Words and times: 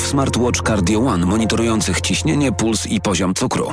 zegarków 0.00 0.06
smartwatch 0.06 0.62
Cardio 0.62 1.00
One 1.00 1.26
monitorujących 1.26 2.00
ciśnienie, 2.00 2.52
puls 2.52 2.86
i 2.86 3.00
poziom 3.00 3.34
cukru. 3.34 3.72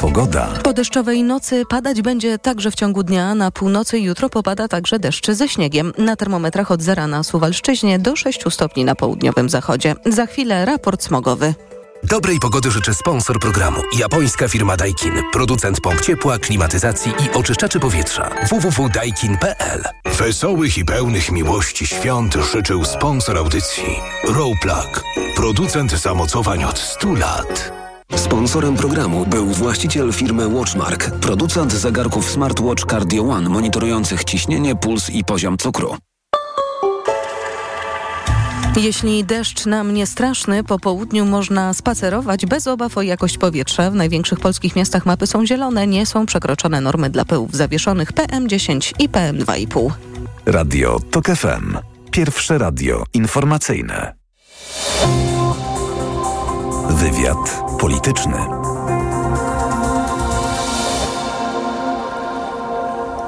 Pogoda. 0.00 0.48
Po 0.62 0.72
deszczowej 0.72 1.22
nocy 1.22 1.62
padać 1.68 2.02
będzie 2.02 2.38
także 2.38 2.70
w 2.70 2.74
ciągu 2.74 3.02
dnia. 3.02 3.34
Na 3.34 3.50
północy 3.50 3.98
jutro 3.98 4.28
popada 4.28 4.68
także 4.68 4.98
deszcz 4.98 5.30
ze 5.30 5.48
śniegiem. 5.48 5.92
Na 5.98 6.16
termometrach 6.16 6.70
od 6.70 6.82
zera 6.82 7.06
na 7.06 7.22
Suwalszczyźnie 7.22 7.98
do 7.98 8.16
6 8.16 8.44
stopni 8.50 8.84
na 8.84 8.94
południowym 8.94 9.48
zachodzie. 9.48 9.94
Za 10.06 10.26
chwilę 10.26 10.64
raport 10.64 11.02
smogowy. 11.02 11.54
Dobrej 12.10 12.38
pogody 12.38 12.70
życzy 12.70 12.94
sponsor 12.94 13.38
programu. 13.38 13.80
Japońska 13.98 14.48
firma 14.48 14.76
Daikin. 14.76 15.12
Producent 15.32 15.80
pomp 15.80 16.00
ciepła, 16.00 16.38
klimatyzacji 16.38 17.12
i 17.12 17.36
oczyszczaczy 17.36 17.80
powietrza. 17.80 18.30
www.daikin.pl 18.50 19.82
Wesołych 20.18 20.78
i 20.78 20.84
pełnych 20.84 21.32
miłości 21.32 21.86
świąt 21.86 22.34
życzył 22.52 22.84
sponsor 22.84 23.38
audycji. 23.38 23.84
Rowplug. 24.24 25.04
Producent 25.36 25.92
zamocowań 25.92 26.64
od 26.64 26.78
100 26.78 27.14
lat. 27.14 27.72
Sponsorem 28.16 28.76
programu 28.76 29.26
był 29.26 29.46
właściciel 29.46 30.12
firmy 30.12 30.48
Watchmark, 30.48 31.10
producent 31.10 31.72
zegarków 31.72 32.30
smartwatch 32.30 32.86
Cardio 32.90 33.22
One 33.22 33.48
monitorujących 33.48 34.24
ciśnienie, 34.24 34.76
puls 34.76 35.10
i 35.10 35.24
poziom 35.24 35.58
cukru. 35.58 35.96
Jeśli 38.76 39.24
deszcz 39.24 39.66
nam 39.66 39.94
nie 39.94 40.06
straszny, 40.06 40.64
po 40.64 40.78
południu 40.78 41.26
można 41.26 41.74
spacerować 41.74 42.46
bez 42.46 42.66
obaw 42.66 42.98
o 42.98 43.02
jakość 43.02 43.38
powietrza. 43.38 43.90
W 43.90 43.94
największych 43.94 44.40
polskich 44.40 44.76
miastach 44.76 45.06
mapy 45.06 45.26
są 45.26 45.46
zielone, 45.46 45.86
nie 45.86 46.06
są 46.06 46.26
przekroczone 46.26 46.80
normy 46.80 47.10
dla 47.10 47.24
pyłów 47.24 47.54
zawieszonych 47.54 48.12
PM10 48.12 48.92
i 48.98 49.08
PM2,5. 49.08 49.90
Radio 50.46 51.00
TOK 51.10 51.26
FM. 51.26 51.76
Pierwsze 52.10 52.58
radio 52.58 53.04
informacyjne. 53.14 54.14
Wywiad 56.90 57.62
polityczny. 57.80 58.36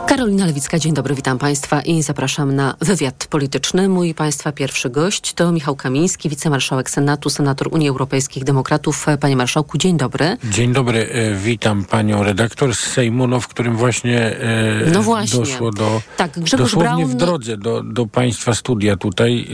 Karolina 0.09 0.47
Lewicka, 0.47 0.78
dzień 0.78 0.95
dobry, 0.95 1.14
witam 1.14 1.39
Państwa 1.39 1.81
i 1.83 2.03
zapraszam 2.03 2.55
na 2.55 2.75
wywiad 2.81 3.27
polityczny. 3.31 3.89
Mój 3.89 4.15
Państwa 4.15 4.53
pierwszy 4.53 4.91
gość 4.91 5.34
to 5.34 5.53
Michał 5.53 5.77
Kamiński, 5.77 6.28
wicemarszałek 6.28 6.91
Senatu, 6.91 7.31
senator 7.31 7.69
Unii 7.70 7.89
Europejskich 7.89 8.45
Demokratów. 8.45 9.06
Panie 9.20 9.37
Marszałku, 9.37 9.78
dzień 9.78 9.97
dobry. 9.97 10.37
Dzień 10.45 10.73
dobry, 10.73 11.09
e, 11.12 11.34
witam 11.34 11.84
Panią 11.84 12.23
redaktor 12.23 12.75
z 12.75 12.78
Sejmu, 12.78 13.27
no, 13.27 13.41
w 13.41 13.48
którym 13.48 13.77
właśnie, 13.77 14.20
e, 14.20 14.91
no 14.92 15.03
właśnie. 15.03 15.41
doszło 15.41 15.70
do, 15.70 16.03
tak, 16.17 16.31
Grzegorz 16.41 16.70
dosłownie 16.70 17.06
Braun... 17.06 17.11
w 17.11 17.15
drodze 17.15 17.56
do, 17.56 17.83
do 17.83 18.06
Państwa 18.06 18.55
studia 18.55 18.97
tutaj 18.97 19.48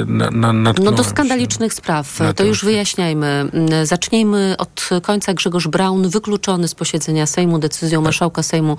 e, 0.00 0.04
na, 0.32 0.52
na, 0.52 0.72
No 0.82 0.92
do 0.92 1.04
skandalicznych 1.04 1.74
spraw, 1.74 2.18
to 2.36 2.44
już 2.44 2.64
wyjaśniajmy. 2.64 3.50
Zacznijmy 3.84 4.54
od 4.58 4.88
końca. 5.02 5.34
Grzegorz 5.34 5.68
Braun 5.68 6.08
wykluczony 6.08 6.68
z 6.68 6.74
posiedzenia 6.74 7.26
Sejmu 7.26 7.58
decyzją 7.58 8.00
marszałka 8.00 8.42
Sejmu 8.42 8.76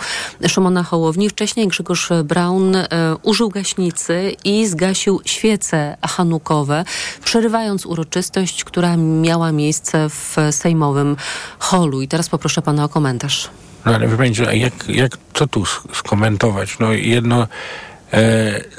Szymona 0.47 0.83
Hołowni. 0.93 1.29
Wcześniej 1.29 1.67
Grzegorz 1.67 2.09
Braun 2.23 2.75
e, 2.75 2.87
użył 3.23 3.49
gaśnicy 3.49 4.35
i 4.43 4.67
zgasił 4.67 5.21
świece 5.25 5.97
hanukowe, 6.07 6.85
przerywając 7.23 7.85
uroczystość, 7.85 8.63
która 8.63 8.97
miała 8.97 9.51
miejsce 9.51 10.09
w 10.09 10.37
sejmowym 10.51 11.15
holu. 11.59 12.01
I 12.01 12.07
teraz 12.07 12.29
poproszę 12.29 12.61
pana 12.61 12.83
o 12.83 12.89
komentarz. 12.89 13.49
No 13.85 13.95
ale 13.95 14.07
jak, 14.53 14.73
jak 14.89 15.17
co 15.33 15.47
tu 15.47 15.63
skomentować? 15.93 16.79
No 16.79 16.91
jedno 16.91 17.41
e, 17.41 17.47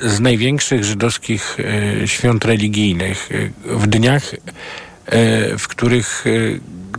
z 0.02 0.20
największych 0.20 0.84
żydowskich 0.84 1.56
e, 2.02 2.08
świąt 2.08 2.44
religijnych 2.44 3.28
w 3.64 3.86
dniach, 3.86 4.22
w 5.58 5.68
których 5.68 6.24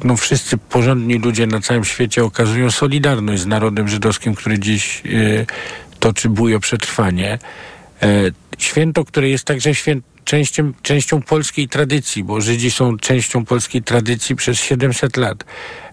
no, 0.03 0.17
wszyscy 0.17 0.57
porządni 0.57 1.17
ludzie 1.17 1.47
na 1.47 1.61
całym 1.61 1.85
świecie 1.85 2.23
okazują 2.23 2.71
solidarność 2.71 3.41
z 3.41 3.45
narodem 3.45 3.87
żydowskim, 3.87 4.35
który 4.35 4.59
dziś 4.59 5.03
e, 5.05 5.45
toczy 5.99 6.29
bój 6.29 6.55
o 6.55 6.59
przetrwanie. 6.59 7.39
E, 8.01 8.07
święto, 8.57 9.05
które 9.05 9.29
jest 9.29 9.45
także 9.45 9.71
częścią, 10.23 10.73
częścią 10.81 11.21
polskiej 11.21 11.67
tradycji, 11.67 12.23
bo 12.23 12.41
Żydzi 12.41 12.71
są 12.71 12.97
częścią 12.97 13.45
polskiej 13.45 13.83
tradycji 13.83 14.35
przez 14.35 14.59
700 14.59 15.17
lat. 15.17 15.45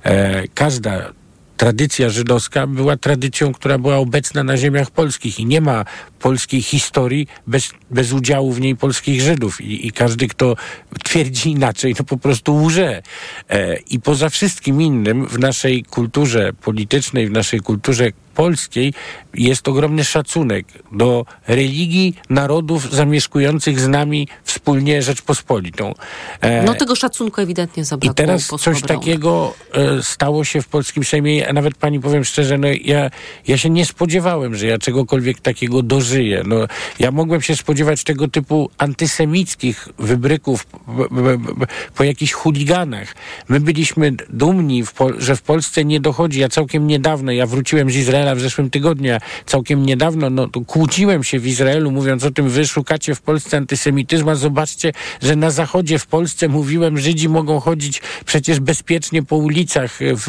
E, 0.05 0.49
każda 0.49 1.13
tradycja 1.63 2.11
żydowska 2.11 2.67
była 2.67 2.97
tradycją, 2.97 3.53
która 3.53 3.79
była 3.79 3.97
obecna 3.97 4.45
na 4.45 4.57
ziemiach 4.57 4.91
polskich 4.91 5.41
i 5.41 5.47
nie 5.47 5.61
ma 5.61 5.85
polskiej 6.21 6.63
historii 6.63 7.27
bez, 7.47 7.71
bez 7.91 8.13
udziału 8.13 8.53
w 8.53 8.61
niej 8.61 8.77
polskich 8.77 9.21
Żydów. 9.21 9.61
I, 9.61 9.87
i 9.87 9.93
każdy, 9.93 10.29
kto 10.29 10.57
twierdzi 11.05 11.51
inaczej, 11.51 11.95
to 11.95 12.05
po 12.05 12.17
prostu 12.17 12.57
łże. 12.57 13.03
E, 13.49 13.77
I 13.77 14.01
poza 14.01 14.29
wszystkim 14.29 14.83
innym 14.83 15.27
w 15.27 15.39
naszej 15.39 15.85
kulturze 15.85 16.53
politycznej, 16.53 17.29
w 17.29 17.33
naszej 17.33 17.61
kulturze 17.61 18.13
polskiej 18.33 18.95
jest 19.35 19.69
ogromny 19.69 20.05
szacunek 20.05 20.67
do 20.93 21.25
religii 21.49 22.15
narodów 22.31 22.93
zamieszkujących 22.93 23.81
z 23.81 23.89
nami 23.89 24.29
wspólnie 24.45 25.03
Rzeczpospolitą. 25.03 25.95
E, 26.41 26.63
no 26.63 26.75
tego 26.75 26.97
szacunku 26.97 27.41
ewidentnie 27.41 27.85
zabrakło. 27.85 28.13
I 28.13 28.15
teraz 28.15 28.47
coś 28.47 28.83
takiego 28.83 29.55
e, 29.73 30.03
stało 30.03 30.45
się 30.45 30.63
w 30.63 30.69
polskim 30.69 31.05
Sejmie. 31.05 31.49
A 31.49 31.53
nawet 31.53 31.75
pani 31.75 32.01
powiem 32.01 32.25
szczerze, 32.25 32.59
no 32.59 32.69
ja, 32.85 33.11
ja 33.47 33.59
się 33.59 33.71
nie 33.71 33.87
spodziewałem, 33.87 34.55
że 34.55 34.67
ja 34.67 34.79
czegokolwiek 34.79 35.41
takiego 35.41 35.83
dożyję. 35.83 36.43
No, 36.47 36.57
ja 36.99 37.11
mogłem 37.11 37.43
się 37.43 37.57
spodziewać 37.57 38.05
tego 38.05 38.29
typu 38.29 38.71
antysemickich 38.79 39.89
wybryków 39.99 40.67
b, 41.11 41.39
b, 41.39 41.67
po 41.95 42.05
jakichś 42.05 42.33
chuliganach. 42.33 43.15
My 43.49 43.61
byliśmy 43.61 44.13
dumni, 44.29 44.85
w 44.85 44.93
że 45.19 45.37
w 45.37 45.43
Polsce 45.43 45.85
nie 45.85 46.01
dochodzi. 46.01 46.41
Ja 46.41 46.49
całkiem 46.49 46.87
niedawno, 46.87 47.33
ja 47.33 47.47
wróciłem 47.47 47.91
z 47.91 47.97
Izraela 47.97 48.22
w 48.35 48.41
zeszłym 48.41 48.71
tygodniu, 48.71 49.13
całkiem 49.47 49.87
niedawno, 49.87 50.31
no 50.31 50.49
to 50.49 50.61
kłóciłem 50.61 51.25
się 51.25 51.39
w 51.39 51.47
Izraelu, 51.47 51.91
mówiąc 51.91 52.25
o 52.25 52.31
tym, 52.31 52.49
wy 52.49 52.67
szukacie 52.67 53.15
w 53.15 53.21
Polsce 53.21 53.57
antysemityzmu, 53.57 54.31
a 54.31 54.35
zobaczcie, 54.35 54.93
że 55.23 55.37
na 55.37 55.51
zachodzie 55.51 55.99
w 55.99 56.07
Polsce 56.07 56.49
mówiłem, 56.49 56.99
Żydzi 56.99 57.29
mogą 57.29 57.61
chodzić 57.61 58.03
przecież 58.25 58.61
bezpiecznie 58.61 59.23
po 59.23 59.37
ulicach, 59.37 59.99
w, 60.01 60.27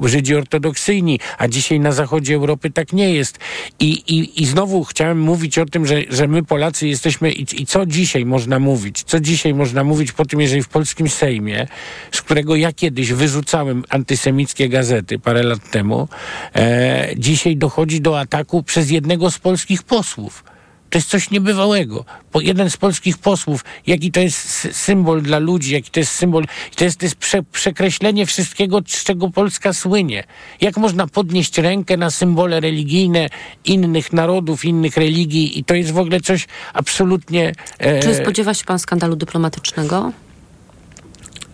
w 0.00 0.08
Żydzi 0.08 0.34
ortodoksyjni, 0.34 1.20
a 1.38 1.48
dzisiaj 1.48 1.80
na 1.80 1.92
zachodzie 1.92 2.34
Europy 2.34 2.70
tak 2.70 2.92
nie 2.92 3.14
jest. 3.14 3.38
I, 3.80 3.90
i, 3.90 4.42
i 4.42 4.46
znowu 4.46 4.84
chciałem 4.84 5.20
mówić 5.20 5.58
o 5.58 5.66
tym, 5.66 5.86
że, 5.86 6.02
że 6.10 6.28
my 6.28 6.42
Polacy 6.42 6.88
jesteśmy 6.88 7.32
i, 7.32 7.62
i 7.62 7.66
co 7.66 7.86
dzisiaj 7.86 8.26
można 8.26 8.58
mówić? 8.58 9.02
Co 9.02 9.20
dzisiaj 9.20 9.54
można 9.54 9.84
mówić 9.84 10.12
po 10.12 10.24
tym, 10.24 10.40
jeżeli 10.40 10.62
w 10.62 10.68
polskim 10.68 11.08
Sejmie, 11.08 11.66
z 12.12 12.22
którego 12.22 12.56
ja 12.56 12.72
kiedyś 12.72 13.12
wyrzucałem 13.12 13.84
antysemickie 13.88 14.68
gazety 14.68 15.18
parę 15.18 15.42
lat 15.42 15.70
temu, 15.70 16.08
e, 16.54 16.99
dzisiaj 17.16 17.56
dochodzi 17.56 18.00
do 18.00 18.20
ataku 18.20 18.62
przez 18.62 18.90
jednego 18.90 19.30
z 19.30 19.38
polskich 19.38 19.82
posłów. 19.82 20.44
To 20.90 20.98
jest 20.98 21.08
coś 21.08 21.30
niebywałego. 21.30 22.04
Bo 22.32 22.40
jeden 22.40 22.70
z 22.70 22.76
polskich 22.76 23.18
posłów, 23.18 23.64
jaki 23.86 24.12
to 24.12 24.20
jest 24.20 24.68
symbol 24.72 25.22
dla 25.22 25.38
ludzi, 25.38 25.72
jaki 25.74 25.90
to 25.90 26.00
jest 26.00 26.12
symbol, 26.12 26.44
to 26.76 26.84
jest, 26.84 26.98
to 26.98 27.06
jest 27.06 27.16
prze, 27.16 27.42
przekreślenie 27.42 28.26
wszystkiego, 28.26 28.80
z 28.86 29.04
czego 29.04 29.30
Polska 29.30 29.72
słynie. 29.72 30.24
Jak 30.60 30.76
można 30.76 31.06
podnieść 31.06 31.58
rękę 31.58 31.96
na 31.96 32.10
symbole 32.10 32.60
religijne 32.60 33.28
innych 33.64 34.12
narodów, 34.12 34.64
innych 34.64 34.96
religii 34.96 35.58
i 35.58 35.64
to 35.64 35.74
jest 35.74 35.90
w 35.90 35.98
ogóle 35.98 36.20
coś 36.20 36.46
absolutnie... 36.74 37.52
E... 37.78 38.00
Czy 38.02 38.14
spodziewa 38.14 38.54
się 38.54 38.64
pan 38.64 38.78
skandalu 38.78 39.16
dyplomatycznego? 39.16 40.12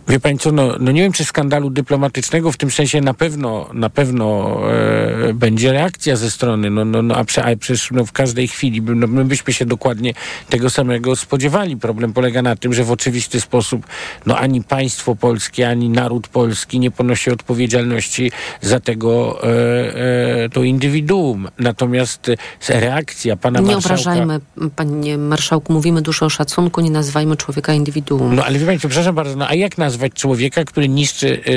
Wie 0.09 0.21
pani 0.21 0.39
co, 0.39 0.53
no, 0.53 0.77
no 0.81 0.93
nie 0.93 1.03
wiem, 1.03 1.13
czy 1.13 1.25
skandalu 1.25 1.71
dyplomatycznego, 1.71 2.53
w 2.53 2.57
tym 2.57 2.71
sensie 2.71 3.01
na 3.01 3.15
pewno, 3.15 3.69
na 3.73 3.91
pewno 3.91 4.57
e, 4.73 5.35
będzie 5.35 5.73
reakcja 5.73 6.17
ze 6.17 6.31
strony, 6.31 6.71
no, 6.71 6.85
no, 6.85 7.03
no 7.03 7.15
a, 7.15 7.25
prze, 7.25 7.45
a 7.45 7.57
przecież 7.57 7.91
no, 7.91 8.05
w 8.05 8.13
każdej 8.13 8.49
chwili 8.49 8.83
no, 8.83 9.07
my 9.07 9.25
byśmy 9.25 9.53
się 9.53 9.65
dokładnie 9.65 10.15
tego 10.49 10.71
samego 10.71 11.17
spodziewali. 11.17 11.77
Problem 11.77 12.13
polega 12.13 12.43
na 12.43 12.57
tym, 12.57 12.75
że 12.75 12.85
w 12.85 12.91
oczywisty 12.91 13.41
sposób 13.41 13.87
no, 14.27 14.39
ani 14.39 14.63
państwo 14.63 15.17
polskie, 15.17 15.69
ani 15.69 15.89
naród 15.89 16.29
polski 16.29 16.79
nie 16.79 16.91
ponosi 16.91 17.31
odpowiedzialności 17.31 18.33
za 18.61 18.81
tego 18.81 19.43
e, 19.43 20.45
e, 20.45 20.49
to 20.49 20.63
indywiduum. 20.63 21.49
Natomiast 21.59 22.31
reakcja 22.69 23.37
pana 23.37 23.61
nie 23.61 23.67
marszałka... 23.67 24.15
Nie 24.15 24.23
obrażajmy, 24.23 24.41
panie 24.77 25.19
marszałku, 25.19 25.73
mówimy 25.73 26.03
dużo 26.03 26.27
o 26.27 26.31
szacunku, 26.31 26.81
nie 26.81 26.91
nazywajmy 26.91 27.37
człowieka 27.37 27.73
indywiduum. 27.73 28.35
No 28.35 28.45
ale 28.45 28.59
wie 28.59 28.67
pani 28.67 28.79
przepraszam 28.79 29.15
bardzo, 29.15 29.37
no 29.37 29.49
a 29.49 29.55
jak 29.55 29.79
nazwać 29.79 29.96
nazwać 29.97 30.13
człowieka, 30.13 30.65
który 30.65 30.89
niszczy 30.89 31.27
y, 31.29 31.51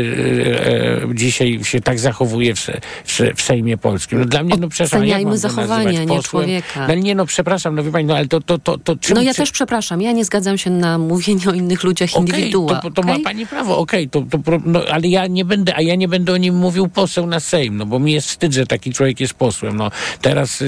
y, 1.11 1.15
dzisiaj 1.15 1.59
się 1.63 1.81
tak 1.81 1.99
zachowuje 1.99 2.55
w, 2.55 2.59
w, 3.05 3.19
w 3.35 3.41
Sejmie 3.41 3.77
Polskim. 3.77 4.19
No 4.19 4.25
dla 4.25 4.43
mnie, 4.43 4.55
no 4.59 4.67
przepraszam, 4.69 5.07
jak 5.07 5.23
mam 5.23 5.37
zachowania, 5.37 6.03
nie 6.03 6.23
człowieka. 6.23 6.87
No 6.87 6.95
nie, 6.95 7.15
no 7.15 7.25
przepraszam, 7.25 7.75
no 7.75 7.83
wie 7.83 7.91
pani, 7.91 8.05
no 8.05 8.15
ale 8.15 8.27
to, 8.27 8.41
to, 8.41 8.57
to, 8.57 8.77
to 8.77 8.95
czym, 8.95 9.15
No 9.15 9.21
ja 9.21 9.33
też 9.33 9.51
przepraszam, 9.51 10.01
ja 10.01 10.11
nie 10.11 10.25
zgadzam 10.25 10.57
się 10.57 10.69
na 10.69 10.97
mówienie 10.97 11.49
o 11.49 11.53
innych 11.53 11.83
ludziach 11.83 12.09
Okej, 12.13 12.19
indywidua. 12.21 12.75
to, 12.81 12.91
to 12.91 13.01
okej? 13.01 13.17
ma 13.17 13.23
pani 13.23 13.47
prawo, 13.47 13.77
okej, 13.77 14.09
to, 14.09 14.21
to, 14.29 14.39
pro- 14.39 14.61
no, 14.65 14.81
ale 14.91 15.07
ja 15.07 15.27
nie 15.27 15.45
będę, 15.45 15.75
a 15.75 15.81
ja 15.81 15.95
nie 15.95 16.07
będę 16.07 16.33
o 16.33 16.37
nim 16.37 16.55
mówił 16.55 16.87
poseł 16.87 17.27
na 17.27 17.39
Sejm, 17.39 17.77
no 17.77 17.85
bo 17.85 17.99
mi 17.99 18.11
jest 18.11 18.27
wstyd, 18.27 18.53
że 18.53 18.65
taki 18.67 18.93
człowiek 18.93 19.19
jest 19.19 19.33
posłem. 19.33 19.77
No 19.77 19.91
teraz, 20.21 20.63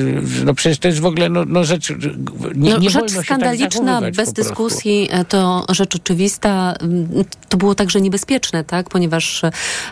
no 0.46 0.54
przecież 0.54 0.80
to 0.80 0.88
jest 0.88 1.00
w 1.00 1.06
ogóle 1.06 1.30
no, 1.30 1.46
no 1.48 1.64
rzecz, 1.64 1.90
nie, 2.56 2.72
No, 2.72 2.78
nie 2.78 2.90
rzecz 2.90 3.14
się 3.14 3.22
skandaliczna, 3.22 4.02
tak 4.02 4.14
bez 4.16 4.34
dyskusji, 4.34 5.08
e, 5.12 5.26
to 5.26 5.66
rzecz 5.70 5.96
oczywista. 5.96 6.74
Mm, 6.82 7.08
To 7.50 7.58
było 7.62 7.76
także 7.76 8.02
niebezpieczne, 8.02 8.64
tak? 8.64 8.90
ponieważ 8.90 9.44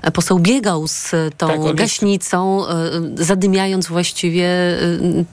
e, 0.01 0.12
poseł 0.12 0.39
biegał 0.39 0.88
z 0.88 1.13
e, 1.13 1.30
tą 1.38 1.48
Tak, 1.48 1.60
jest- 1.63 1.75
gaśnicą, 1.75 2.68
e, 2.68 2.74
zadymiając 3.16 3.88
właściwie 3.88 4.48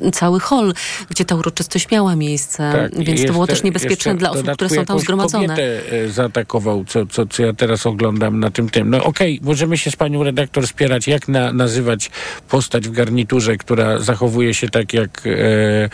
e, 0.03 0.11
cały 0.12 0.41
hol, 0.41 0.75
gdzie 1.11 1.25
ta 1.25 1.35
uroczystość 1.35 1.91
miała 1.91 2.17
miejsce. 2.17 2.73
Tak, 2.73 3.05
Więc 3.05 3.21
to 3.27 3.33
było 3.33 3.44
jeszcze- 3.44 3.55
też 3.56 3.62
niebezpieczne 3.65 4.12
jeszcze 4.12 4.15
dla 4.15 4.31
osób, 4.31 4.50
które 4.53 4.71
są 4.71 4.85
tam 4.85 4.99
zgromadzone. 4.99 5.47
kobietę 5.49 5.83
zaatakował, 6.09 6.85
co, 6.85 7.06
co, 7.06 7.27
co 7.27 7.43
ja 7.43 7.53
teraz 7.53 7.87
oglądam 7.87 8.41
na 8.41 8.50
tym 8.50 8.71
tym. 8.71 8.91
No 8.91 9.05
okej, 9.05 9.41
możemy 9.43 9.79
się 9.79 9.91
z 9.91 9.97
panią 9.97 10.25
redaktor 10.25 10.67
spierać, 10.67 11.09
jak 11.09 11.29
na, 11.29 11.53
nazywać 11.53 12.11
postać 12.49 12.88
w 12.88 12.93
garniturze, 12.93 13.56
która 13.56 13.99
zachowuje 13.99 14.55
się 14.55 14.69
tak 14.69 14.93
jak 14.94 15.23
e, 15.27 15.31
e, 15.31 15.88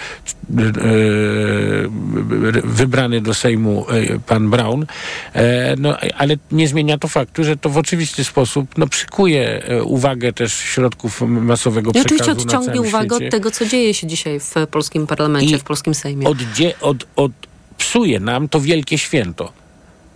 wybrany 2.64 3.20
do 3.20 3.34
Sejmu 3.34 3.86
pan 4.26 4.50
Brown, 4.50 4.86
e, 5.34 5.74
no, 5.78 5.96
ale 6.18 6.31
nie 6.52 6.68
zmienia 6.68 6.98
to 6.98 7.08
faktu, 7.08 7.44
że 7.44 7.56
to 7.56 7.70
w 7.70 7.78
oczywisty 7.78 8.24
sposób 8.24 8.78
no, 8.78 8.86
przykuje 8.86 9.64
e, 9.64 9.82
uwagę 9.82 10.32
też 10.32 10.54
środków 10.54 11.20
masowego 11.20 11.90
I 11.90 11.94
przekazu 11.94 12.14
oczywiście 12.14 12.34
na 12.34 12.58
odciągnie 12.58 12.80
uwagę 12.80 13.16
świecie. 13.16 13.26
od 13.26 13.30
tego, 13.32 13.50
co 13.50 13.66
dzieje 13.66 13.94
się 13.94 14.06
dzisiaj 14.06 14.40
w 14.40 14.54
polskim 14.70 15.06
parlamencie, 15.06 15.56
I 15.56 15.58
w 15.58 15.64
polskim 15.64 15.94
Sejmie. 15.94 16.28
oddzie, 16.28 16.74
od, 16.80 17.06
od, 17.16 17.32
psuje 17.78 18.20
nam 18.20 18.48
to 18.48 18.60
wielkie 18.60 18.98
święto. 18.98 19.52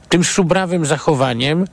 Tym 0.09 0.25
szubrawym 0.25 0.87
zachowaniem 0.87 1.65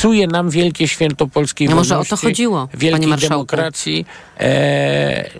psuje 0.00 0.26
nam 0.26 0.50
wielkie 0.50 0.88
święto 0.88 1.26
polskiej 1.26 1.68
No 1.68 1.76
może 1.76 1.94
o 1.94 1.98
wolności, 1.98 2.10
to 2.10 2.16
chodziło, 2.16 2.68
wielkiej 2.74 3.08
panie 3.10 3.22
demokracji. 3.28 4.06
E, 4.40 5.30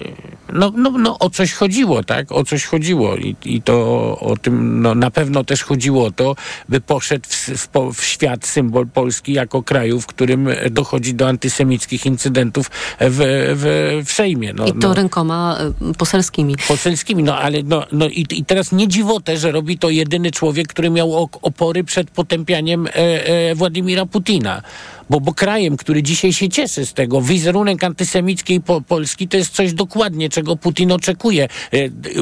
no, 0.53 0.73
no, 0.77 0.91
no 0.91 1.19
o 1.19 1.31
coś 1.31 1.53
chodziło, 1.53 2.05
tak? 2.05 2.33
O 2.33 2.45
coś 2.45 2.65
chodziło 2.65 3.17
i, 3.17 3.37
i 3.45 3.62
to 3.62 3.75
o 4.21 4.37
tym 4.37 4.83
no, 4.83 4.95
na 4.95 5.11
pewno 5.11 5.45
też 5.45 5.62
chodziło 5.62 6.07
o 6.07 6.11
to, 6.11 6.37
by 6.69 6.81
poszedł 6.81 7.25
w, 7.29 7.49
w, 7.49 7.69
w 7.95 8.05
świat 8.05 8.47
symbol 8.47 8.87
Polski 8.87 9.33
jako 9.33 9.62
kraju, 9.62 10.01
w 10.01 10.07
którym 10.07 10.49
dochodzi 10.71 11.15
do 11.15 11.29
antysemickich 11.29 12.07
incydentów 12.07 12.71
w, 13.01 13.17
w, 13.57 14.03
w 14.07 14.12
Sejmie. 14.12 14.53
No, 14.53 14.67
I 14.67 14.73
to 14.73 14.89
no 14.89 14.95
rękoma 14.95 15.59
e, 15.91 15.95
poselskimi. 15.95 16.55
poselskimi. 16.69 17.23
No 17.23 17.39
ale 17.39 17.62
no, 17.62 17.87
no 17.93 18.09
i, 18.09 18.27
i 18.31 18.45
teraz 18.45 18.73
nie 18.73 18.89
dziwotę, 18.89 19.37
że 19.37 19.53
robi 19.53 19.79
to 19.79 19.91
jedyny 19.91 20.31
człowiek, 20.31 20.69
który 20.69 20.91
miał 20.91 21.17
ok- 21.17 21.39
opory 21.43 21.85
przed 21.85 22.11
potępianiem 22.11 22.87
e, 22.87 22.91
e, 22.95 23.55
Władimira 23.55 24.07
Putina. 24.07 24.50
minna 24.50 24.62
Bo, 25.11 25.21
bo 25.21 25.35
krajem, 25.35 25.77
który 25.77 26.03
dzisiaj 26.03 26.33
się 26.33 26.49
cieszy 26.49 26.87
z 26.87 26.93
tego, 26.93 27.23
wizerunek 27.23 27.85
antysemickiej 27.85 28.61
po, 28.61 28.81
Polski, 28.81 29.29
to 29.29 29.37
jest 29.37 29.55
coś 29.55 29.73
dokładnie, 29.73 30.29
czego 30.29 30.57
Putin 30.57 30.93
oczekuje. 30.93 31.49
E, 31.73 31.79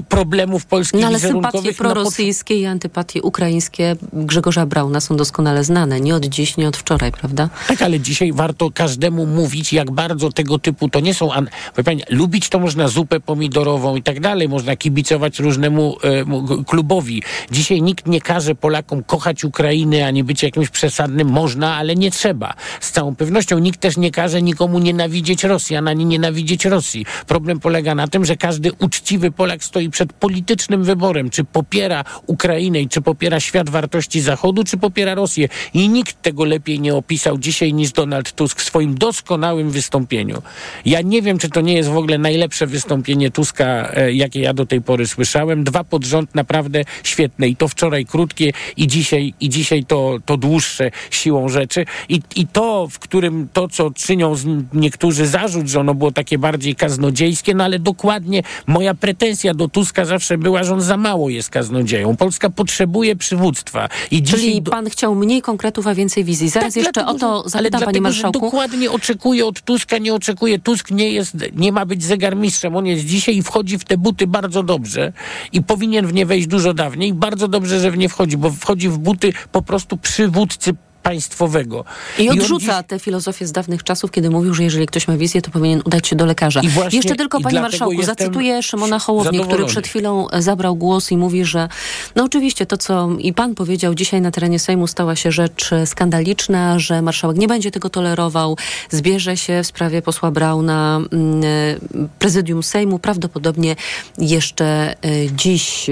problemów 0.09 0.67
polskich 0.67 1.01
No 1.01 1.07
ale 1.07 1.21
sympatie 1.21 1.63
pod- 1.63 1.77
prorosyjskie 1.77 2.61
i 2.61 2.67
antypatie 2.67 3.23
ukraińskie 3.23 3.97
Grzegorza 4.13 4.67
Brauna 4.67 5.01
są 5.01 5.17
doskonale 5.17 5.65
znane. 5.65 6.01
Nie 6.01 6.15
od 6.15 6.25
dziś, 6.25 6.57
nie 6.57 6.69
od 6.69 6.77
wczoraj, 6.77 7.13
prawda? 7.13 7.49
Tak, 7.69 7.83
ale 7.83 8.01
dzisiaj 8.01 8.33
warto 8.33 8.71
każdemu 8.71 9.27
mówić, 9.27 9.73
jak 9.73 9.91
bardzo 9.91 10.33
tego 10.33 10.59
typu 10.59 10.89
to 10.89 11.01
nie 11.01 11.15
są. 11.15 11.33
An... 11.33 11.49
Pani, 11.85 12.03
lubić 12.11 12.49
to 12.49 12.59
można 12.59 12.89
zupę 12.89 13.21
pomidorową 13.21 13.97
i 13.97 14.03
tak 14.03 14.21
dalej, 14.21 14.49
można 14.49 14.77
kibicować 14.77 15.39
różnemu 15.39 15.97
e, 16.05 16.65
klubowi. 16.65 17.23
Dzisiaj 17.51 17.83
nikt 17.83 18.07
nie 18.07 18.21
każe 18.21 18.55
Polakom 18.55 19.05
kochać 19.05 19.45
Ukrainy 19.45 20.07
ani 20.07 20.25
być 20.25 20.43
jakimś 20.43 20.69
przesadnym. 20.69 21.29
Można, 21.29 21.77
ale 21.77 21.95
nie 21.95 22.11
trzeba. 22.11 22.55
Z 22.81 22.91
całą 22.91 23.17
pewnością 23.17 23.59
nikt 23.59 23.81
też 23.81 23.97
nie 23.97 24.11
każe 24.11 24.43
nikomu 24.43 24.79
nienawidzieć 24.79 25.45
Rosjan 25.45 25.89
ani 25.89 26.05
nienawidzieć 26.05 26.65
Rosji. 26.65 27.07
Problem 27.27 27.61
polega 27.61 27.95
na 27.95 28.09
tym, 28.09 28.25
że 28.25 28.37
każdy 28.37 28.73
uczciwy 28.73 29.31
Polak 29.31 29.65
stoi 29.65 29.91
przed 29.91 30.13
politycznym 30.13 30.85
wyborem, 30.85 31.31
czy 31.31 31.45
popiera 31.45 32.05
Ukrainę 32.27 32.79
czy 32.91 33.01
popiera 33.01 33.41
świat 33.41 33.71
wartości 33.71 34.21
Zachodu, 34.21 34.65
czy 34.65 34.77
popiera 34.77 35.15
Rosję. 35.15 35.49
I 35.75 35.89
nikt 35.89 36.23
tego 36.23 36.45
lepiej 36.45 36.81
nie 36.81 36.95
opisał 36.95 37.39
dzisiaj 37.39 37.75
niż 37.75 37.93
Donald 37.93 38.33
Tusk 38.33 38.61
w 38.61 38.65
swoim 38.65 38.95
doskonałym 38.95 39.71
wystąpieniu. 39.71 40.43
Ja 40.85 41.01
nie 41.03 41.23
wiem, 41.23 41.39
czy 41.39 41.49
to 41.49 41.61
nie 41.61 41.75
jest 41.75 41.89
w 41.89 41.97
ogóle 41.97 42.19
najlepsze 42.19 42.67
wystąpienie 42.67 43.31
Tuska, 43.31 43.91
e, 43.95 44.13
jakie 44.13 44.41
ja 44.41 44.55
do 44.55 44.67
tej 44.67 44.81
pory 44.81 45.07
słyszałem. 45.07 45.65
Dwa 45.65 45.85
pod 45.85 46.05
rząd 46.05 46.35
naprawdę 46.35 46.85
świetne 47.03 47.49
i 47.49 47.57
to 47.57 47.69
wczoraj 47.69 48.07
krótkie 48.07 48.53
i 48.77 48.87
dzisiaj, 48.87 49.35
i 49.41 49.49
dzisiaj 49.49 49.85
to, 49.85 50.19
to 50.25 50.37
dłuższe 50.37 50.91
siłą 51.11 51.49
rzeczy. 51.49 51.85
I, 52.09 52.21
I 52.37 52.47
to, 52.47 52.68
w 52.91 52.99
którym 52.99 53.49
to, 53.53 53.69
co 53.69 53.91
czynią 53.91 54.35
niektórzy 54.73 55.27
zarzut, 55.27 55.69
że 55.69 55.81
ono 55.81 55.95
było 55.95 56.13
takie 56.13 56.39
bardziej 56.39 56.75
kaznodziejskie, 56.77 57.55
no 57.55 57.65
ale 57.65 57.79
dokładnie 57.79 58.43
moja 58.67 58.95
pretensja 58.95 59.55
do 59.55 59.69
Tuska 59.69 60.05
zawsze 60.05 60.39
była, 60.39 60.65
że 60.65 60.75
on 60.75 60.81
za 60.81 60.97
mało 60.97 61.29
jest 61.29 61.51
kaznodzieją. 61.51 62.17
Polska 62.17 62.51
potrzebuje 62.51 63.17
przywództwa. 63.17 63.89
I 64.11 64.23
Czyli 64.23 64.63
do- 64.63 64.71
pan 64.71 64.91
chciał 64.91 65.15
mniej 65.15 65.43
konkretów, 65.43 65.87
a 65.87 65.95
więcej 65.95 66.25
wizji. 66.25 66.49
Zaraz 66.49 66.75
tak, 66.75 66.77
jeszcze 66.77 66.93
dlatego, 67.05 67.17
o 67.17 67.43
to 67.43 67.49
zapytam, 67.49 67.79
ale 67.79 67.87
panie 67.87 68.01
marszałku. 68.01 68.41
Dokładnie 68.41 68.91
oczekuje 68.91 69.47
od 69.47 69.61
Tuska, 69.61 69.99
nie 69.99 70.15
oczekuje. 70.15 70.59
Tusk 70.59 70.91
nie 70.91 71.13
jest, 71.13 71.37
nie 71.57 71.73
ma 71.73 71.87
być 71.87 72.05
zegarmistrzem. 72.05 72.77
On 72.77 72.87
jest 72.87 73.05
dzisiaj 73.05 73.37
i 73.37 73.43
wchodzi 73.43 73.79
w 73.79 73.85
te 73.85 73.97
buty 73.99 74.27
bardzo 74.27 74.63
dobrze 74.63 75.13
i 75.53 75.63
powinien 75.63 76.07
w 76.07 76.13
nie 76.15 76.27
wejść 76.27 76.47
dużo 76.47 76.75
dawniej. 76.75 77.15
Bardzo 77.15 77.49
dobrze, 77.49 77.81
że 77.81 77.91
w 77.91 77.99
nie 77.99 78.09
wchodzi, 78.09 78.37
bo 78.37 78.51
wchodzi 78.51 78.89
w 78.89 78.99
buty 78.99 79.33
po 79.53 79.63
prostu 79.63 79.97
przywódcy 79.97 80.75
państwowego. 81.09 81.85
I 82.19 82.29
on 82.31 82.39
odrzuca 82.39 82.81
dziś- 82.83 82.87
tę 82.87 82.99
filozofię 82.99 83.47
z 83.47 83.53
dawnych 83.53 83.83
czasów, 83.85 84.11
kiedy 84.11 84.31
mówił, 84.31 84.55
że 84.55 84.63
jeżeli 84.65 84.87
ktoś 84.87 85.09
ma 85.09 85.17
wizję, 85.17 85.43
to 85.43 85.51
powinien 85.51 85.83
udać 85.85 86.09
się 86.09 86.17
do 86.17 86.27
lekarza. 86.27 86.61
I 86.61 86.69
właśnie- 86.69 86.97
Jeszcze 86.99 87.15
tylko, 87.17 87.39
i 87.39 87.43
panie 87.43 87.61
marszałku, 87.61 88.03
zacytuję 88.03 88.63
Szymona 88.63 88.99
Hołownię, 88.99 89.41
który 89.41 89.67
przed 89.67 89.87
chwilą 89.87 90.31
e, 90.31 90.43
zabrał 90.43 90.77
głos 90.77 91.11
i 91.13 91.17
mówi, 91.17 91.45
że 91.45 91.69
no 92.17 92.25
oczywiście 92.25 92.67
to, 92.67 92.77
co 92.77 93.09
i 93.19 93.33
pan 93.33 93.55
powiedział, 93.55 93.95
dzisiaj 93.95 94.21
na 94.21 94.31
terenie 94.31 94.59
Sejmu 94.59 94.87
stała 94.87 95.17
się 95.17 95.33
rzecz 95.33 95.73
e, 95.73 95.87
skandaliczna, 95.87 96.79
że 96.79 97.03
marszałek 97.03 97.37
nie 97.37 97.49
będzie 97.49 97.71
tego 97.71 97.91
tolerował, 97.91 98.57
zbierze 98.91 99.37
się 99.37 99.63
w 99.63 99.67
sprawie 99.67 100.03
posła 100.03 100.31
Brauna 100.31 101.01
mm, 101.13 101.41
e, 101.45 102.09
prezydium 102.19 102.63
Sejmu, 102.63 102.99
prawdopodobnie 102.99 103.77
jeszcze 104.19 104.95
dziś. 105.37 105.91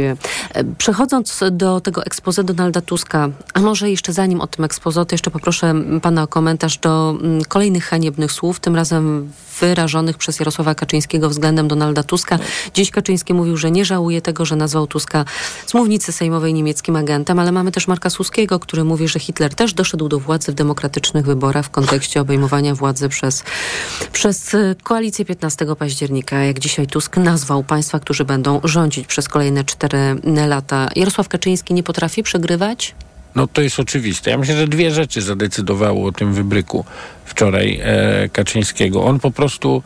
Przechodząc 0.79 1.41
do 1.53 1.81
tego 1.81 2.05
expose 2.05 2.45
Donalda 2.45 2.81
Tuska, 2.81 3.29
a 3.55 3.61
może 3.61 3.91
jeszcze 3.91 4.12
zanim 4.12 4.41
o 4.41 4.47
tym 4.47 4.65
expose, 4.65 5.06
to 5.06 5.14
jeszcze 5.14 5.31
poproszę 5.31 5.75
pana 6.03 6.23
o 6.23 6.26
komentarz 6.26 6.79
do 6.79 7.17
mm, 7.20 7.44
kolejnych 7.44 7.85
haniebnych 7.85 8.32
słów, 8.32 8.61
tym 8.61 8.76
razem 8.76 9.32
wyrażonych 9.61 10.17
przez 10.17 10.41
Jarosława 10.41 10.75
Kaczyńskiego 10.75 11.29
względem 11.29 11.69
Donalda 11.69 12.03
Tuska. 12.03 12.38
Dziś 12.75 12.91
Kaczyński 12.91 13.35
mówił, 13.35 13.56
że 13.56 13.70
nie 13.70 13.85
żałuje 13.85 14.23
tego, 14.23 14.44
że 14.44 14.56
nazwał 14.56 14.87
Tuska 14.87 15.25
z 15.67 15.75
mównicy 15.75 16.12
sejmowej 16.12 16.55
niemieckim 16.55 16.97
agentem, 16.97 17.38
ale 17.38 17.53
mamy 17.53 17.73
też 17.73 17.88
Marka 17.88 18.11
Suskiego, 18.11 18.58
który 18.58 18.85
mówi, 18.85 19.08
że 19.08 19.19
Hitler 19.19 19.55
też 19.55 19.75
doszedł 19.75 20.09
do 20.09 20.21
władzy 20.21 20.52
w 20.52 20.54
demokratycznych 20.54 21.26
wyborach 21.26 21.66
w 21.66 21.71
kontekście 21.71 22.21
obejmowania 22.21 22.75
władzy 22.75 23.09
przez, 23.09 23.45
przez 24.12 24.54
y, 24.54 24.76
koalicję 24.83 25.25
15 25.25 25.66
października, 25.78 26.38
jak 26.38 26.59
dzisiaj 26.59 26.87
Tusk 26.87 27.16
nazwał 27.16 27.64
państwa, 27.64 28.00
którzy 28.00 28.25
będą 28.25 28.61
rządzić 28.64 29.07
przez 29.07 29.28
kolejne 29.28 29.64
cztery 29.64 29.99
lata. 30.47 30.88
Jarosław 30.97 31.28
Kaczyński 31.28 31.75
nie 31.75 31.83
potrafi 31.83 32.23
przegrywać? 32.23 32.95
No 33.37 33.47
to 33.47 33.62
jest 33.62 33.81
oczywiste. 33.81 34.31
Ja 34.31 34.38
myślę, 34.38 34.57
że 34.57 34.69
dwie 34.69 34.90
rzeczy 34.90 35.23
zadecydowało 35.23 36.07
o 36.07 36.12
tym 36.12 36.35
wybryku 36.35 36.85
wczoraj 37.25 37.81
e, 37.83 38.28
Kaczyńskiego. 38.28 39.05
On 39.05 39.21
po 39.21 39.31
prostu 39.31 39.83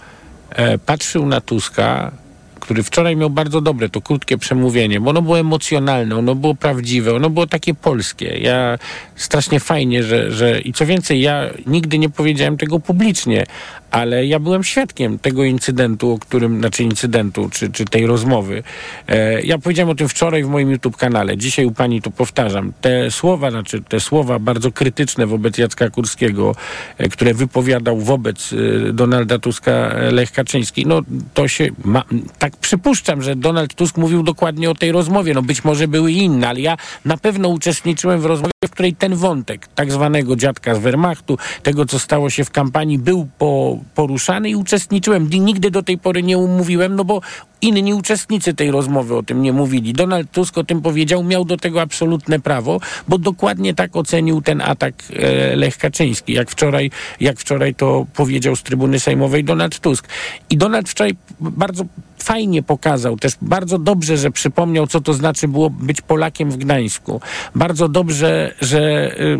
e, 0.50 0.78
patrzył 0.78 1.26
na 1.26 1.40
Tuska, 1.40 2.12
który 2.60 2.82
wczoraj 2.82 3.16
miał 3.16 3.30
bardzo 3.30 3.60
dobre, 3.60 3.88
to 3.88 4.00
krótkie 4.00 4.38
przemówienie, 4.38 5.00
bo 5.00 5.10
ono 5.10 5.22
było 5.22 5.38
emocjonalne, 5.38 6.16
ono 6.16 6.34
było 6.34 6.54
prawdziwe, 6.54 7.14
ono 7.14 7.30
było 7.30 7.46
takie 7.46 7.74
polskie. 7.74 8.38
Ja 8.38 8.78
strasznie 9.16 9.60
fajnie, 9.60 10.02
że, 10.02 10.32
że 10.32 10.60
i 10.60 10.72
co 10.72 10.86
więcej, 10.86 11.20
ja 11.20 11.50
nigdy 11.66 11.98
nie 11.98 12.10
powiedziałem 12.10 12.56
tego 12.56 12.80
publicznie, 12.80 13.46
ale 13.90 14.26
ja 14.26 14.38
byłem 14.38 14.64
świadkiem 14.64 15.18
tego 15.18 15.44
incydentu, 15.44 16.12
o 16.12 16.18
którym, 16.18 16.58
znaczy 16.58 16.84
incydentu, 16.84 17.50
czy, 17.52 17.72
czy 17.72 17.84
tej 17.84 18.06
rozmowy. 18.06 18.62
E, 19.08 19.42
ja 19.42 19.58
powiedziałem 19.58 19.90
o 19.90 19.94
tym 19.94 20.08
wczoraj 20.08 20.44
w 20.44 20.48
moim 20.48 20.70
YouTube 20.70 20.96
kanale. 20.96 21.36
Dzisiaj 21.36 21.64
u 21.64 21.72
pani 21.72 22.02
to 22.02 22.10
powtarzam. 22.10 22.72
Te 22.80 23.10
słowa, 23.10 23.50
znaczy 23.50 23.82
te 23.82 24.00
słowa 24.00 24.38
bardzo 24.38 24.72
krytyczne 24.72 25.26
wobec 25.26 25.58
Jacka 25.58 25.90
Kurskiego, 25.90 26.54
e, 26.98 27.08
które 27.08 27.34
wypowiadał 27.34 27.98
wobec 28.00 28.52
e, 28.52 28.92
Donalda 28.92 29.38
Tuska 29.38 29.72
e, 29.72 30.10
Lech 30.10 30.32
Kaczyński, 30.32 30.86
no 30.86 31.02
to 31.34 31.48
się, 31.48 31.68
ma, 31.84 32.04
tak 32.38 32.56
przypuszczam, 32.56 33.22
że 33.22 33.36
Donald 33.36 33.74
Tusk 33.74 33.96
mówił 33.96 34.22
dokładnie 34.22 34.70
o 34.70 34.74
tej 34.74 34.92
rozmowie. 34.92 35.34
No 35.34 35.42
być 35.42 35.64
może 35.64 35.88
były 35.88 36.12
inne, 36.12 36.48
ale 36.48 36.60
ja 36.60 36.76
na 37.04 37.16
pewno 37.16 37.48
uczestniczyłem 37.48 38.20
w 38.20 38.24
rozmowie, 38.24 38.50
w 38.64 38.70
której 38.70 38.94
ten 38.94 39.14
wątek 39.14 39.68
tak 39.74 39.92
zwanego 39.92 40.36
dziadka 40.36 40.74
z 40.74 40.78
Wehrmachtu, 40.78 41.38
tego 41.62 41.86
co 41.86 41.98
stało 41.98 42.30
się 42.30 42.44
w 42.44 42.50
kampanii, 42.50 42.98
był 42.98 43.28
po, 43.38 43.78
poruszany 43.94 44.50
i 44.50 44.56
uczestniczyłem. 44.56 45.28
Nigdy 45.28 45.70
do 45.70 45.82
tej 45.82 45.98
pory 45.98 46.22
nie 46.22 46.38
umówiłem, 46.38 46.96
no 46.96 47.04
bo 47.04 47.20
inni 47.62 47.94
uczestnicy 47.94 48.54
tej 48.54 48.70
rozmowy 48.70 49.16
o 49.16 49.22
tym 49.22 49.42
nie 49.42 49.52
mówili. 49.52 49.92
Donald 49.92 50.30
Tusk 50.30 50.58
o 50.58 50.64
tym 50.64 50.82
powiedział, 50.82 51.24
miał 51.24 51.44
do 51.44 51.56
tego 51.56 51.80
absolutne 51.80 52.40
prawo, 52.40 52.80
bo 53.08 53.18
dokładnie 53.18 53.74
tak 53.74 53.96
ocenił 53.96 54.42
ten 54.42 54.60
atak 54.60 54.94
e, 55.12 55.56
Lech 55.56 55.78
Kaczyński, 55.78 56.32
jak 56.32 56.50
wczoraj, 56.50 56.90
jak 57.20 57.38
wczoraj 57.38 57.74
to 57.74 58.06
powiedział 58.14 58.56
z 58.56 58.62
trybuny 58.62 59.00
sejmowej 59.00 59.44
Donald 59.44 59.80
Tusk. 59.80 60.08
I 60.50 60.56
Donald 60.56 60.88
wczoraj 60.88 61.16
bardzo 61.40 61.84
fajnie 62.22 62.62
pokazał, 62.62 63.16
też 63.16 63.32
bardzo 63.42 63.78
dobrze, 63.78 64.16
że 64.16 64.30
przypomniał, 64.30 64.86
co 64.86 65.00
to 65.00 65.14
znaczy 65.14 65.48
było 65.48 65.70
być 65.70 66.00
Polakiem 66.00 66.50
w 66.50 66.56
Gdańsku. 66.56 67.20
Bardzo 67.54 67.88
dobrze, 67.88 68.54
że 68.60 69.12
y, 69.20 69.38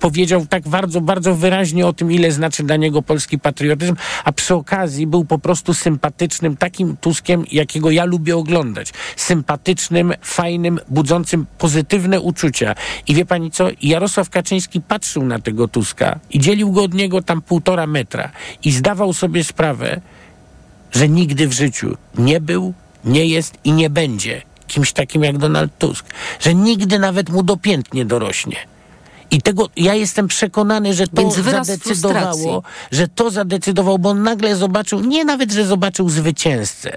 powiedział 0.00 0.46
tak 0.46 0.68
bardzo, 0.68 1.00
bardzo 1.00 1.34
wyraźnie 1.34 1.86
o 1.86 1.92
tym, 1.92 2.12
ile 2.12 2.32
znaczy 2.32 2.62
dla 2.62 2.76
niego 2.76 3.02
polski 3.02 3.38
patriotyzm, 3.38 3.96
a 4.24 4.32
przy 4.32 4.54
okazji 4.54 5.06
był 5.06 5.24
po 5.24 5.38
prostu 5.38 5.74
sympatycznym, 5.74 6.56
takim 6.56 6.96
Tuskiem, 6.96 7.44
jakiego 7.62 7.90
ja 7.90 8.04
lubię 8.04 8.36
oglądać. 8.36 8.92
Sympatycznym, 9.16 10.12
fajnym, 10.22 10.80
budzącym 10.88 11.46
pozytywne 11.58 12.20
uczucia. 12.20 12.74
I 13.08 13.14
wie 13.14 13.24
pani 13.24 13.50
co? 13.50 13.68
Jarosław 13.82 14.30
Kaczyński 14.30 14.80
patrzył 14.80 15.24
na 15.24 15.38
tego 15.38 15.68
Tuska 15.68 16.18
i 16.30 16.38
dzielił 16.38 16.72
go 16.72 16.82
od 16.82 16.94
niego 16.94 17.22
tam 17.22 17.42
półtora 17.42 17.86
metra 17.86 18.30
i 18.64 18.72
zdawał 18.72 19.12
sobie 19.12 19.44
sprawę, 19.44 20.00
że 20.92 21.08
nigdy 21.08 21.48
w 21.48 21.52
życiu 21.52 21.96
nie 22.18 22.40
był, 22.40 22.74
nie 23.04 23.26
jest 23.26 23.54
i 23.64 23.72
nie 23.72 23.90
będzie 23.90 24.42
kimś 24.72 24.92
takim 24.92 25.24
jak 25.24 25.38
Donald 25.38 25.78
Tusk. 25.78 26.06
Że 26.40 26.54
nigdy 26.54 26.98
nawet 26.98 27.30
mu 27.30 27.42
do 27.42 27.56
pięt 27.56 27.94
nie 27.94 28.04
dorośnie. 28.04 28.56
I 29.30 29.42
tego 29.42 29.68
ja 29.76 29.94
jestem 29.94 30.28
przekonany, 30.28 30.94
że 30.94 31.08
to 31.08 31.30
zadecydowało, 31.30 32.62
że 32.92 33.08
to 33.08 33.30
zadecydowało, 33.30 33.98
bo 33.98 34.08
on 34.08 34.22
nagle 34.22 34.56
zobaczył, 34.56 35.00
nie 35.00 35.24
nawet, 35.24 35.52
że 35.52 35.66
zobaczył 35.66 36.08
zwycięzcę. 36.08 36.96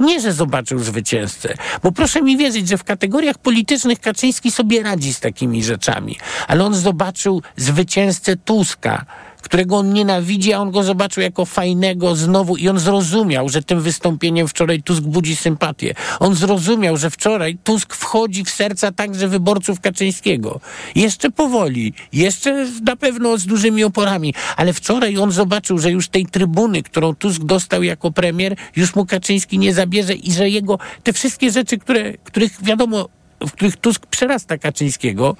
Nie, 0.00 0.20
że 0.20 0.32
zobaczył 0.32 0.78
zwycięzcę, 0.78 1.54
bo 1.82 1.92
proszę 1.92 2.22
mi 2.22 2.36
wierzyć, 2.36 2.68
że 2.68 2.78
w 2.78 2.84
kategoriach 2.84 3.38
politycznych 3.38 4.00
Kaczyński 4.00 4.50
sobie 4.50 4.82
radzi 4.82 5.14
z 5.14 5.20
takimi 5.20 5.64
rzeczami, 5.64 6.16
ale 6.48 6.64
on 6.64 6.74
zobaczył 6.74 7.42
zwycięzcę 7.56 8.36
Tuska, 8.36 9.04
którego 9.42 9.76
on 9.76 9.92
nienawidzi, 9.92 10.52
a 10.52 10.60
on 10.60 10.70
go 10.70 10.82
zobaczył 10.82 11.22
jako 11.22 11.44
fajnego 11.44 12.16
znowu 12.16 12.56
i 12.56 12.68
on 12.68 12.78
zrozumiał, 12.78 13.48
że 13.48 13.62
tym 13.62 13.80
wystąpieniem 13.80 14.48
wczoraj 14.48 14.82
Tusk 14.82 15.02
budzi 15.02 15.36
sympatię. 15.36 15.94
On 16.20 16.34
zrozumiał, 16.34 16.96
że 16.96 17.10
wczoraj 17.10 17.58
Tusk 17.64 17.94
wchodzi 17.94 18.44
w 18.44 18.50
serca 18.50 18.92
także 18.92 19.28
wyborców 19.28 19.80
Kaczyńskiego. 19.80 20.60
Jeszcze 20.94 21.30
powoli, 21.30 21.92
jeszcze 22.12 22.66
na 22.82 22.96
pewno 22.96 23.38
z 23.38 23.46
dużymi 23.46 23.84
oporami, 23.84 24.34
ale 24.56 24.72
wczoraj 24.72 25.18
on 25.18 25.32
zobaczył, 25.32 25.78
że 25.78 25.90
już 25.90 26.08
tej 26.08 26.26
trybuny, 26.26 26.82
którą 26.82 27.14
Tusk 27.14 27.42
dostał 27.42 27.82
jako 27.82 28.10
premier, 28.10 28.56
już 28.76 28.94
mu 28.94 29.06
Kaczyński 29.06 29.58
nie 29.58 29.74
zabierze 29.74 30.14
i 30.14 30.32
że 30.32 30.50
jego 30.50 30.78
te 31.02 31.12
wszystkie 31.12 31.50
rzeczy, 31.50 31.78
które, 31.78 32.12
których 32.12 32.62
wiadomo 32.62 33.08
w 33.40 33.52
których 33.52 33.76
Tusk 33.76 34.06
przerasta 34.06 34.58
Kaczyńskiego, 34.58 35.36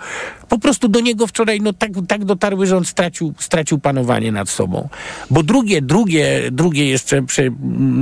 po 0.48 0.58
prostu 0.58 0.88
do 0.88 1.00
niego 1.00 1.26
wczoraj 1.26 1.60
no, 1.60 1.72
tak, 1.72 1.90
tak 2.08 2.24
dotarły, 2.24 2.66
że 2.66 2.76
on 2.76 2.84
stracił, 2.84 3.34
stracił 3.38 3.78
panowanie 3.78 4.32
nad 4.32 4.48
sobą. 4.48 4.88
Bo 5.30 5.42
drugie, 5.42 5.82
drugie, 5.82 6.42
drugie 6.52 6.88
jeszcze 6.88 7.22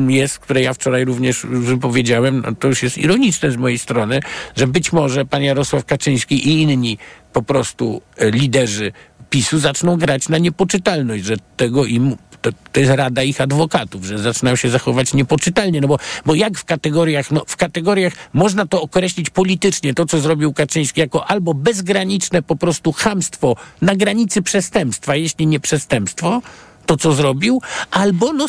jest, 0.09 0.39
które 0.39 0.63
ja 0.63 0.75
wczoraj 0.75 1.05
również 1.05 1.47
wypowiedziałem, 1.51 2.43
no, 2.47 2.55
to 2.55 2.69
już 2.69 2.83
jest 2.83 2.99
ironiczne 2.99 3.51
z 3.51 3.57
mojej 3.57 3.79
strony, 3.79 4.21
że 4.57 4.67
być 4.67 4.93
może 4.93 5.25
pan 5.25 5.43
Jarosław 5.43 5.85
Kaczyński 5.85 6.49
i 6.49 6.63
inni 6.63 6.99
po 7.33 7.43
prostu 7.43 8.03
e, 8.17 8.31
liderzy 8.31 8.93
PiSu 9.31 9.59
zaczną 9.59 9.97
grać 9.97 10.29
na 10.29 10.39
niepoczytalność, 10.39 11.25
że 11.25 11.37
tego 11.57 11.85
im 11.85 12.17
to, 12.43 12.51
to 12.73 12.81
jest 12.81 12.93
rada 12.93 13.23
ich 13.23 13.41
adwokatów, 13.41 14.05
że 14.05 14.19
zaczynają 14.19 14.57
się 14.57 14.71
zachować 14.71 15.15
niepoczytalnie, 15.15 15.81
no 15.81 15.89
bo, 15.89 15.99
bo 16.27 16.35
jak 16.35 16.59
w 16.59 16.65
kategoriach, 16.65 17.31
no 17.31 17.43
w 17.47 17.57
kategoriach 17.57 18.13
można 18.33 18.67
to 18.67 18.83
określić 18.83 19.31
politycznie, 19.31 19.95
to 19.95 20.07
co 20.07 20.21
zrobił 20.21 20.53
Kaczyński 20.53 21.01
jako 21.01 21.27
albo 21.27 21.55
bezgraniczne 21.55 22.43
po 22.43 22.57
prostu 22.57 22.93
chamstwo 22.93 23.57
na 23.83 23.97
granicy 23.97 24.43
przestępstwa, 24.43 25.17
jeśli 25.17 25.47
nie 25.47 25.61
przestępstwo, 25.61 26.43
to 26.87 26.97
co 26.97 27.13
zrobił, 27.13 27.63
albo 27.91 28.33
no 28.33 28.47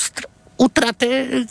utratę 0.58 1.08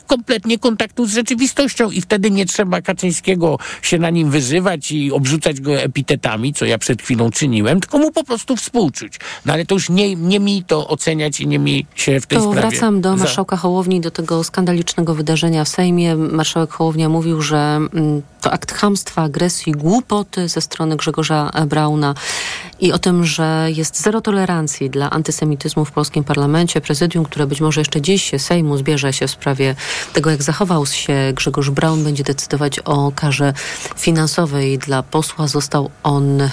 kompletnie 0.07 0.59
kontaktu 0.59 1.05
z 1.05 1.13
rzeczywistością 1.13 1.91
i 1.91 2.01
wtedy 2.01 2.31
nie 2.31 2.45
trzeba 2.45 2.81
Kaczyńskiego 2.81 3.57
się 3.81 3.97
na 3.97 4.09
nim 4.09 4.31
wyżywać 4.31 4.91
i 4.91 5.11
obrzucać 5.11 5.61
go 5.61 5.81
epitetami, 5.81 6.53
co 6.53 6.65
ja 6.65 6.77
przed 6.77 7.01
chwilą 7.01 7.31
czyniłem, 7.31 7.79
tylko 7.79 7.97
mu 7.97 8.11
po 8.11 8.23
prostu 8.23 8.55
współczuć. 8.55 9.19
No 9.45 9.53
ale 9.53 9.65
to 9.65 9.75
już 9.75 9.89
nie, 9.89 10.15
nie 10.15 10.39
mi 10.39 10.63
to 10.63 10.87
oceniać 10.87 11.39
i 11.39 11.47
nie 11.47 11.59
mi 11.59 11.85
się 11.95 12.21
w 12.21 12.25
tej 12.25 12.37
to 12.37 12.51
sprawie... 12.51 12.69
wracam 12.69 13.01
do 13.01 13.17
marszałka 13.17 13.57
Hołowni, 13.57 14.01
do 14.01 14.11
tego 14.11 14.43
skandalicznego 14.43 15.15
wydarzenia 15.15 15.63
w 15.63 15.69
Sejmie. 15.69 16.15
Marszałek 16.15 16.71
Hołownia 16.71 17.09
mówił, 17.09 17.41
że 17.41 17.57
mm, 17.57 18.21
to 18.41 18.51
akt 18.51 18.71
chamstwa, 18.71 19.21
agresji, 19.21 19.73
głupoty 19.73 20.47
ze 20.47 20.61
strony 20.61 20.97
Grzegorza 20.97 21.51
Brauna 21.67 22.13
i 22.79 22.91
o 22.91 22.99
tym, 22.99 23.25
że 23.25 23.67
jest 23.75 24.01
zero 24.01 24.21
tolerancji 24.21 24.89
dla 24.89 25.09
antysemityzmu 25.09 25.85
w 25.85 25.91
polskim 25.91 26.23
parlamencie. 26.23 26.81
Prezydium, 26.81 27.25
które 27.25 27.47
być 27.47 27.61
może 27.61 27.81
jeszcze 27.81 28.01
dziś 28.01 28.31
Sejmu 28.37 28.77
zbierze 28.77 29.13
się 29.13 29.27
w 29.27 29.31
sprawie 29.31 29.75
tego, 30.13 30.29
jak 30.29 30.43
zachował 30.43 30.85
się 30.85 31.13
Grzegorz 31.33 31.69
Braun, 31.69 32.03
będzie 32.03 32.23
decydować 32.23 32.79
o 32.79 33.11
karze 33.15 33.53
finansowej 33.95 34.77
dla 34.77 35.03
posła. 35.03 35.47
Został 35.47 35.89
on 36.03 36.49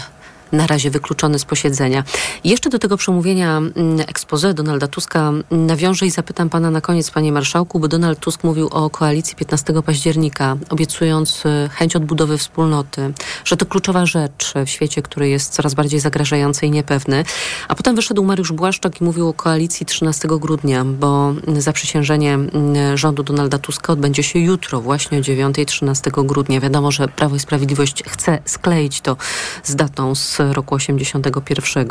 na 0.55 0.67
razie 0.67 0.91
wykluczony 0.91 1.39
z 1.39 1.45
posiedzenia. 1.45 2.05
Jeszcze 2.45 2.71
do 2.71 2.79
tego 2.79 2.97
przemówienia 2.97 3.57
mm, 3.57 4.01
expose 4.01 4.55
Donalda 4.55 4.89
Tuska 4.89 5.33
nawiążę 5.51 6.07
i 6.07 6.11
zapytam 6.11 6.51
pana 6.51 6.71
na 6.71 6.81
koniec, 6.81 7.11
panie 7.11 7.33
marszałku, 7.33 7.81
bo 7.81 7.89
Donald 7.89 8.19
Tusk 8.19 8.45
mówił 8.45 8.69
o 8.69 8.91
koalicji 8.91 9.37
15 9.37 9.83
października, 9.83 10.57
obiecując 10.71 11.47
y, 11.47 11.69
chęć 11.73 11.97
odbudowy 11.97 12.39
wspólnoty, 12.39 13.13
że 13.45 13.57
to 13.57 13.67
kluczowa 13.67 14.07
rzecz 14.07 14.55
w 14.67 14.71
świecie, 14.71 15.03
który 15.03 15.29
jest 15.29 15.53
coraz 15.53 15.75
bardziej 15.75 16.01
zagrażający 16.01 16.67
i 16.67 16.71
niepewny. 16.71 17.25
A 17.69 17.75
potem 17.75 17.97
wyszedł 17.97 18.25
Mariusz 18.25 18.53
Błaszczak 18.53 19.01
i 19.01 19.05
mówił 19.05 19.29
o 19.29 19.33
koalicji 19.35 19.87
13 19.87 20.29
grudnia, 20.29 20.85
bo 20.85 21.35
zaprzysiężenie 21.59 22.35
mm, 22.35 22.97
rządu 22.97 23.23
Donalda 23.23 23.59
Tuska 23.59 23.93
odbędzie 23.93 24.23
się 24.23 24.39
jutro, 24.39 24.81
właśnie 24.81 25.19
o 25.19 25.21
9-13 25.21 26.27
grudnia. 26.27 26.61
Wiadomo, 26.61 26.91
że 26.91 27.09
Prawo 27.09 27.37
i 27.37 27.41
Sprawiedliwość 27.41 28.03
chce 28.07 28.39
skleić 28.45 29.01
to 29.01 29.17
z 29.65 29.77
datą 29.77 30.15
z 30.15 30.41
roku 30.53 30.75
81. 30.75 31.87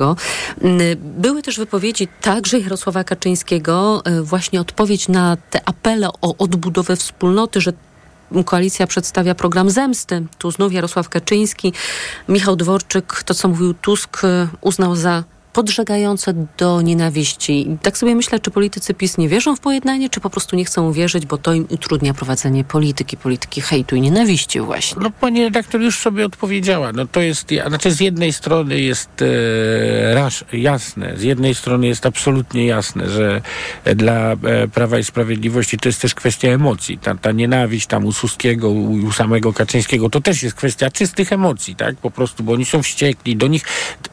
Były 0.98 1.41
też 1.41 1.57
wypowiedzi 1.57 2.07
także 2.22 2.60
Jarosława 2.60 3.03
Kaczyńskiego, 3.03 4.03
y, 4.07 4.24
właśnie 4.24 4.62
odpowiedź 4.62 5.07
na 5.07 5.38
te 5.50 5.69
apele 5.69 6.10
o 6.22 6.38
odbudowę 6.38 6.95
wspólnoty, 6.95 7.62
że 7.62 7.74
koalicja 8.45 8.88
przedstawia 8.88 9.36
program 9.36 9.69
zemsty. 9.69 10.25
Tu 10.38 10.51
znów 10.51 10.74
Jarosław 10.74 11.10
Kaczyński, 11.10 11.74
Michał 12.29 12.55
Dworczyk, 12.55 13.24
to 13.24 13.33
co 13.33 13.48
mówił 13.48 13.74
Tusk, 13.74 14.24
y, 14.24 14.48
uznał 14.62 14.95
za 14.95 15.24
podżegające 15.53 16.33
do 16.57 16.81
nienawiści. 16.81 17.77
Tak 17.81 17.98
sobie 17.98 18.15
myślę, 18.15 18.39
czy 18.39 18.51
politycy 18.51 18.93
PiS 18.93 19.17
nie 19.17 19.29
wierzą 19.29 19.55
w 19.55 19.60
pojednanie, 19.60 20.10
czy 20.10 20.19
po 20.19 20.29
prostu 20.29 20.55
nie 20.55 20.65
chcą 20.65 20.91
wierzyć, 20.91 21.25
bo 21.25 21.38
to 21.38 21.53
im 21.53 21.67
utrudnia 21.69 22.13
prowadzenie 22.13 22.63
polityki, 22.63 23.17
polityki 23.17 23.62
hejtu 23.62 23.95
i 23.95 24.01
nienawiści 24.01 24.60
właśnie. 24.60 25.01
No 25.03 25.12
pani 25.12 25.43
redaktor 25.43 25.81
już 25.81 26.00
sobie 26.00 26.25
odpowiedziała. 26.25 26.91
No 26.91 27.07
to 27.07 27.22
jest, 27.22 27.50
znaczy 27.67 27.91
z 27.91 28.00
jednej 28.00 28.33
strony 28.33 28.79
jest 28.79 29.22
e, 29.22 30.57
jasne, 30.57 31.17
z 31.17 31.24
jednej 31.24 31.55
strony 31.55 31.88
jest 31.88 32.05
absolutnie 32.05 32.65
jasne, 32.65 33.10
że 33.10 33.41
dla 33.95 34.31
e, 34.31 34.67
Prawa 34.67 35.00
i 35.00 35.03
Sprawiedliwości 35.03 35.77
to 35.77 35.89
jest 35.89 36.01
też 36.01 36.15
kwestia 36.15 36.48
emocji. 36.48 36.98
Ta, 36.98 37.15
ta 37.15 37.31
nienawiść 37.31 37.88
tam 37.88 38.05
u 38.05 38.12
Suskiego, 38.12 38.69
u, 38.69 38.91
u 38.91 39.12
samego 39.12 39.53
Kaczyńskiego, 39.53 40.10
to 40.10 40.22
też 40.22 40.43
jest 40.43 40.55
kwestia 40.55 40.91
czystych 40.91 41.33
emocji, 41.33 41.75
tak? 41.75 41.95
Po 41.95 42.12
prostu, 42.12 42.43
bo 42.43 42.53
oni 42.53 42.65
są 42.65 42.83
wściekli, 42.83 43.36
do 43.36 43.48
nich 43.48 43.63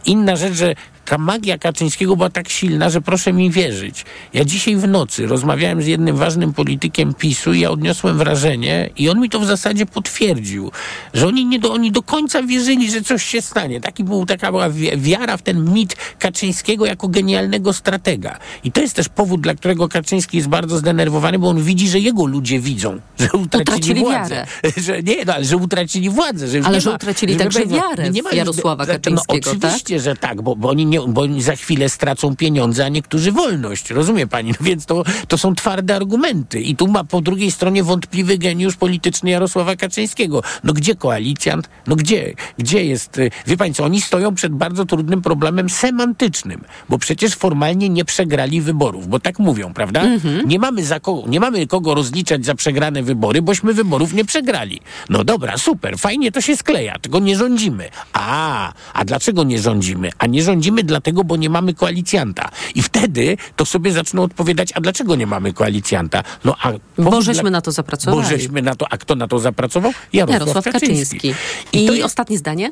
inna 0.05 0.37
rzecz, 0.37 0.55
że 0.55 0.75
ta 1.11 1.19
magia 1.19 1.59
Kaczyńskiego 1.59 2.17
była 2.17 2.31
tak 2.31 2.49
silna, 2.49 2.91
że 2.91 3.01
proszę 3.01 3.33
mi 3.33 3.51
wierzyć. 3.51 4.05
Ja 4.35 4.45
dzisiaj 4.45 4.77
w 4.77 4.89
nocy 4.89 5.27
rozmawiałem 5.27 5.83
z 5.83 5.87
jednym 5.87 6.17
ważnym 6.17 6.53
politykiem 6.53 7.15
PiSu 7.15 7.53
i 7.53 7.61
ja 7.61 7.71
odniosłem 7.71 8.19
wrażenie 8.19 8.91
i 8.97 9.09
on 9.09 9.21
mi 9.21 9.31
to 9.31 9.41
w 9.41 9.47
zasadzie 9.47 9.87
potwierdził, 9.87 10.71
że 11.15 11.27
oni 11.27 11.47
nie 11.47 11.59
do, 11.59 11.73
oni 11.73 11.93
do 11.93 12.03
końca 12.03 12.43
wierzyli, 12.43 12.91
że 12.91 13.03
coś 13.03 13.25
się 13.25 13.43
stanie. 13.43 13.81
Taki 13.81 14.05
był, 14.05 14.27
taka 14.27 14.51
była 14.51 14.69
wiara 14.97 15.37
w 15.37 15.43
ten 15.43 15.73
mit 15.73 15.97
Kaczyńskiego 16.19 16.87
jako 16.87 17.09
genialnego 17.09 17.73
stratega. 17.73 18.39
I 18.65 18.73
to 18.73 18.81
jest 18.81 18.97
też 18.97 19.09
powód, 19.09 19.41
dla 19.41 19.55
którego 19.55 19.89
Kaczyński 19.89 20.37
jest 20.37 20.49
bardzo 20.49 20.79
zdenerwowany, 20.79 21.39
bo 21.39 21.49
on 21.49 21.63
widzi, 21.63 21.89
że 21.89 21.99
jego 21.99 22.27
ludzie 22.27 22.61
widzą, 22.61 23.01
że 23.19 23.27
utracili, 23.27 23.63
utracili 23.63 24.01
władzę. 24.01 24.47
Że 24.87 25.03
nie, 25.03 25.25
no, 25.25 25.35
ale 25.35 25.45
że 25.45 25.57
utracili 25.57 26.11
władzę. 26.11 26.49
Że 26.49 26.61
ale 26.65 26.81
że 26.81 26.91
ma, 26.91 26.97
utracili 26.97 27.33
że 27.33 27.39
także 27.39 27.67
wiarę 27.67 28.11
nie 28.11 28.23
ma, 28.23 28.33
Jarosława 28.33 28.85
no, 28.87 28.93
Kaczyńskiego, 28.93 29.51
no, 29.53 29.59
oczywiście, 29.59 29.95
tak? 29.95 30.05
że 30.05 30.17
tak, 30.17 30.43
bo, 30.43 30.57
bo 30.57 30.69
oni 30.69 30.87
nie 30.87 31.00
bo 31.09 31.23
za 31.39 31.57
chwilę 31.57 31.89
stracą 31.89 32.37
pieniądze, 32.37 32.85
a 32.85 32.89
niektórzy 32.89 33.33
wolność. 33.33 33.91
Rozumie 33.91 34.27
pani? 34.27 34.51
No 34.51 34.67
więc 34.67 34.87
to, 34.87 35.05
to 35.29 35.39
są 35.39 35.55
twarde 35.55 35.97
argumenty. 35.97 36.61
I 36.61 36.77
tu 36.77 36.89
ma 36.89 37.05
po 37.05 37.21
drugiej 37.21 37.51
stronie 37.51 37.83
wątpliwy 37.85 38.39
geniusz 38.39 38.77
polityczny 38.77 39.31
Jarosława 39.31 39.77
Kaczyńskiego. 39.77 40.43
No 40.65 40.73
gdzie 40.73 40.95
koalicjant? 40.95 41.69
No 41.87 41.97
gdzie? 41.97 42.35
Gdzie 42.59 42.85
jest? 42.85 43.19
Y, 43.19 43.31
wie 43.47 43.57
pani 43.57 43.75
co, 43.75 43.85
oni 43.85 44.01
stoją 44.01 44.35
przed 44.35 44.53
bardzo 44.53 44.85
trudnym 44.85 45.23
problemem 45.23 45.71
semantycznym, 45.71 46.65
bo 46.89 46.99
przecież 46.99 47.35
formalnie 47.35 47.89
nie 47.89 48.05
przegrali 48.05 48.61
wyborów, 48.61 49.09
bo 49.09 49.21
tak 49.21 49.39
mówią, 49.39 49.75
prawda? 49.75 50.03
Mhm. 50.03 50.49
Nie 50.49 50.59
mamy 50.59 50.85
za 50.85 51.01
kogo, 51.01 51.29
nie 51.29 51.41
mamy 51.41 51.67
kogo 51.67 51.95
rozliczać 51.95 52.45
za 52.45 52.55
przegrane 52.55 53.03
wybory, 53.03 53.43
bośmy 53.43 53.75
wyborów 53.75 54.13
nie 54.13 54.25
przegrali. 54.25 54.81
No 55.09 55.25
dobra, 55.25 55.59
super, 55.59 55.99
fajnie 55.99 56.33
to 56.33 56.41
się 56.41 56.57
skleja, 56.57 56.99
tylko 56.99 57.19
nie 57.19 57.37
rządzimy. 57.37 57.89
A, 58.13 58.73
a 58.95 59.05
dlaczego 59.05 59.45
nie 59.45 59.59
rządzimy? 59.59 60.11
A 60.19 60.27
nie 60.27 60.43
rządzimy 60.43 60.83
dlatego, 60.91 61.25
bo 61.25 61.37
nie 61.37 61.51
mamy 61.51 61.75
koalicjanta. 61.75 62.51
I 62.75 62.83
wtedy 62.83 63.37
to 63.57 63.65
sobie 63.67 63.93
zaczną 63.93 64.23
odpowiadać, 64.23 64.73
a 64.75 64.81
dlaczego 64.81 65.17
nie 65.17 65.27
mamy 65.27 65.53
koalicjanta? 65.53 66.23
No 66.45 66.57
a 66.63 66.73
bo 66.99 67.23
żeśmy 67.23 67.43
dla... 67.43 67.51
na 67.51 67.61
to 67.61 67.73
zapracowali. 67.73 68.23
Bo 68.23 68.29
żeśmy 68.29 68.63
na 68.63 68.75
to, 68.75 68.87
a 68.91 68.99
kto 68.99 69.15
na 69.15 69.29
to 69.29 69.39
zapracował? 69.39 69.93
Jarosław, 70.13 70.41
Jarosław 70.41 70.65
Kaczyński. 70.65 71.17
Kaczyński. 71.17 71.35
I, 71.73 71.79
I 71.79 71.85
jest... 71.85 72.05
ostatnie 72.05 72.39
zdanie? 72.39 72.71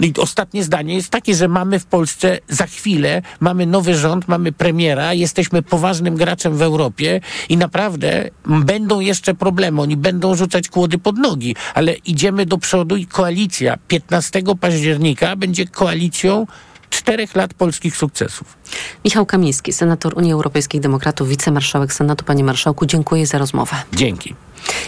I 0.00 0.12
ostatnie 0.18 0.64
zdanie 0.64 0.94
jest 0.94 1.10
takie, 1.10 1.34
że 1.34 1.48
mamy 1.48 1.78
w 1.78 1.86
Polsce 1.86 2.38
za 2.48 2.66
chwilę, 2.66 3.22
mamy 3.40 3.66
nowy 3.66 3.94
rząd, 3.94 4.28
mamy 4.28 4.52
premiera, 4.52 5.14
jesteśmy 5.14 5.62
poważnym 5.62 6.16
graczem 6.16 6.56
w 6.56 6.62
Europie 6.62 7.20
i 7.48 7.56
naprawdę 7.56 8.28
będą 8.46 9.00
jeszcze 9.00 9.34
problemy. 9.34 9.82
Oni 9.82 9.96
będą 9.96 10.34
rzucać 10.34 10.68
kłody 10.68 10.98
pod 10.98 11.18
nogi, 11.18 11.56
ale 11.74 11.94
idziemy 11.94 12.46
do 12.46 12.58
przodu 12.58 12.96
i 12.96 13.06
koalicja 13.06 13.78
15 13.88 14.42
października 14.60 15.36
będzie 15.36 15.66
koalicją 15.66 16.46
czterech 16.90 17.34
lat 17.34 17.54
polskich 17.54 17.96
sukcesów. 17.96 18.58
Michał 19.04 19.26
Kamiński, 19.26 19.72
senator 19.72 20.18
Unii 20.18 20.32
Europejskich 20.32 20.80
Demokratów, 20.80 21.28
wicemarszałek 21.28 21.92
Senatu. 21.92 22.24
Panie 22.24 22.44
marszałku, 22.44 22.86
dziękuję 22.86 23.26
za 23.26 23.38
rozmowę. 23.38 23.76
Dzięki. 23.92 24.34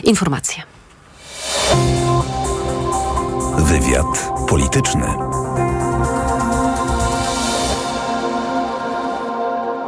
Informacje. 0.04 0.62
Wywiad 3.58 4.30
polityczny. 4.48 5.06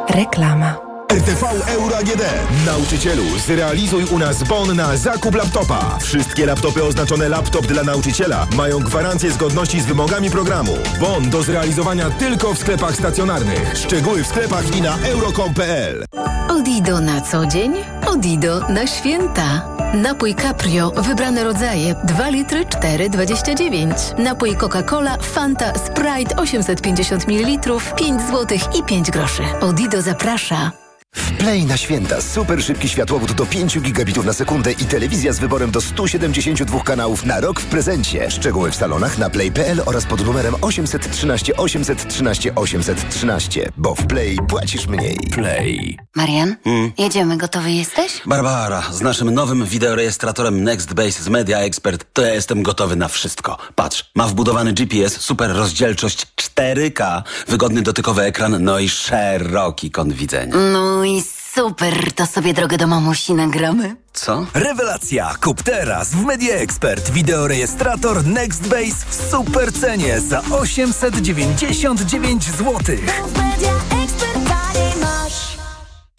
Reklama. 0.08 0.93
RTV 1.14 1.44
Euro 1.68 1.96
AGD. 1.96 2.22
Nauczycielu, 2.66 3.38
zrealizuj 3.46 4.04
u 4.04 4.18
nas 4.18 4.42
bon 4.42 4.76
na 4.76 4.96
zakup 4.96 5.34
laptopa. 5.34 5.98
Wszystkie 6.00 6.46
laptopy 6.46 6.84
oznaczone 6.84 7.28
laptop 7.28 7.66
dla 7.66 7.82
nauczyciela 7.82 8.46
mają 8.56 8.78
gwarancję 8.80 9.30
zgodności 9.30 9.80
z 9.80 9.86
wymogami 9.86 10.30
programu. 10.30 10.72
Bon 11.00 11.30
do 11.30 11.42
zrealizowania 11.42 12.10
tylko 12.10 12.54
w 12.54 12.58
sklepach 12.58 12.96
stacjonarnych. 12.96 13.78
Szczegóły 13.78 14.24
w 14.24 14.26
sklepach 14.26 14.76
i 14.76 14.82
na 14.82 14.98
euro.com.pl. 14.98 16.04
Odido 16.48 17.00
na 17.00 17.20
co 17.20 17.46
dzień, 17.46 17.72
Odido 18.06 18.68
na 18.68 18.86
święta. 18.86 19.62
Napój 19.94 20.34
Caprio, 20.34 20.90
wybrane 20.90 21.44
rodzaje 21.44 21.94
2 22.04 22.28
litry 22.28 22.64
4,29. 22.64 24.18
Napój 24.18 24.56
Coca-Cola, 24.56 25.18
Fanta, 25.22 25.72
Sprite 25.74 26.36
850 26.36 27.28
ml 27.28 27.68
5 27.96 28.22
zł 28.22 28.58
i 28.78 28.82
5 28.82 29.10
groszy. 29.10 29.42
Odido 29.60 30.02
zaprasza. 30.02 30.83
W 31.14 31.32
Play 31.32 31.64
na 31.64 31.76
święta 31.76 32.20
super 32.22 32.62
szybki 32.62 32.88
światłowód 32.88 33.32
do 33.32 33.46
5 33.46 33.80
gigabitów 33.80 34.26
na 34.26 34.32
sekundę 34.32 34.72
i 34.72 34.84
telewizja 34.84 35.32
z 35.32 35.38
wyborem 35.38 35.70
do 35.70 35.80
172 35.80 36.80
kanałów 36.80 37.24
na 37.24 37.40
rok 37.40 37.60
w 37.60 37.66
prezencie. 37.66 38.30
Szczegóły 38.30 38.70
w 38.70 38.76
salonach 38.76 39.18
na 39.18 39.30
play.pl 39.30 39.82
oraz 39.86 40.06
pod 40.06 40.26
numerem 40.26 40.54
813 40.60 41.56
813 41.56 42.54
813, 42.54 43.72
bo 43.76 43.94
w 43.94 44.06
Play 44.06 44.36
płacisz 44.48 44.86
mniej. 44.86 45.18
Play. 45.34 45.98
Marian, 46.14 46.56
hmm? 46.64 46.92
jedziemy, 46.98 47.36
gotowy 47.36 47.70
jesteś? 47.70 48.22
Barbara, 48.26 48.82
z 48.92 49.00
naszym 49.00 49.30
nowym 49.30 49.64
wideorejestratorem 49.64 50.64
NextBase 50.64 51.22
z 51.22 51.28
Media 51.28 51.58
Expert 51.58 52.04
to 52.12 52.22
ja 52.22 52.34
jestem 52.34 52.62
gotowy 52.62 52.96
na 52.96 53.08
wszystko. 53.08 53.58
Patrz, 53.74 54.10
ma 54.14 54.26
wbudowany 54.26 54.72
GPS, 54.72 55.20
super 55.20 55.50
rozdzielczość 55.50 56.26
4K, 56.36 57.22
wygodny 57.48 57.82
dotykowy 57.82 58.22
ekran, 58.22 58.64
no 58.64 58.78
i 58.78 58.88
szeroki 58.88 59.90
kąt 59.90 60.12
widzenia. 60.12 60.56
No 60.56 61.03
i 61.04 61.22
super, 61.54 62.12
to 62.12 62.26
sobie 62.26 62.54
drogę 62.54 62.76
do 62.76 62.86
mamusi 62.86 63.34
nagramy. 63.34 63.96
Co? 64.12 64.46
Rewelacja! 64.54 65.34
Kup 65.40 65.62
teraz 65.62 66.10
w 66.10 66.24
Media 66.24 66.54
Expert 66.54 67.10
wideorejestrator 67.10 68.26
NextBase 68.26 69.06
w 69.08 69.30
super 69.30 69.72
cenie 69.72 70.20
za 70.20 70.42
899 70.50 72.44
zł. 72.44 72.96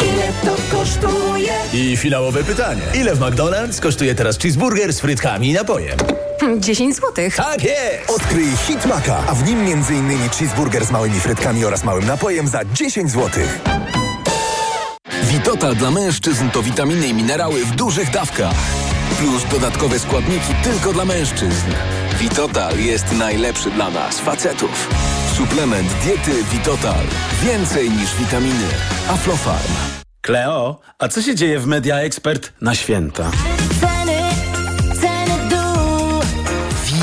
Ile 0.03 0.33
to 0.43 0.77
kosztuje? 0.77 1.53
I 1.73 1.97
finałowe 1.97 2.43
pytanie. 2.43 2.81
Ile 2.93 3.15
w 3.15 3.19
McDonald's 3.19 3.79
kosztuje 3.81 4.15
teraz 4.15 4.37
cheeseburger 4.37 4.93
z 4.93 4.99
frytkami 4.99 5.49
i 5.49 5.53
napojem? 5.53 5.97
10 6.59 6.95
zł. 6.95 7.11
Tak 7.37 7.63
jest! 7.63 8.09
Odkryj 8.09 8.57
Hit 8.57 8.85
Maca, 8.85 9.23
a 9.27 9.35
w 9.35 9.47
nim 9.47 9.59
m.in. 9.59 10.29
cheeseburger 10.29 10.85
z 10.85 10.91
małymi 10.91 11.19
frytkami 11.19 11.65
oraz 11.65 11.83
małym 11.83 12.05
napojem 12.07 12.47
za 12.47 12.65
10 12.65 13.11
zł. 13.11 13.43
Witotal 15.35 15.75
dla 15.75 15.91
mężczyzn 15.91 16.50
to 16.50 16.63
witaminy 16.63 17.07
i 17.07 17.13
minerały 17.13 17.65
w 17.65 17.75
dużych 17.75 18.11
dawkach. 18.11 18.55
Plus 19.17 19.45
dodatkowe 19.51 20.00
składniki 20.00 20.53
tylko 20.63 20.93
dla 20.93 21.05
mężczyzn. 21.05 21.71
Witotal 22.19 22.79
jest 22.79 23.11
najlepszy 23.11 23.71
dla 23.71 23.89
nas, 23.89 24.19
facetów. 24.19 24.89
Suplement 25.37 25.87
diety 26.03 26.43
Witotal. 26.51 27.05
Więcej 27.43 27.89
niż 27.89 28.15
witaminy. 28.15 28.67
Aflofarm. 29.09 29.74
Kleo, 30.21 30.79
a 31.00 31.07
co 31.07 31.21
się 31.21 31.35
dzieje 31.35 31.59
w 31.59 31.67
Media 31.67 31.95
Expert 31.95 32.53
na 32.61 32.75
święta? 32.75 33.31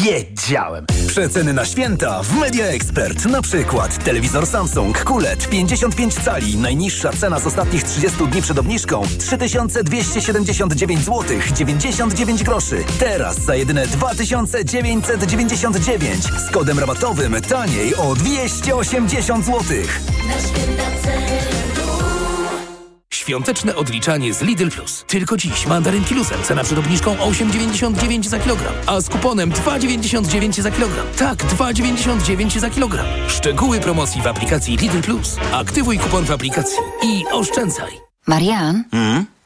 Wiedziałem! 0.03 0.87
Przeceny 1.07 1.53
na 1.53 1.65
święta 1.65 2.23
w 2.23 2.37
Media 2.37 2.67
Expert. 2.67 3.27
Na 3.27 3.43
przykład 3.43 4.05
telewizor 4.05 4.47
Samsung 4.47 5.05
QLED 5.05 5.49
55 5.49 6.15
cali. 6.15 6.57
Najniższa 6.57 7.12
cena 7.12 7.41
z 7.41 7.47
ostatnich 7.47 7.83
30 7.83 8.27
dni 8.27 8.43
przed 8.43 8.59
obniżką 8.59 9.03
3279 9.19 11.01
zł 11.01 11.23
99 11.55 12.43
groszy. 12.43 12.85
Teraz 12.99 13.38
za 13.38 13.55
jedyne 13.55 13.87
2999 13.87 16.25
z 16.25 16.51
kodem 16.51 16.79
rabatowym 16.79 17.37
taniej 17.49 17.95
o 17.95 18.15
280 18.15 19.47
zł. 19.47 19.61
Na 20.27 20.41
święta 20.41 20.85
ceny 21.03 21.62
Świąteczne 23.23 23.77
odliczanie 23.77 24.35
z 24.35 24.43
Lidl 24.43 24.71
Plus. 24.71 25.05
Tylko 25.07 25.37
dziś 25.37 25.67
mandarynki 25.67 26.15
luzem. 26.15 26.43
Cena 26.43 26.65
przed 26.65 26.79
obniżką 26.79 27.15
8,99 27.15 28.23
za 28.29 28.39
kilogram. 28.39 28.75
A 28.87 29.01
z 29.01 29.09
kuponem 29.09 29.51
2,99 29.51 30.63
za 30.63 30.71
kilogram. 30.71 31.07
Tak, 31.19 31.45
2,99 31.45 32.59
za 32.59 32.71
kilogram. 32.71 33.07
Szczegóły 33.29 33.81
promocji 33.81 34.23
w 34.23 34.27
aplikacji 34.27 34.77
Lidl 34.77 35.01
Plus. 35.01 35.37
Aktywuj 35.53 35.99
kupon 35.99 36.25
w 36.25 36.31
aplikacji 36.31 36.79
i 37.03 37.25
oszczędzaj. 37.33 37.93
Marian? 38.27 38.85
Mm? 38.93 39.27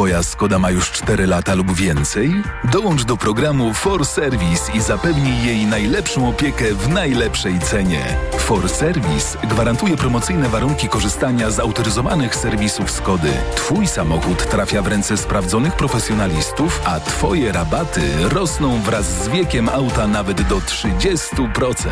Twoja 0.00 0.22
Skoda 0.22 0.58
ma 0.58 0.70
już 0.70 0.90
4 0.90 1.26
lata 1.26 1.54
lub 1.54 1.72
więcej? 1.72 2.42
Dołącz 2.64 3.04
do 3.04 3.16
programu 3.16 3.74
For 3.74 4.06
Service 4.06 4.72
i 4.72 4.80
zapewnij 4.80 5.44
jej 5.44 5.66
najlepszą 5.66 6.28
opiekę 6.28 6.74
w 6.74 6.88
najlepszej 6.88 7.58
cenie. 7.58 8.16
For 8.38 8.68
Service 8.68 9.38
gwarantuje 9.48 9.96
promocyjne 9.96 10.48
warunki 10.48 10.88
korzystania 10.88 11.50
z 11.50 11.60
autoryzowanych 11.60 12.36
serwisów 12.36 12.90
Skody. 12.90 13.32
Twój 13.56 13.86
samochód 13.86 14.50
trafia 14.50 14.82
w 14.82 14.86
ręce 14.86 15.16
sprawdzonych 15.16 15.76
profesjonalistów, 15.76 16.80
a 16.84 17.00
Twoje 17.00 17.52
rabaty 17.52 18.02
rosną 18.28 18.82
wraz 18.82 19.24
z 19.24 19.28
wiekiem 19.28 19.68
auta 19.68 20.06
nawet 20.06 20.42
do 20.42 20.56
30%. 20.56 21.84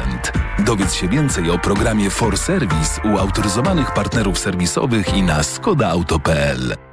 Dowiedz 0.58 0.94
się 0.94 1.08
więcej 1.08 1.50
o 1.50 1.58
programie 1.58 2.10
For 2.10 2.38
Service 2.38 3.00
u 3.04 3.18
autoryzowanych 3.18 3.94
partnerów 3.94 4.38
serwisowych 4.38 5.14
i 5.14 5.22
na 5.22 5.42
skodaauto.pl. 5.42 6.87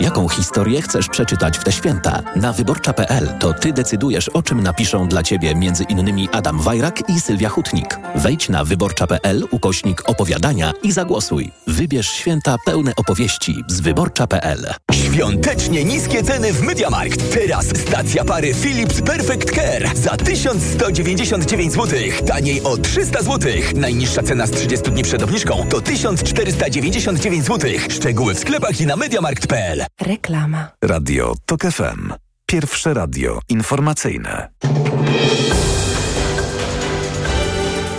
Jaką 0.00 0.28
historię 0.28 0.82
chcesz 0.82 1.08
przeczytać 1.08 1.58
w 1.58 1.64
te 1.64 1.72
święta? 1.72 2.22
Na 2.36 2.52
wyborcza.pl 2.52 3.28
to 3.40 3.52
ty 3.52 3.72
decydujesz, 3.72 4.28
o 4.28 4.42
czym 4.42 4.62
napiszą 4.62 5.08
dla 5.08 5.22
ciebie 5.22 5.50
m.in. 5.50 6.28
Adam 6.32 6.60
Wajrak 6.60 7.10
i 7.10 7.20
Sylwia 7.20 7.48
Hutnik. 7.48 7.98
Wejdź 8.14 8.48
na 8.48 8.64
wyborcza.pl 8.64 9.44
ukośnik 9.50 10.10
opowiadania 10.10 10.72
i 10.82 10.92
zagłosuj. 10.92 11.50
Wybierz 11.66 12.08
święta 12.10 12.56
pełne 12.66 12.92
opowieści 12.96 13.64
z 13.68 13.80
wyborcza.pl. 13.80 14.74
Świątecznie 15.12 15.84
niskie 15.84 16.22
ceny 16.22 16.52
w 16.52 16.62
Mediamarkt. 16.62 17.34
Teraz 17.34 17.66
stacja 17.66 18.24
pary 18.24 18.54
Philips 18.54 19.00
Perfect 19.00 19.54
Care 19.54 19.96
za 19.96 20.16
1199 20.16 21.72
zł. 21.72 21.98
Taniej 22.26 22.62
o 22.62 22.76
300 22.76 23.22
zł. 23.22 23.52
Najniższa 23.74 24.22
cena 24.22 24.46
z 24.46 24.50
30 24.50 24.90
dni 24.90 25.02
przed 25.02 25.22
obniżką 25.22 25.66
to 25.68 25.80
1499 25.80 27.44
zł. 27.44 27.70
Szczegóły 27.88 28.34
w 28.34 28.38
sklepach 28.38 28.80
i 28.80 28.86
na 28.86 28.96
mediamarkt.pl. 28.96 29.84
Reklama. 30.00 30.68
Radio 30.84 31.34
TOK 31.46 31.62
FM. 31.62 32.12
Pierwsze 32.46 32.94
radio 32.94 33.40
informacyjne. 33.48 34.48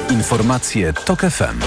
Informacje 0.09 0.93
TOK 0.93 1.21
FM. 1.21 1.59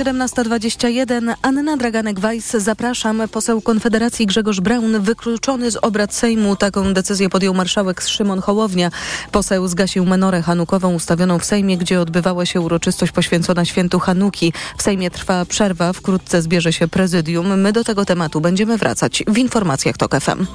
Minęła 0.00 0.26
17.21. 0.26 1.34
Anna 1.42 1.76
Draganek-Weiss, 1.76 2.60
zapraszam. 2.60 3.22
Poseł 3.32 3.60
Konfederacji 3.60 4.26
Grzegorz 4.26 4.60
Braun 4.60 5.00
wykluczony 5.00 5.70
z 5.70 5.76
obrad 5.76 6.14
Sejmu. 6.14 6.56
Taką 6.56 6.94
decyzję 6.94 7.28
podjął 7.28 7.54
marszałek 7.54 8.00
Szymon 8.00 8.40
Hołownia. 8.40 8.90
Poseł 9.32 9.68
zgasił 9.68 10.04
menorę 10.04 10.42
hanukową 10.42 10.94
ustawioną 10.94 11.38
w 11.38 11.44
Sejmie, 11.44 11.78
gdzie 11.78 12.00
odbywała 12.00 12.46
się 12.46 12.60
uroczystość 12.60 13.12
poświęcona 13.12 13.64
świętu 13.64 13.98
Hanuki. 13.98 14.52
W 14.78 14.82
Sejmie 14.82 15.10
trwa 15.10 15.44
przerwa, 15.44 15.92
wkrótce 15.92 16.42
zbierze 16.42 16.72
się 16.72 16.88
prezydium. 16.88 17.60
My 17.60 17.72
do 17.72 17.84
tego 17.84 18.04
tematu 18.04 18.40
będziemy 18.40 18.78
wracać 18.78 19.22
w 19.28 19.38
informacjach 19.38 19.96
TOK 19.96 20.20
FM. 20.20 20.46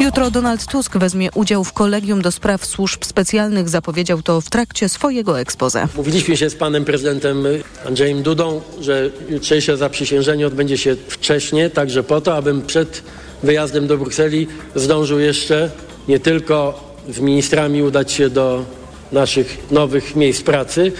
Jutro 0.00 0.30
Donald 0.30 0.66
Tusk 0.66 0.98
weźmie 0.98 1.30
udział 1.34 1.64
w 1.64 1.72
kolegium 1.72 2.22
do 2.22 2.32
spraw 2.32 2.66
służb 2.66 3.04
specjalnych. 3.04 3.68
Zapowiedział 3.68 4.22
to 4.22 4.40
w 4.40 4.50
trakcie 4.50 4.88
swojego 4.88 5.40
expose. 5.40 5.88
Mówiliśmy 5.96 6.36
się 6.36 6.50
z 6.50 6.54
panem 6.54 6.84
prezydentem 6.84 7.44
Andrzejem 7.86 8.22
Dudą, 8.22 8.60
że 8.80 9.10
jutrzejsze 9.28 9.76
zaprzysiężenie 9.76 10.46
odbędzie 10.46 10.78
się 10.78 10.96
wcześniej, 11.08 11.70
także 11.70 12.02
po 12.02 12.20
to, 12.20 12.34
abym 12.34 12.62
przed 12.62 13.02
wyjazdem 13.42 13.86
do 13.86 13.98
Brukseli 13.98 14.46
zdążył 14.74 15.18
jeszcze 15.18 15.70
nie 16.08 16.20
tylko 16.20 16.84
z 17.08 17.20
ministrami 17.20 17.82
udać 17.82 18.12
się 18.12 18.30
do 18.30 18.64
naszych 19.12 19.58
nowych 19.70 20.16
miejsc 20.16 20.42
pracy, 20.42 20.92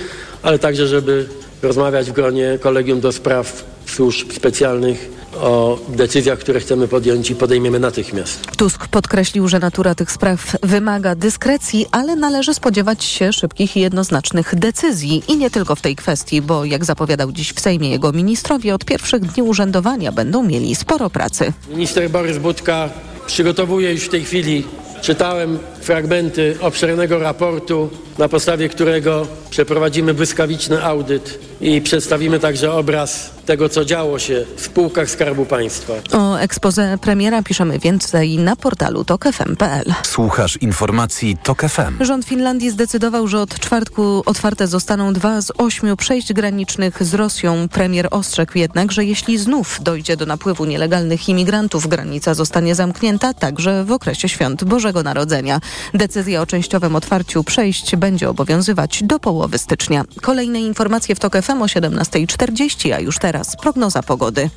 ale 0.42 0.58
także, 0.58 0.86
żeby 0.86 1.26
rozmawiać 1.62 2.10
w 2.10 2.12
gronie 2.12 2.58
kolegium 2.60 3.00
do 3.00 3.12
spraw 3.12 3.64
służb 3.86 4.32
specjalnych 4.32 5.10
o 5.40 5.79
decyzjach, 5.88 6.38
które 6.38 6.61
chcemy 6.61 6.88
podjąć 6.88 7.31
i 7.31 7.35
podejmiemy 7.35 7.81
natychmiast. 7.81 8.46
Tusk 8.57 8.88
podkreślił, 8.88 9.49
że 9.49 9.59
natura 9.59 9.94
tych 9.94 10.11
spraw 10.11 10.57
wymaga 10.62 11.14
dyskrecji, 11.14 11.87
ale 11.90 12.16
należy 12.16 12.55
spodziewać 12.55 13.05
się 13.05 13.33
szybkich 13.33 13.77
i 13.77 13.81
jednoznacznych 13.81 14.55
decyzji. 14.55 15.22
I 15.29 15.37
nie 15.37 15.51
tylko 15.51 15.77
w 15.77 15.81
tej 15.81 15.96
kwestii, 15.96 16.42
bo 16.42 16.64
jak 16.64 16.85
zapowiadał 16.85 17.33
dziś 17.33 17.53
w 17.53 17.61
Sejmie 17.61 17.90
jego 17.90 18.12
ministrowie, 18.12 18.75
od 18.75 18.85
pierwszych 18.85 19.20
dni 19.20 19.42
urzędowania 19.42 20.12
będą 20.12 20.42
mieli 20.42 20.75
sporo 20.75 21.11
pracy. 21.11 21.53
Minister 21.68 22.11
Borys 22.11 22.38
Budka 22.38 22.90
przygotowuje 23.27 23.92
już 23.92 24.03
w 24.03 24.09
tej 24.09 24.25
chwili 24.25 24.64
Czytałem 25.01 25.59
fragmenty 25.81 26.57
obszernego 26.61 27.18
raportu, 27.18 27.90
na 28.18 28.29
podstawie 28.29 28.68
którego 28.68 29.26
przeprowadzimy 29.50 30.14
błyskawiczny 30.14 30.85
audyt 30.85 31.38
i 31.61 31.81
przedstawimy 31.81 32.38
także 32.38 32.72
obraz 32.72 33.31
tego, 33.46 33.68
co 33.68 33.85
działo 33.85 34.18
się 34.18 34.44
w 34.57 34.61
spółkach 34.61 35.11
Skarbu 35.11 35.46
Państwa. 35.46 35.92
O 36.12 36.37
expose 36.37 36.98
premiera 37.00 37.42
piszemy 37.42 37.79
więcej 37.79 38.38
na 38.38 38.57
portalu 38.57 39.05
tokefm.pl. 39.05 39.94
Słuchasz 40.02 40.57
informacji 40.57 41.37
TOK 41.42 41.62
FM. 41.62 42.05
Rząd 42.05 42.24
Finlandii 42.24 42.70
zdecydował, 42.70 43.29
że 43.29 43.40
od 43.40 43.61
czwartku 43.61 44.22
otwarte 44.26 44.66
zostaną 44.66 45.12
dwa 45.12 45.40
z 45.40 45.52
ośmiu 45.59 45.96
przejść 45.96 46.33
granicznych 46.33 47.05
z 47.05 47.14
Rosją. 47.14 47.68
Premier 47.68 48.09
ostrzegł 48.11 48.52
jednak, 48.59 48.92
że 48.92 49.05
jeśli 49.05 49.38
znów 49.38 49.79
dojdzie 49.83 50.16
do 50.16 50.26
napływu 50.26 50.64
nielegalnych 50.64 51.29
imigrantów, 51.29 51.87
granica 51.87 52.35
zostanie 52.35 52.74
zamknięta 52.74 53.35
także 53.35 53.85
w 53.85 53.92
okresie 53.92 54.29
świąt 54.29 54.64
Bożego 54.64 55.02
Narodzenia. 55.02 55.61
Decyzja 55.94 56.40
o 56.40 56.46
częściowym 56.46 56.96
otwarciu 56.96 57.44
przejść 57.44 57.96
będzie 57.96 58.05
obowiązywać 58.28 59.02
do 59.02 59.18
połowy 59.18 59.58
stycznia. 59.58 60.04
Kolejne 60.22 60.60
informacje 60.60 61.14
w 61.14 61.18
TOK 61.20 61.42
FM 61.42 61.62
o 61.62 61.66
17.40, 61.66 62.92
a 62.92 63.00
już 63.00 63.18
teraz 63.18 63.56
prognoza 63.56 64.02
pogody. 64.02 64.50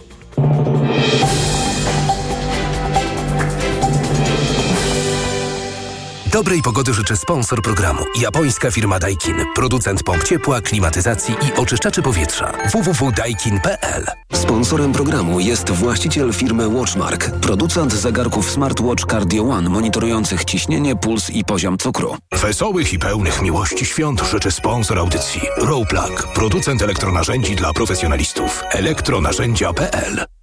Dobrej 6.40 6.62
pogody 6.62 6.94
życzy 6.94 7.18
sponsor 7.18 7.62
programu. 7.62 8.04
Japońska 8.16 8.72
firma 8.72 9.00
Daikin. 9.00 9.36
Producent 9.56 10.04
pomp 10.04 10.24
ciepła, 10.24 10.62
klimatyzacji 10.62 11.36
i 11.48 11.60
oczyszczaczy 11.60 12.02
powietrza. 12.02 12.54
www.daikin.pl 12.72 14.06
Sponsorem 14.34 14.94
programu 14.94 15.40
jest 15.40 15.70
właściciel 15.72 16.34
firmy 16.34 16.68
Watchmark, 16.68 17.32
producent 17.32 17.94
zegarków 17.94 18.52
smartwatch 18.52 19.06
Cardio 19.06 19.44
One 19.44 19.70
monitorujących 19.70 20.46
ciśnienie, 20.46 20.96
puls 20.96 21.30
i 21.30 21.44
poziom 21.44 21.78
cukru. 21.78 22.18
Wesołych 22.32 22.94
i 22.94 23.00
pełnych 23.00 23.42
miłości 23.42 23.86
świąt 23.86 24.22
życzy 24.32 24.52
sponsor 24.52 25.00
audycji 25.00 25.42
Rowplug, 25.58 26.28
producent 26.34 26.82
elektronarzędzi 26.82 27.56
dla 27.56 27.74
profesjonalistów. 27.74 28.64
elektronarzędzia.pl 28.72 30.39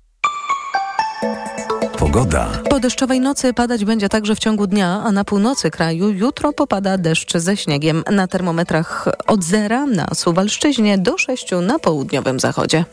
Pogoda. 2.06 2.48
Po 2.70 2.80
deszczowej 2.80 3.20
nocy 3.20 3.54
padać 3.54 3.84
będzie 3.84 4.08
także 4.08 4.34
w 4.34 4.38
ciągu 4.38 4.66
dnia, 4.66 5.02
a 5.04 5.12
na 5.12 5.24
północy 5.24 5.70
kraju 5.70 6.10
jutro 6.10 6.52
popada 6.52 6.98
deszcz 6.98 7.36
ze 7.36 7.56
śniegiem. 7.56 8.04
Na 8.10 8.28
termometrach 8.28 9.08
od 9.26 9.44
zera 9.44 9.86
na 9.86 10.06
Suwalszczyźnie 10.14 10.98
do 10.98 11.18
6 11.18 11.50
na 11.62 11.78
południowym 11.78 12.40
zachodzie. 12.40 12.84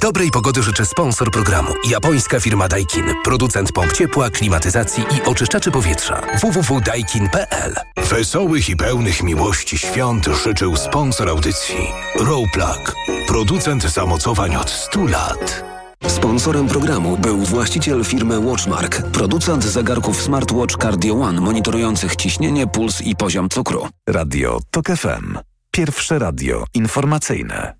Dobrej 0.00 0.30
pogody 0.30 0.62
życzy 0.62 0.86
sponsor 0.86 1.30
programu. 1.30 1.72
Japońska 1.90 2.40
firma 2.40 2.68
Daikin. 2.68 3.04
Producent 3.24 3.72
pomp 3.72 3.92
ciepła, 3.92 4.30
klimatyzacji 4.30 5.04
i 5.16 5.28
oczyszczaczy 5.28 5.70
powietrza. 5.70 6.22
www.daikin.pl 6.40 7.74
Wesołych 7.96 8.68
i 8.68 8.76
pełnych 8.76 9.22
miłości 9.22 9.78
świąt 9.78 10.26
życzył 10.44 10.76
sponsor 10.76 11.28
audycji 11.28 11.88
Rowplug, 12.18 12.94
producent 13.28 13.82
zamocowań 13.82 14.56
od 14.56 14.70
100 14.70 15.04
lat. 15.04 15.75
Sponsorem 16.08 16.68
programu 16.68 17.16
był 17.18 17.38
właściciel 17.38 18.04
firmy 18.04 18.40
Watchmark, 18.40 19.02
producent 19.02 19.64
zegarków 19.64 20.22
smartwatch 20.22 20.76
Cardio 20.82 21.14
One 21.14 21.40
monitorujących 21.40 22.16
ciśnienie, 22.16 22.66
puls 22.66 23.02
i 23.02 23.16
poziom 23.16 23.48
cukru. 23.48 23.88
Radio 24.08 24.58
TOK 24.70 24.86
FM. 24.86 25.38
Pierwsze 25.70 26.18
radio 26.18 26.64
informacyjne. 26.74 27.74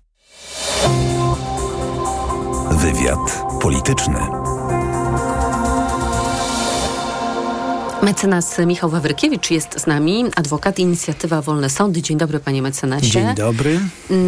Wywiad 2.71 3.43
polityczny. 3.61 4.46
Mecenas 8.01 8.57
Michał 8.65 8.89
Wawrykiewicz 8.89 9.51
jest 9.51 9.79
z 9.79 9.87
nami, 9.87 10.25
adwokat 10.35 10.79
Inicjatywa 10.79 11.41
Wolne 11.41 11.69
Sądy. 11.69 12.01
Dzień 12.01 12.17
dobry, 12.17 12.39
panie 12.39 12.61
mecenasie. 12.61 13.09
Dzień 13.09 13.35
dobry. 13.35 13.79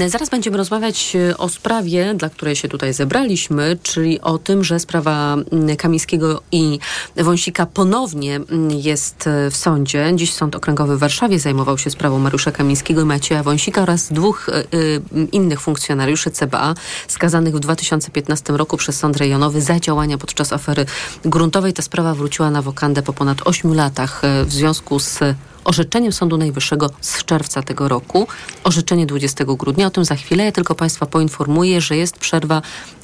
Zaraz 0.08 0.29
będziemy 0.29 0.58
rozmawiać 0.58 1.17
o 1.38 1.49
sprawie, 1.49 2.13
dla 2.13 2.29
której 2.29 2.55
się 2.55 2.67
tutaj 2.67 2.93
zebraliśmy, 2.93 3.77
czyli 3.84 4.21
o 4.21 4.38
tym, 4.38 4.63
że 4.63 4.79
sprawa 4.79 5.36
Kamińskiego 5.77 6.41
i 6.51 6.79
Wąsika 7.15 7.65
ponownie 7.65 8.39
jest 8.69 9.29
w 9.51 9.58
sądzie. 9.58 10.12
Dziś 10.15 10.34
Sąd 10.34 10.55
Okręgowy 10.55 10.97
w 10.97 10.99
Warszawie 10.99 11.39
zajmował 11.39 11.77
się 11.77 11.89
sprawą 11.89 12.19
Mariusza 12.19 12.51
Kamińskiego 12.51 13.01
i 13.01 13.05
Macieja 13.05 13.43
Wąsika 13.43 13.82
oraz 13.82 14.13
dwóch 14.13 14.49
y, 14.49 15.01
innych 15.32 15.62
funkcjonariuszy 15.62 16.32
CBA 16.32 16.75
skazanych 17.08 17.55
w 17.55 17.60
2015 17.60 18.53
roku 18.53 18.77
przez 18.77 18.99
Sąd 18.99 19.17
Rejonowy 19.17 19.62
za 19.62 19.79
działania 19.79 20.17
podczas 20.17 20.53
afery 20.53 20.86
gruntowej. 21.25 21.73
Ta 21.73 21.82
sprawa 21.82 22.13
wróciła 22.13 22.51
na 22.51 22.62
wokandę 22.62 23.01
po 23.01 23.13
ponad 23.13 23.38
8 23.45 23.58
latach 23.63 24.21
w 24.45 24.53
związku 24.53 24.99
z 24.99 25.19
orzeczeniem 25.63 26.11
Sądu 26.11 26.37
Najwyższego 26.37 26.89
z 27.01 27.25
czerwca 27.25 27.61
tego 27.61 27.87
roku, 27.87 28.27
orzeczenie 28.63 29.05
20 29.05 29.45
grudnia. 29.45 29.87
O 29.87 29.89
tym 29.89 30.05
za 30.05 30.15
chwilę. 30.15 30.45
Ja 30.45 30.51
tylko 30.51 30.75
Państwa 30.75 31.05
poinformuję, 31.05 31.81
że 31.81 31.97
jest 31.97 32.17
przerwa 32.17 32.61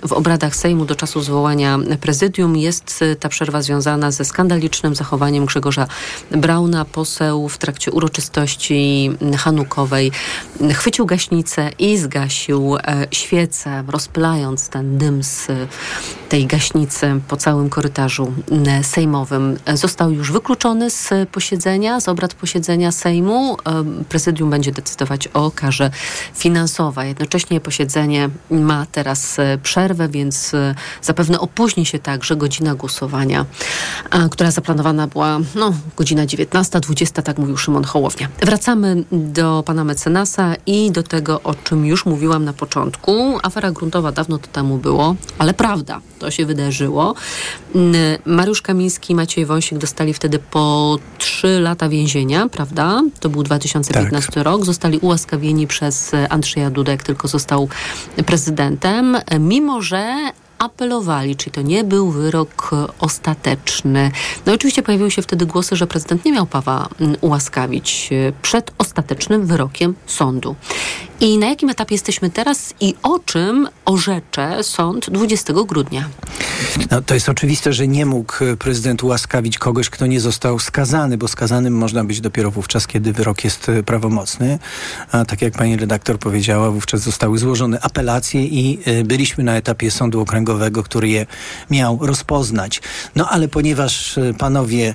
w 0.08 0.14
obradach 0.14 0.56
Sejmu 0.56 0.86
do 0.86 0.96
czasu 0.96 1.22
zwołania 1.22 1.80
prezydium. 2.02 2.58
Jest 2.58 3.04
ta 3.20 3.30
przerwa 3.30 3.62
związana 3.62 4.12
ze 4.12 4.26
skandalicznym 4.26 4.96
zachowaniem 4.96 5.46
Grzegorza 5.46 5.88
Brauna. 6.32 6.86
Poseł 6.86 7.50
w 7.50 7.58
trakcie 7.58 7.92
uroczystości 7.92 9.12
hanukowej 9.38 10.12
chwycił 10.74 11.06
gaśnicę 11.06 11.72
i 11.80 11.98
zgasił 11.98 12.76
e, 12.76 13.08
świecę, 13.12 13.84
rozpylając 13.88 14.70
ten 14.70 14.98
dym 14.98 15.24
z 15.24 15.48
tej 16.30 16.46
gaśnicy 16.46 17.20
po 17.28 17.38
całym 17.38 17.70
korytarzu 17.70 18.34
sejmowym. 18.82 19.58
Został 19.74 20.12
już 20.12 20.32
wykluczony 20.32 20.90
z 20.90 21.10
posiedzenia, 21.32 22.00
z 22.00 22.10
obrad 22.10 22.34
posiedzenia 22.34 22.45
posiedzenia 22.46 22.92
Sejmu. 22.92 23.58
Prezydium 24.10 24.50
będzie 24.50 24.72
decydować 24.72 25.28
o 25.28 25.52
karze 25.52 25.92
finansowej. 26.34 27.08
Jednocześnie 27.08 27.62
posiedzenie 27.62 28.30
ma 28.52 28.86
teraz 28.92 29.40
e, 29.40 29.58
przerwę, 29.64 30.10
więc 30.10 30.54
e, 30.54 30.76
zapewne 31.02 31.40
opóźni 31.40 31.86
się 31.86 32.00
także 32.00 32.36
godzina 32.36 32.76
głosowania, 32.76 33.46
która 34.32 34.52
zaplanowana 34.52 35.08
była 35.08 35.40
no, 35.56 35.74
godzina 35.98 36.26
19, 36.26 36.80
20, 36.80 37.22
tak 37.22 37.38
mówił 37.38 37.58
Szymon 37.58 37.84
Hołownia. 37.84 38.28
Wracamy 38.42 39.04
do 39.12 39.64
pana 39.66 39.84
mecenasa 39.84 40.56
i 40.66 40.92
do 40.92 41.04
tego, 41.04 41.42
o 41.42 41.56
czym 41.56 41.86
już 41.86 42.06
mówiłam 42.06 42.46
na 42.46 42.54
początku. 42.54 43.40
Afera 43.44 43.72
gruntowa 43.72 44.12
dawno 44.12 44.38
to 44.38 44.48
temu 44.48 44.78
było, 44.78 45.16
ale 45.38 45.54
prawda, 45.54 46.02
to 46.20 46.32
się 46.32 46.46
wydarzyło. 46.46 47.16
Mariusz 48.26 48.62
Kamiński 48.62 49.14
i 49.14 49.16
Maciej 49.16 49.46
Wąsik 49.46 49.78
dostali 49.78 50.14
wtedy 50.14 50.40
po 50.40 50.98
trzy 51.18 51.60
lata 51.60 51.90
więzienia, 51.90 52.35
prawda? 52.52 53.02
To 53.20 53.30
był 53.30 53.44
2015 53.44 54.32
tak. 54.32 54.44
rok. 54.44 54.66
Zostali 54.66 55.00
ułaskawieni 55.00 55.68
przez 55.68 56.12
Andrzeja 56.30 56.70
Duda, 56.70 56.92
jak 56.92 57.04
tylko 57.04 57.28
został 57.28 57.70
prezydentem, 58.26 59.18
mimo 59.40 59.82
że 59.82 60.16
apelowali, 60.60 61.36
czyli 61.36 61.52
to 61.52 61.62
nie 61.62 61.84
był 61.84 62.12
wyrok 62.12 62.72
ostateczny. 63.00 64.12
No 64.46 64.54
oczywiście 64.54 64.84
pojawiły 64.84 65.12
się 65.12 65.22
wtedy 65.22 65.46
głosy, 65.46 65.76
że 65.76 65.88
prezydent 65.88 66.26
nie 66.26 66.32
miał 66.32 66.46
prawa 66.46 66.90
ułaskawić 67.22 68.10
e, 68.12 68.32
przed 68.42 68.72
ostatecznym 68.78 69.46
wyrokiem 69.46 69.96
sądu. 70.06 70.56
I 71.20 71.38
na 71.38 71.48
jakim 71.48 71.70
etapie 71.70 71.96
jesteśmy 71.96 72.30
teraz 72.30 72.74
i 72.80 72.96
o 73.04 73.20
czym 73.20 73.68
orzecze 73.86 74.64
sąd 74.64 75.10
20 75.10 75.54
grudnia? 75.68 76.10
No, 76.92 77.02
to 77.02 77.14
jest 77.14 77.30
oczywiste, 77.30 77.74
że 77.74 77.88
nie 77.88 78.06
mógł 78.06 78.34
prezydent 78.60 79.04
ułaskawić 79.04 79.58
kogoś, 79.58 79.90
kto 79.90 80.06
nie 80.06 80.20
został 80.20 80.60
skazany, 80.60 81.18
bo 81.18 81.28
skazanym 81.28 81.78
można 81.78 82.04
być 82.04 82.22
dopiero 82.22 82.52
wówczas, 82.52 82.88
kiedy 82.88 83.14
wyrok 83.14 83.44
jest 83.44 83.70
e, 83.70 83.84
prawomocny. 83.84 84.60
A 85.12 85.26
tak 85.26 85.42
jak 85.42 85.54
pani 85.54 85.78
redaktor 85.78 86.20
powiedziała, 86.20 86.72
wówczas 86.72 87.02
zostały 87.02 87.38
złożone 87.38 87.80
apelacje 87.82 88.46
i 88.46 88.80
e, 88.86 89.04
byliśmy 89.04 89.44
na 89.44 89.56
etapie 89.56 89.92
sądu 89.92 90.22
okręgowego, 90.22 90.45
który 90.84 91.10
je 91.10 91.26
miał 91.70 92.00
rozpoznać. 92.02 92.82
No 93.16 93.30
ale 93.30 93.48
ponieważ 93.48 94.18
e, 94.18 94.34
panowie 94.34 94.94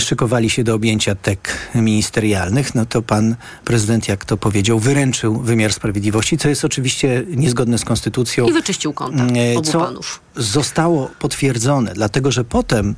szykowali 0.00 0.50
się 0.50 0.64
do 0.64 0.74
objęcia 0.74 1.14
tek 1.14 1.58
ministerialnych, 1.74 2.74
no 2.74 2.86
to 2.86 3.02
pan 3.02 3.36
prezydent, 3.64 4.08
jak 4.08 4.24
to 4.24 4.36
powiedział, 4.36 4.78
wyręczył 4.78 5.40
wymiar 5.40 5.72
sprawiedliwości, 5.72 6.38
co 6.38 6.48
jest 6.48 6.64
oczywiście 6.64 7.24
niezgodne 7.28 7.78
z 7.78 7.84
konstytucją. 7.84 8.46
I 8.46 8.52
wyczyścił 8.52 8.92
konta 8.92 9.24
obu 9.56 9.62
co 9.62 9.80
panów. 9.80 10.20
Zostało 10.36 11.10
potwierdzone, 11.18 11.92
dlatego 11.94 12.32
że 12.32 12.44
potem 12.44 12.94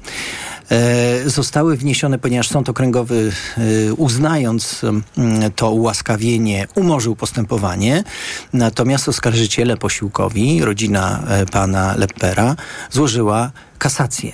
e, 0.71 1.31
zostały 1.31 1.77
wniesione, 1.77 2.19
ponieważ 2.19 2.49
Sąd 2.49 2.69
Okręgowy 2.69 3.33
e, 3.59 3.95
uznając 3.95 4.85
e, 4.85 5.51
to 5.51 5.71
ułaskawienie 5.71 6.67
umorzył 6.75 7.17
postępowanie, 7.17 8.05
natomiast 8.53 9.09
oskarżyciele 9.09 9.77
posiłkowi, 9.77 10.65
rodzina 10.65 11.23
e, 11.29 11.47
pana 11.47 11.95
Lepera, 11.97 12.57
złożyła 12.91 13.51
kasację. 13.85 14.33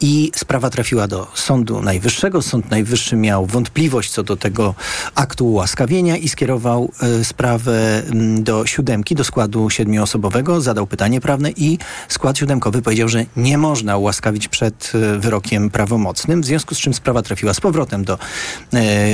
I 0.00 0.32
sprawa 0.36 0.70
trafiła 0.70 1.08
do 1.08 1.26
Sądu 1.34 1.82
Najwyższego. 1.82 2.42
Sąd 2.42 2.70
Najwyższy 2.70 3.16
miał 3.16 3.46
wątpliwość 3.46 4.10
co 4.10 4.22
do 4.22 4.36
tego 4.36 4.74
aktu 5.14 5.46
ułaskawienia 5.46 6.16
i 6.16 6.28
skierował 6.28 6.92
y, 7.20 7.24
sprawę 7.24 8.02
y, 8.38 8.42
do 8.42 8.66
siódemki, 8.66 9.14
do 9.14 9.24
składu 9.24 9.70
siedmioosobowego, 9.70 10.60
zadał 10.60 10.86
pytanie 10.86 11.20
prawne 11.20 11.50
i 11.50 11.78
skład 12.08 12.38
siódemkowy 12.38 12.82
powiedział, 12.82 13.08
że 13.08 13.24
nie 13.36 13.58
można 13.58 13.96
ułaskawić 13.96 14.48
przed 14.48 14.92
y, 14.94 15.18
wyrokiem 15.18 15.70
prawomocnym, 15.70 16.42
w 16.42 16.46
związku 16.46 16.74
z 16.74 16.78
czym 16.78 16.94
sprawa 16.94 17.22
trafiła 17.22 17.54
z 17.54 17.60
powrotem 17.60 18.04
do 18.04 18.18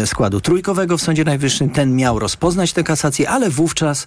y, 0.03 0.07
składu 0.07 0.41
trójkowego 0.41 0.99
w 0.99 1.03
Sądzie 1.03 1.25
Najwyższym. 1.25 1.71
Ten 1.71 1.97
miał 1.97 2.19
rozpoznać 2.19 2.73
tę 2.73 2.83
kasację, 2.83 3.31
ale 3.31 3.51
wówczas 3.51 4.07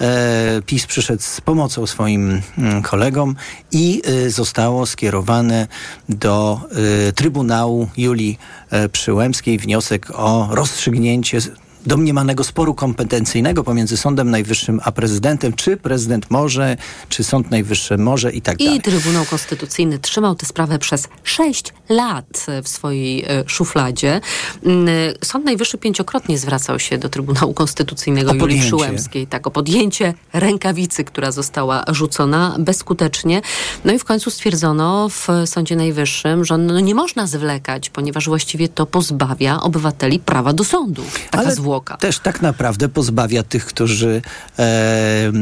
e, 0.00 0.62
PiS 0.66 0.86
przyszedł 0.86 1.22
z 1.22 1.40
pomocą 1.40 1.86
swoim 1.86 2.42
mm, 2.58 2.82
kolegom 2.82 3.36
i 3.72 4.02
zostało 4.28 4.86
skierowane 4.86 5.15
skierowany 5.16 5.66
do 6.08 6.60
y, 7.08 7.12
Trybunału 7.12 7.88
Julii 7.96 8.38
y, 8.72 8.88
Przyłębskiej. 8.88 9.58
Wniosek 9.58 10.10
o 10.14 10.48
rozstrzygnięcie 10.50 11.38
domniemanego 11.86 12.44
sporu 12.44 12.74
kompetencyjnego 12.74 13.64
pomiędzy 13.64 13.96
Sądem 13.96 14.30
Najwyższym 14.30 14.80
a 14.84 14.92
prezydentem, 14.92 15.52
czy 15.52 15.76
prezydent 15.76 16.30
może, 16.30 16.76
czy 17.08 17.24
Sąd 17.24 17.50
Najwyższy 17.50 17.98
może 17.98 18.32
i 18.32 18.42
tak 18.42 18.60
I 18.60 18.64
dalej. 18.64 18.78
I 18.78 18.82
Trybunał 18.82 19.24
Konstytucyjny 19.24 19.98
trzymał 19.98 20.34
tę 20.34 20.46
sprawę 20.46 20.78
przez 20.78 21.08
sześć 21.24 21.72
lat 21.88 22.46
w 22.62 22.68
swojej 22.68 23.24
e, 23.24 23.44
szufladzie. 23.46 24.20
Mm, 24.64 24.88
Sąd 25.24 25.44
Najwyższy 25.44 25.78
pięciokrotnie 25.78 26.38
zwracał 26.38 26.78
się 26.78 26.98
do 26.98 27.08
Trybunału 27.08 27.54
Konstytucyjnego 27.54 28.34
Julii 28.34 28.60
Przyłębskiej, 28.60 29.26
tak, 29.26 29.46
o 29.46 29.50
podjęcie 29.50 30.14
rękawicy, 30.32 31.04
która 31.04 31.32
została 31.32 31.84
rzucona 31.88 32.56
bezskutecznie. 32.58 33.42
No 33.84 33.92
i 33.92 33.98
w 33.98 34.04
końcu 34.04 34.30
stwierdzono 34.30 35.08
w 35.08 35.28
Sądzie 35.44 35.76
Najwyższym, 35.76 36.44
że 36.44 36.58
no 36.58 36.80
nie 36.80 36.94
można 36.94 37.26
zwlekać, 37.26 37.90
ponieważ 37.90 38.28
właściwie 38.28 38.68
to 38.68 38.86
pozbawia 38.86 39.60
obywateli 39.60 40.18
prawa 40.18 40.52
do 40.52 40.64
sądu. 40.64 41.02
Taka 41.30 41.44
Ale 41.44 41.54
zwłoka. 41.76 41.96
Też 41.96 42.18
tak 42.18 42.42
naprawdę 42.42 42.88
pozbawia 42.88 43.42
tych, 43.42 43.66
którzy 43.66 44.22
e, 44.58 45.32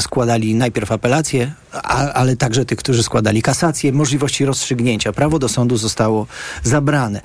składali 0.00 0.54
najpierw 0.54 0.92
apelację, 0.92 1.52
a, 1.72 2.12
ale 2.12 2.36
także 2.36 2.64
tych, 2.64 2.78
którzy 2.78 3.02
składali 3.02 3.42
kasację, 3.42 3.92
możliwości 3.92 4.44
rozstrzygnięcia. 4.44 5.12
Prawo 5.12 5.38
do 5.38 5.48
sądu 5.48 5.76
zostało 5.76 6.26
zabrane. 6.62 7.20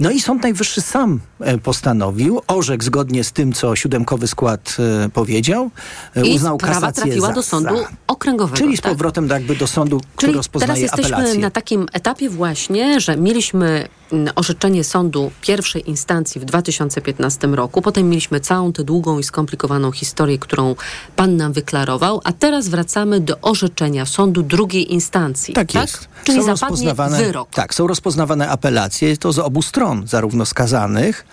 No 0.00 0.10
i 0.10 0.20
Sąd 0.20 0.42
Najwyższy 0.42 0.80
sam 0.80 1.20
e, 1.40 1.58
postanowił, 1.58 2.40
orzekł 2.46 2.84
zgodnie 2.84 3.24
z 3.24 3.32
tym, 3.32 3.52
co 3.52 3.76
siódemkowy 3.76 4.26
skład 4.26 4.76
e, 5.04 5.08
powiedział, 5.08 5.70
e, 6.16 6.26
I 6.26 6.34
uznał 6.34 6.58
kasację 6.58 7.02
trafiła 7.02 7.28
za, 7.28 7.34
do 7.34 7.42
sądu 7.42 7.76
za, 7.76 7.88
okręgowego. 8.06 8.56
Czyli 8.56 8.76
z 8.76 8.80
tak? 8.80 8.92
powrotem 8.92 9.28
jakby 9.28 9.56
do 9.56 9.66
sądu, 9.66 10.00
Czyli 10.00 10.10
który 10.16 10.32
rozpoznaje 10.32 10.68
teraz 10.68 10.82
jesteśmy 10.82 11.16
apelację. 11.16 11.40
na 11.40 11.50
takim 11.50 11.86
etapie 11.92 12.30
właśnie, 12.30 13.00
że 13.00 13.16
mieliśmy 13.16 13.88
orzeczenie 14.34 14.84
sądu 14.84 15.30
pierwszej 15.40 15.90
instancji 15.90 16.40
w 16.40 16.44
2015 16.44 17.46
roku, 17.46 17.82
potem 17.82 18.08
mieliśmy 18.08 18.40
całą 18.40 18.72
tę 18.72 18.84
długą 18.84 19.18
i 19.18 19.24
skomplikowaną 19.24 19.92
historię, 19.92 20.38
którą 20.38 20.74
pan 21.16 21.36
nam 21.36 21.52
wyklarował, 21.52 22.20
a 22.24 22.32
teraz 22.32 22.68
wracamy 22.68 23.20
do 23.20 23.40
orzeczenia 23.40 24.06
sądu 24.06 24.42
drugiej 24.42 24.92
instancji. 24.92 25.54
Tak, 25.54 25.72
tak? 25.72 25.82
jest. 25.82 26.08
Czyli 26.24 26.42
są 26.42 26.56
zapadnie 26.56 26.94
wyrok. 26.94 27.50
Tak, 27.50 27.74
są 27.74 27.86
rozpoznawane 27.86 28.48
apelacje, 28.48 29.16
to 29.16 29.32
z 29.32 29.38
obu 29.38 29.62
stron, 29.62 30.06
zarówno 30.06 30.46
skazanych, 30.46 31.26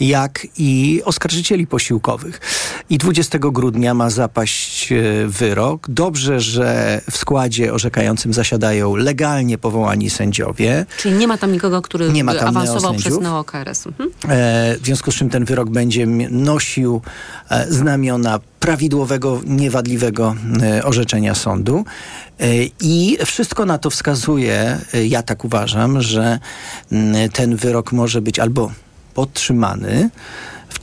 jak 0.00 0.46
i 0.58 1.02
oskarżycieli 1.04 1.66
posiłkowych. 1.66 2.40
I 2.90 2.98
20 2.98 3.38
grudnia 3.38 3.94
ma 3.94 4.10
zapaść 4.10 4.73
e, 4.92 5.26
wyrok. 5.26 5.86
Dobrze, 5.88 6.40
że 6.40 7.00
w 7.10 7.16
składzie 7.16 7.72
orzekającym 7.72 8.32
zasiadają 8.32 8.96
legalnie 8.96 9.58
powołani 9.58 10.10
sędziowie. 10.10 10.86
Czyli 10.98 11.14
nie 11.14 11.28
ma 11.28 11.38
tam 11.38 11.52
nikogo, 11.52 11.82
który 11.82 12.12
nie 12.12 12.24
ma 12.24 12.34
tam 12.34 12.48
awansował 12.48 12.94
przez 12.94 13.20
neokRS. 13.20 13.86
Mhm. 13.86 14.10
E, 14.28 14.76
w 14.80 14.84
związku 14.84 15.12
z 15.12 15.14
czym 15.14 15.30
ten 15.30 15.44
wyrok 15.44 15.70
będzie 15.70 16.06
nosił 16.30 17.00
e, 17.50 17.72
znamiona 17.72 18.40
prawidłowego, 18.64 19.40
niewadliwego 19.46 20.34
e, 20.62 20.84
orzeczenia 20.84 21.34
sądu. 21.34 21.84
E, 22.40 22.46
I 22.80 23.18
wszystko 23.26 23.66
na 23.66 23.78
to 23.78 23.90
wskazuje, 23.90 24.78
e, 24.94 25.06
ja 25.06 25.22
tak 25.22 25.44
uważam, 25.44 26.02
że 26.02 26.38
ten 27.32 27.56
wyrok 27.56 27.92
może 27.92 28.20
być 28.20 28.38
albo 28.38 28.72
podtrzymany, 29.14 30.10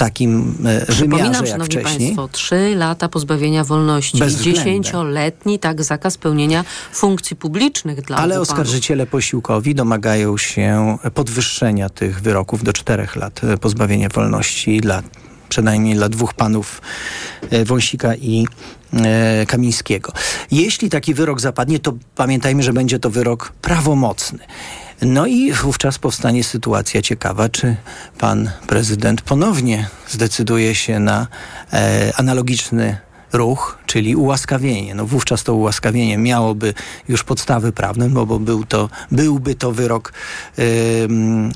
takim 0.06 0.56
wymiarze 0.90 1.48
jak 1.48 1.64
wcześniej. 1.64 2.16
Państwo, 2.16 2.30
trzy 2.32 2.76
lata 2.76 3.10
pozbawienia 3.10 3.64
wolności, 3.64 4.18
dziesięcioletni 4.42 5.60
tak 5.60 5.84
zakaz 5.84 6.18
pełnienia 6.18 6.64
funkcji 6.94 7.36
publicznych 7.36 8.02
dla 8.02 8.18
Ale 8.18 8.42
oskarżyciele 8.42 9.06
posiłkowi 9.06 9.76
domagają 9.76 10.38
się 10.38 10.98
podwyższenia 11.14 11.90
tych 11.90 12.22
wyroków 12.22 12.64
do 12.64 12.74
czterech 12.74 13.16
lat 13.16 13.42
pozbawienia 13.62 14.10
wolności 14.10 14.82
dla 14.82 15.04
przynajmniej 15.50 15.96
dla 15.96 16.10
dwóch 16.10 16.34
panów 16.34 16.82
e, 17.50 17.66
Wąsika 17.66 18.16
i 18.16 18.46
e, 18.46 18.81
Kamińskiego. 19.48 20.14
Jeśli 20.52 20.90
taki 20.90 21.14
wyrok 21.14 21.42
zapadnie, 21.42 21.80
to 21.80 21.94
pamiętajmy, 22.16 22.64
że 22.64 22.74
będzie 22.74 23.00
to 23.00 23.10
wyrok 23.10 23.54
prawomocny. 23.62 24.40
No 25.02 25.26
i 25.26 25.52
wówczas 25.52 26.00
powstanie 26.00 26.44
sytuacja 26.44 27.02
ciekawa, 27.02 27.50
czy 27.50 27.76
pan 28.18 28.52
prezydent 28.68 29.22
ponownie 29.22 29.90
zdecyduje 30.08 30.76
się 30.76 31.00
na 31.00 31.28
e, 31.74 32.14
analogiczny 32.18 32.98
ruch, 33.34 33.78
czyli 33.86 34.16
ułaskawienie. 34.16 34.96
No 34.96 35.06
wówczas 35.06 35.44
to 35.44 35.54
ułaskawienie 35.54 36.18
miałoby 36.18 36.74
już 37.08 37.24
podstawy 37.24 37.72
prawne, 37.72 38.10
no 38.10 38.26
bo 38.26 38.40
był 38.40 38.66
to, 38.66 38.90
byłby 39.12 39.56
to 39.56 39.72
wyrok 39.72 40.14
yy, 40.58 40.66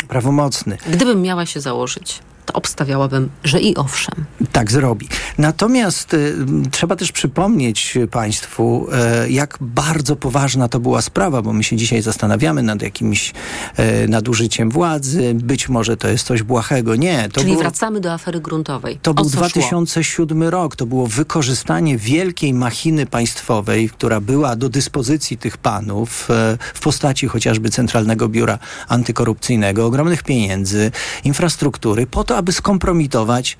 prawomocny. 0.07 0.77
Gdybym 0.89 1.21
miała 1.21 1.45
się 1.45 1.61
założyć, 1.61 2.19
to 2.45 2.53
obstawiałabym, 2.53 3.29
że 3.43 3.59
i 3.59 3.75
owszem. 3.75 4.25
Tak 4.51 4.71
zrobi. 4.71 5.07
Natomiast 5.37 6.13
y, 6.13 6.35
trzeba 6.71 6.95
też 6.95 7.11
przypomnieć 7.11 7.97
Państwu, 8.11 8.87
y, 9.25 9.31
jak 9.31 9.57
bardzo 9.61 10.15
poważna 10.15 10.67
to 10.67 10.79
była 10.79 11.01
sprawa, 11.01 11.41
bo 11.41 11.53
my 11.53 11.63
się 11.63 11.77
dzisiaj 11.77 12.01
zastanawiamy 12.01 12.63
nad 12.63 12.81
jakimś 12.81 13.33
y, 13.79 14.07
nadużyciem 14.07 14.71
władzy. 14.71 15.33
Być 15.33 15.69
może 15.69 15.97
to 15.97 16.07
jest 16.07 16.27
coś 16.27 16.43
błahego. 16.43 16.95
Nie. 16.95 17.29
To 17.29 17.39
Czyli 17.39 17.51
było, 17.51 17.63
wracamy 17.63 17.99
do 17.99 18.13
afery 18.13 18.39
gruntowej. 18.39 18.99
To 19.01 19.11
o 19.11 19.13
był 19.13 19.29
co 19.29 19.37
2007 19.37 20.41
szło? 20.41 20.49
rok. 20.49 20.75
To 20.75 20.85
było 20.85 21.07
wykorzystanie 21.07 21.97
wielkiej 21.97 22.53
machiny 22.53 23.05
państwowej, 23.05 23.89
która 23.89 24.21
była 24.21 24.55
do 24.55 24.69
dyspozycji 24.69 25.37
tych 25.37 25.57
panów 25.57 26.31
e, 26.31 26.57
w 26.73 26.79
postaci 26.79 27.27
chociażby 27.27 27.69
Centralnego 27.69 28.29
Biura 28.29 28.59
Antykorupcyjnego, 28.87 29.85
ogromnych 29.85 30.23
pieniędzy, 30.23 30.91
infrastruktury, 31.23 32.07
po 32.07 32.23
to, 32.23 32.34
aby 32.35 32.51
skompromitować 32.51 33.57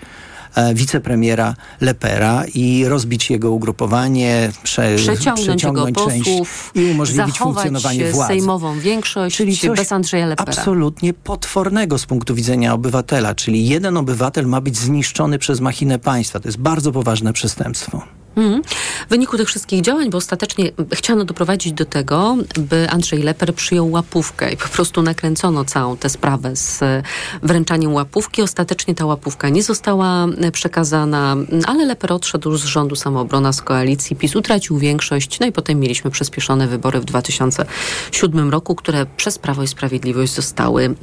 e, 0.56 0.74
wicepremiera 0.74 1.56
Lepera 1.82 2.44
i 2.54 2.86
rozbić 2.88 3.30
jego 3.30 3.52
ugrupowanie, 3.52 4.52
prze, 4.64 4.96
Przeciągnąć, 4.96 5.48
przeciągnąć 5.48 5.98
jego 5.98 6.10
część 6.10 6.26
posłów, 6.30 6.72
i 6.76 6.86
umożliwić 6.92 7.38
funkcjonowanie 7.38 8.12
władzy. 8.12 8.28
sejmową 8.28 8.80
większość 8.80 9.38
Czyli 9.38 9.58
coś 9.58 9.78
bez 9.78 9.92
Andrzeja 9.92 10.26
Lepera. 10.26 10.52
absolutnie 10.52 11.14
potwornego 11.14 11.98
z 11.98 12.06
punktu 12.06 12.36
widzenia 12.36 12.74
obywatela, 12.74 13.36
czyli 13.36 13.68
jeden 13.68 13.98
obywatel 13.98 14.48
ma 14.48 14.62
być 14.62 14.78
zniszczony 14.78 15.40
przez 15.40 15.60
machinę 15.62 16.00
państwa. 16.00 16.40
To 16.40 16.48
jest 16.48 16.60
bardzo 16.60 16.92
poważne 16.92 17.34
przestępstwo. 17.34 18.25
Mhm. 18.36 18.64
W 19.08 19.10
wyniku 19.10 19.38
tych 19.38 19.48
wszystkich 19.48 19.82
działań, 19.82 20.10
bo 20.10 20.18
ostatecznie 20.18 20.72
chciano 20.94 21.26
doprowadzić 21.26 21.74
do 21.74 21.86
tego, 21.86 22.38
by 22.60 22.90
Andrzej 22.90 23.24
Leper 23.24 23.56
przyjął 23.56 23.92
łapówkę 23.92 24.54
i 24.54 24.58
po 24.58 24.70
prostu 24.70 25.02
nakręcono 25.02 25.66
całą 25.66 25.98
tę 25.98 26.10
sprawę 26.10 26.56
z 26.56 26.82
e, 26.82 27.04
wręczaniem 27.44 27.94
łapówki. 27.94 28.42
Ostatecznie 28.42 28.96
ta 28.96 29.06
łapówka 29.06 29.50
nie 29.50 29.64
została 29.64 30.26
e, 30.26 30.52
przekazana, 30.52 31.36
ale 31.66 31.86
Leper 31.86 32.14
odszedł 32.14 32.58
z 32.58 32.66
rządu 32.66 32.96
samoobrona 32.96 33.54
z 33.54 33.62
koalicji 33.62 34.16
PiS, 34.16 34.36
utracił 34.36 34.78
większość, 34.78 35.40
no 35.40 35.48
i 35.48 35.52
potem 35.52 35.80
mieliśmy 35.80 36.12
przyspieszone 36.12 36.68
wybory 36.68 37.00
w 37.00 37.06
2007 37.06 38.50
roku, 38.50 38.76
które 38.76 39.06
przez 39.18 39.40
Prawo 39.40 39.64
i 39.64 39.68
Sprawiedliwość 39.68 40.34
zostały 40.34 40.84
mm, 40.84 40.96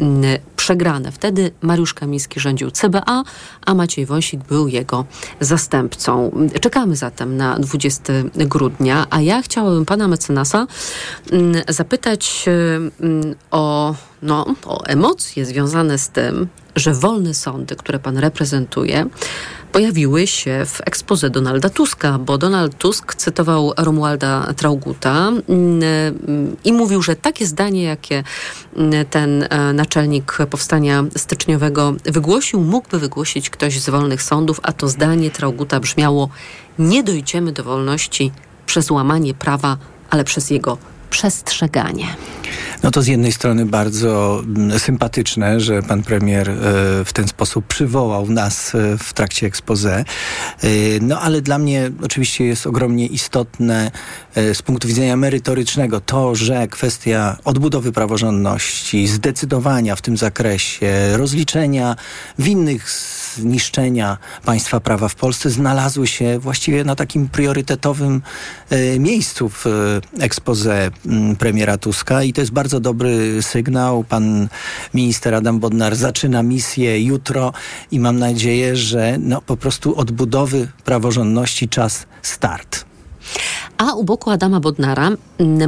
przegrane. 0.56 1.12
Wtedy 1.12 1.50
Mariusz 1.62 1.94
Kamiński 1.94 2.40
rządził 2.40 2.70
CBA, 2.70 3.22
a 3.66 3.74
Maciej 3.74 4.06
Wąsik 4.06 4.44
był 4.44 4.68
jego 4.68 5.04
zastępcą. 5.40 6.32
Czekamy 6.60 6.96
zatem 6.96 7.21
na 7.26 7.58
20 7.58 8.12
grudnia, 8.34 9.06
a 9.10 9.20
ja 9.20 9.42
chciałabym 9.42 9.84
pana 9.84 10.08
mecenasa 10.08 10.66
mm, 11.32 11.62
zapytać 11.68 12.44
mm, 13.00 13.34
o, 13.50 13.94
no, 14.22 14.46
o 14.66 14.84
emocje 14.84 15.46
związane 15.46 15.98
z 15.98 16.08
tym, 16.08 16.48
że 16.76 16.94
wolne 16.94 17.34
sądy, 17.34 17.76
które 17.76 17.98
pan 17.98 18.18
reprezentuje, 18.18 19.06
pojawiły 19.72 20.26
się 20.26 20.64
w 20.66 20.80
ekspoze 20.84 21.30
Donalda 21.30 21.70
Tuska, 21.70 22.18
bo 22.18 22.38
Donald 22.38 22.78
Tusk 22.78 23.14
cytował 23.14 23.72
Romualda 23.76 24.54
Trauguta 24.56 25.28
mm, 25.28 25.82
i 26.64 26.72
mówił, 26.72 27.02
że 27.02 27.16
takie 27.16 27.46
zdanie, 27.46 27.82
jakie 27.82 28.24
ten 29.10 29.46
e, 29.50 29.72
naczelnik 29.72 30.38
powstania 30.50 31.04
styczniowego 31.16 31.94
wygłosił, 32.04 32.60
mógłby 32.60 32.98
wygłosić 32.98 33.50
ktoś 33.50 33.80
z 33.80 33.90
wolnych 33.90 34.22
sądów, 34.22 34.60
a 34.62 34.72
to 34.72 34.88
zdanie 34.88 35.30
Trauguta 35.30 35.80
brzmiało: 35.80 36.28
Nie 36.78 37.02
dojdziemy 37.02 37.52
do 37.52 37.64
wolności 37.64 38.32
przez 38.66 38.90
łamanie 38.90 39.34
prawa, 39.34 39.76
ale 40.10 40.24
przez 40.24 40.50
jego 40.50 40.78
przestrzeganie. 41.10 42.06
No 42.82 42.90
to 42.90 43.02
z 43.02 43.06
jednej 43.06 43.32
strony 43.32 43.66
bardzo 43.66 44.42
mm, 44.46 44.78
sympatyczne, 44.78 45.60
że 45.60 45.82
pan 45.82 46.02
premier 46.02 46.50
e, 46.50 46.54
w 47.04 47.12
ten 47.12 47.28
sposób 47.28 47.66
przywołał 47.66 48.26
nas 48.26 48.74
e, 48.74 48.98
w 48.98 49.12
trakcie 49.12 49.46
expose. 49.46 49.98
E, 49.98 50.04
no 51.00 51.20
ale 51.20 51.40
dla 51.40 51.58
mnie 51.58 51.90
oczywiście 52.02 52.44
jest 52.44 52.66
ogromnie 52.66 53.06
istotne 53.06 53.90
z 54.54 54.62
punktu 54.62 54.88
widzenia 54.88 55.16
merytorycznego 55.16 56.00
to, 56.00 56.34
że 56.34 56.68
kwestia 56.68 57.36
odbudowy 57.44 57.92
praworządności, 57.92 59.06
zdecydowania 59.06 59.96
w 59.96 60.02
tym 60.02 60.16
zakresie, 60.16 61.16
rozliczenia 61.16 61.96
winnych 62.38 62.90
zniszczenia 63.34 64.18
państwa 64.44 64.80
prawa 64.80 65.08
w 65.08 65.14
Polsce 65.14 65.50
znalazły 65.50 66.06
się 66.06 66.38
właściwie 66.38 66.84
na 66.84 66.96
takim 66.96 67.28
priorytetowym 67.28 68.22
miejscu 68.98 69.48
w 69.48 69.64
expose 70.20 70.90
premiera 71.38 71.78
Tuska 71.78 72.22
i 72.22 72.32
to 72.32 72.40
jest 72.40 72.52
bardzo 72.52 72.80
dobry 72.80 73.42
sygnał. 73.42 74.04
Pan 74.04 74.48
minister 74.94 75.34
Adam 75.34 75.60
Bodnar 75.60 75.96
zaczyna 75.96 76.42
misję 76.42 77.04
jutro 77.04 77.52
i 77.90 78.00
mam 78.00 78.18
nadzieję, 78.18 78.76
że 78.76 79.16
no, 79.18 79.40
po 79.40 79.56
prostu 79.56 79.96
odbudowy 79.98 80.68
praworządności 80.84 81.68
czas 81.68 82.06
start. 82.22 82.84
A 83.82 83.94
u 83.94 84.04
boku 84.04 84.30
Adama 84.30 84.60
Bodnara 84.60 85.10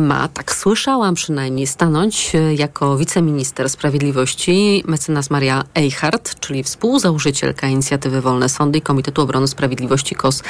ma, 0.00 0.28
tak 0.28 0.54
słyszałam 0.54 1.14
przynajmniej, 1.14 1.66
stanąć 1.66 2.34
e, 2.34 2.54
jako 2.54 2.96
wiceminister 2.96 3.70
sprawiedliwości 3.70 4.84
mecenas 4.86 5.30
Maria 5.30 5.64
Eichhardt, 5.74 6.40
czyli 6.40 6.62
współzałożycielka 6.62 7.68
inicjatywy 7.68 8.20
Wolne 8.20 8.48
Sądy 8.48 8.78
i 8.78 8.82
Komitetu 8.82 9.22
Obrony 9.22 9.48
Sprawiedliwości 9.48 10.14
KOS, 10.14 10.42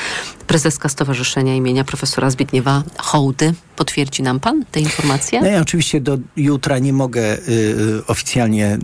prezeska 0.46 0.88
Stowarzyszenia 0.88 1.54
imienia 1.54 1.84
profesora 1.84 2.30
Zbigniewa 2.30 2.82
Hołdy. 2.98 3.54
Potwierdzi 3.76 4.22
nam 4.22 4.40
pan 4.40 4.64
te 4.70 4.80
informacje? 4.80 5.40
No 5.40 5.46
ja 5.46 5.60
oczywiście 5.60 6.00
do 6.00 6.18
jutra 6.36 6.78
nie 6.78 6.92
mogę 6.92 7.38
y, 7.48 8.02
oficjalnie 8.06 8.78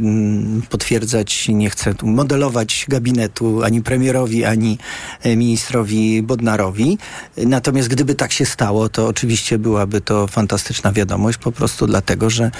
y, 0.62 0.68
potwierdzać, 0.68 1.48
nie 1.48 1.70
chcę 1.70 1.94
tu 1.94 2.06
modelować 2.06 2.86
gabinetu 2.88 3.62
ani 3.64 3.82
premierowi, 3.82 4.44
ani 4.44 4.78
y, 5.26 5.36
ministrowi 5.36 6.22
Bodnarowi. 6.22 6.98
Natomiast 7.36 7.88
gdyby 7.88 8.14
tak 8.14 8.32
się 8.32 8.46
stało, 8.46 8.88
to 8.88 9.06
oczywiście 9.06 9.58
byłaby 9.58 10.00
to 10.00 10.26
fantastyczna 10.26 10.92
wiadomość, 10.92 11.38
po 11.38 11.52
prostu 11.52 11.86
dlatego, 11.86 12.30
że 12.30 12.50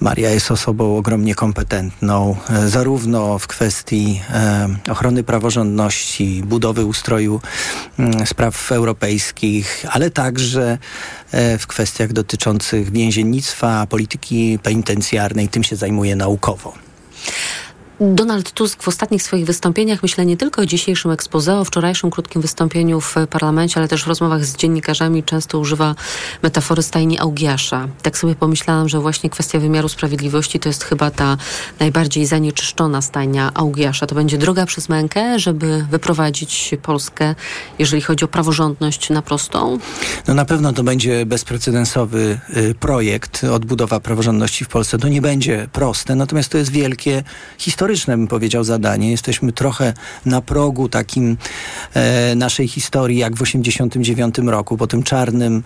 Maria 0.00 0.30
jest 0.30 0.50
osobą 0.50 0.96
ogromnie 0.96 1.34
kompetentną, 1.34 2.36
e, 2.50 2.68
zarówno 2.68 3.38
w 3.38 3.46
kwestii 3.46 4.20
e, 4.30 4.68
ochrony 4.90 5.22
praworządności, 5.22 6.42
budowy 6.46 6.84
ustroju 6.84 7.40
mm, 7.98 8.26
spraw 8.26 8.72
europejskich, 8.72 9.86
ale 9.90 10.10
także 10.10 10.78
w 11.58 11.66
kwestiach 11.66 12.12
dotyczących 12.12 12.92
więziennictwa, 12.92 13.86
polityki 13.86 14.58
penitencjarnej. 14.62 15.48
Tym 15.48 15.64
się 15.64 15.76
zajmuje 15.76 16.16
naukowo. 16.16 16.74
Donald 18.02 18.52
Tusk 18.52 18.82
w 18.82 18.88
ostatnich 18.88 19.22
swoich 19.22 19.46
wystąpieniach, 19.46 20.02
myślę 20.02 20.26
nie 20.26 20.36
tylko 20.36 20.62
o 20.62 20.66
dzisiejszym 20.66 21.10
expose, 21.10 21.58
o 21.58 21.64
wczorajszym 21.64 22.10
krótkim 22.10 22.42
wystąpieniu 22.42 23.00
w 23.00 23.14
parlamencie, 23.30 23.80
ale 23.80 23.88
też 23.88 24.04
w 24.04 24.06
rozmowach 24.06 24.44
z 24.44 24.56
dziennikarzami 24.56 25.22
często 25.22 25.58
używa 25.58 25.94
metafory 26.42 26.82
stajni 26.82 27.18
Augiasza. 27.18 27.88
Tak 28.02 28.18
sobie 28.18 28.34
pomyślałam, 28.34 28.88
że 28.88 29.00
właśnie 29.00 29.30
kwestia 29.30 29.58
wymiaru 29.58 29.88
sprawiedliwości 29.88 30.60
to 30.60 30.68
jest 30.68 30.84
chyba 30.84 31.10
ta 31.10 31.36
najbardziej 31.80 32.26
zanieczyszczona 32.26 33.02
stajnia 33.02 33.50
Augiasza. 33.54 34.06
To 34.06 34.14
będzie 34.14 34.38
droga 34.38 34.66
przez 34.66 34.88
mękę, 34.88 35.38
żeby 35.38 35.86
wyprowadzić 35.90 36.74
Polskę, 36.82 37.34
jeżeli 37.78 38.02
chodzi 38.02 38.24
o 38.24 38.28
praworządność, 38.28 39.10
na 39.10 39.22
prostą? 39.22 39.78
No 40.28 40.34
na 40.34 40.44
pewno 40.44 40.72
to 40.72 40.82
będzie 40.82 41.26
bezprecedensowy 41.26 42.40
y, 42.56 42.74
projekt 42.74 43.44
odbudowa 43.44 44.00
praworządności 44.00 44.64
w 44.64 44.68
Polsce. 44.68 44.98
To 44.98 45.08
nie 45.08 45.20
będzie 45.20 45.68
proste, 45.72 46.14
natomiast 46.14 46.48
to 46.48 46.58
jest 46.58 46.70
wielkie 46.70 47.22
historyczne 47.58 47.91
historyczne, 47.92 48.16
bym 48.16 48.26
powiedział, 48.26 48.64
zadanie. 48.64 49.10
Jesteśmy 49.10 49.52
trochę 49.52 49.94
na 50.26 50.40
progu 50.40 50.88
takim 50.88 51.36
e, 51.94 52.34
naszej 52.34 52.68
historii, 52.68 53.18
jak 53.18 53.32
w 53.32 53.38
1989 53.38 54.50
roku, 54.50 54.76
po 54.76 54.86
tym 54.86 55.02
czarnym 55.02 55.62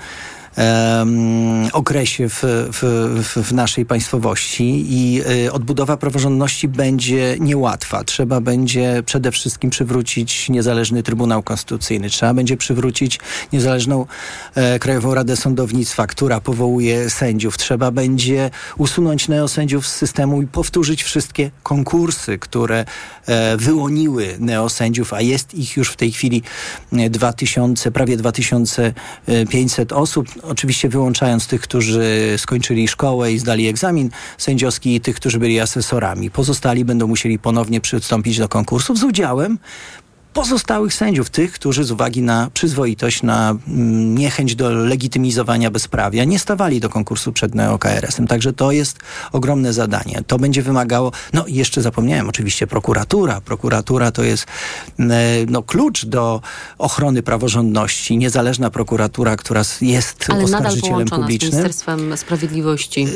okresie 1.73 2.29
w, 2.29 2.43
w, 2.73 3.43
w, 3.43 3.53
naszej 3.53 3.87
państwowości 3.87 4.85
i 4.89 5.23
y, 5.47 5.53
odbudowa 5.53 5.97
praworządności 5.97 6.69
będzie 6.69 7.37
niełatwa. 7.41 8.05
Trzeba 8.05 8.41
będzie 8.41 9.03
przede 9.07 9.33
wszystkim 9.33 9.71
przywrócić 9.71 10.49
niezależny 10.49 11.03
Trybunał 11.03 11.43
Konstytucyjny. 11.43 12.11
Trzeba 12.11 12.35
będzie 12.35 12.57
przywrócić 12.57 13.21
niezależną 13.53 14.07
e, 14.55 14.79
Krajową 14.79 15.15
Radę 15.15 15.37
Sądownictwa, 15.37 16.07
która 16.07 16.41
powołuje 16.41 17.11
sędziów. 17.11 17.59
Trzeba 17.59 17.91
będzie 17.91 18.51
usunąć 18.79 19.29
neosędziów 19.29 19.87
z 19.87 19.97
systemu 19.97 20.43
i 20.43 20.47
powtórzyć 20.47 21.03
wszystkie 21.03 21.51
konkursy, 21.63 22.39
które 22.39 22.85
e, 23.27 23.57
wyłoniły 23.57 24.37
neosędziów, 24.39 25.13
a 25.13 25.21
jest 25.21 25.55
ich 25.55 25.77
już 25.77 25.91
w 25.91 25.97
tej 25.97 26.13
chwili 26.13 26.43
2000, 27.11 27.91
prawie 27.91 28.17
2500 28.17 29.93
osób 29.93 30.29
oczywiście 30.49 30.89
wyłączając 30.89 31.47
tych, 31.47 31.61
którzy 31.61 32.35
skończyli 32.37 32.89
szkołę 32.89 33.33
i 33.33 33.39
zdali 33.39 33.69
egzamin 33.69 34.11
sędziowski 34.39 34.95
i 34.95 35.01
tych, 35.01 35.17
którzy 35.17 35.39
byli 35.39 35.61
asesorami. 35.61 36.31
Pozostali 36.31 36.85
będą 36.85 37.07
musieli 37.07 37.39
ponownie 37.39 37.81
przystąpić 37.81 38.39
do 38.39 38.49
konkursów 38.49 38.99
z 38.99 39.03
udziałem 39.05 39.59
pozostałych 40.37 40.95
sędziów, 40.95 41.31
tych, 41.31 41.53
którzy 41.53 41.85
z 41.85 41.91
uwagi 41.91 42.23
na 42.23 42.51
przyzwoitość, 42.55 43.23
na 43.23 43.51
mm, 43.51 44.19
niechęć 44.19 44.55
do 44.55 44.71
legitymizowania 44.71 45.71
bezprawia 45.71 46.25
nie 46.25 46.39
stawali 46.39 46.81
do 46.81 46.89
konkursu 46.89 47.33
przed 47.33 47.55
neokRS-em. 47.55 48.27
Także 48.27 48.53
to 48.53 48.73
jest 48.73 48.99
ogromne 49.33 49.73
zadanie. 49.73 50.23
To 50.27 50.39
będzie 50.39 50.63
wymagało, 50.63 51.13
no 51.33 51.47
i 51.47 51.55
jeszcze 51.55 51.83
zapomniałem, 51.83 52.29
oczywiście 52.29 52.67
prokuratura. 52.67 53.41
Prokuratura 53.41 54.13
to 54.13 54.23
jest 54.23 54.47
no, 55.49 55.63
klucz 55.63 56.07
do 56.07 56.41
ochrony 56.79 57.23
praworządności. 57.23 58.19
Niezależna 58.19 58.71
prokuratura, 58.71 59.37
która 59.37 59.63
jest 59.81 60.27
Ale 60.29 60.45
oskarżycielem 60.45 61.09
publicznym. 61.09 61.51
z 61.51 61.55
Ministerstwem 61.55 62.17
Sprawiedliwości. 62.17 63.07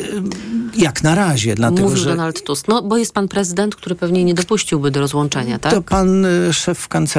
Jak 0.77 1.03
na 1.03 1.15
razie, 1.15 1.55
dlatego 1.55 1.83
Mówił 1.83 1.97
że... 1.97 2.11
Donald 2.11 2.43
Tusk. 2.43 2.69
No, 2.69 2.83
bo 2.83 2.97
jest 2.97 3.13
pan 3.13 3.29
prezydent, 3.29 3.77
który 3.77 3.95
pewnie 3.95 4.25
nie 4.25 4.35
dopuściłby 4.35 4.91
do 4.91 5.01
rozłączenia, 5.01 5.59
tak? 5.59 5.73
To 5.73 5.83
pan 5.83 6.25
y, 6.25 6.53
szef 6.53 6.89
kancelarii 6.89 7.10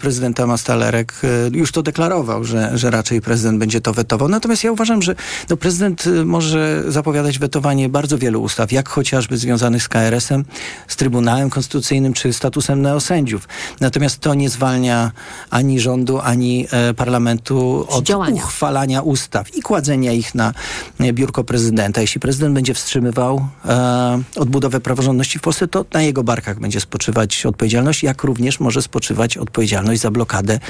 prezydenta 0.00 0.46
Mastalerek 0.46 1.14
y, 1.24 1.50
już 1.56 1.72
to 1.72 1.82
deklarował, 1.82 2.44
że, 2.44 2.78
że 2.78 2.90
raczej 2.90 3.20
prezydent 3.20 3.58
będzie 3.58 3.80
to 3.80 3.92
wetował. 3.92 4.28
Natomiast 4.28 4.64
ja 4.64 4.72
uważam, 4.72 5.02
że 5.02 5.14
no, 5.50 5.56
prezydent 5.56 6.06
y, 6.06 6.24
może 6.24 6.82
zapowiadać 6.88 7.38
wetowanie 7.38 7.88
bardzo 7.88 8.18
wielu 8.18 8.42
ustaw, 8.42 8.72
jak 8.72 8.88
chociażby 8.88 9.36
związanych 9.38 9.82
z 9.82 9.88
KRS-em, 9.88 10.44
z 10.88 10.96
Trybunałem 10.96 11.50
Konstytucyjnym 11.50 12.12
czy 12.12 12.32
statusem 12.32 12.82
neosędziów. 12.82 13.48
Natomiast 13.80 14.18
to 14.18 14.34
nie 14.34 14.50
zwalnia 14.50 15.12
ani 15.50 15.80
rządu, 15.80 16.20
ani 16.20 16.66
e, 16.70 16.94
parlamentu 16.94 17.86
od 17.88 18.04
Działania. 18.04 18.42
uchwalania 18.42 19.02
ustaw 19.02 19.56
i 19.56 19.62
kładzenia 19.62 20.12
ich 20.12 20.34
na 20.34 20.54
e, 21.00 21.12
biurko 21.12 21.44
prezydenta. 21.44 22.00
Jeśli 22.00 22.20
prezydent 22.20 22.54
będzie 22.54 22.74
wstrzymywał 22.74 23.48
e, 23.64 24.22
odbudowę 24.36 24.80
praworządności 24.80 25.38
w 25.38 25.42
Polsce, 25.42 25.68
to 25.68 25.84
na 25.92 26.02
jego 26.02 26.24
barkach 26.24 26.60
będzie 26.60 26.80
spoczywać 26.80 27.46
odpowiedzialność, 27.46 28.02
jak 28.02 28.22
również 28.24 28.60
może 28.60 28.82
spoczywać 28.82 29.31
odpowiedzialność 29.40 30.00
za 30.00 30.10
blokadę 30.10 30.60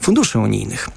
funduszy 0.00 0.38
unijnych. 0.38 0.88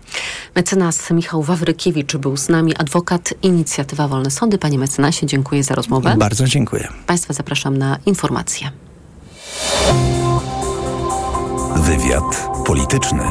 Mecenas 0.56 1.12
Michał 1.12 1.44
Wawrykiewicz 1.44 2.18
był 2.18 2.38
z 2.38 2.50
nami, 2.50 2.76
adwokat 2.78 3.34
Inicjatywa 3.42 4.08
Wolne 4.08 4.32
Sądy. 4.32 4.58
Panie 4.58 4.80
mecenasie, 4.80 5.28
dziękuję 5.28 5.64
za 5.64 5.76
rozmowę. 5.76 6.16
Bardzo 6.18 6.46
dziękuję. 6.46 6.88
Państwa 7.08 7.34
zapraszam 7.34 7.78
na 7.78 7.98
informacje. 8.06 8.72
Wywiad 11.76 12.50
polityczny. 12.66 13.24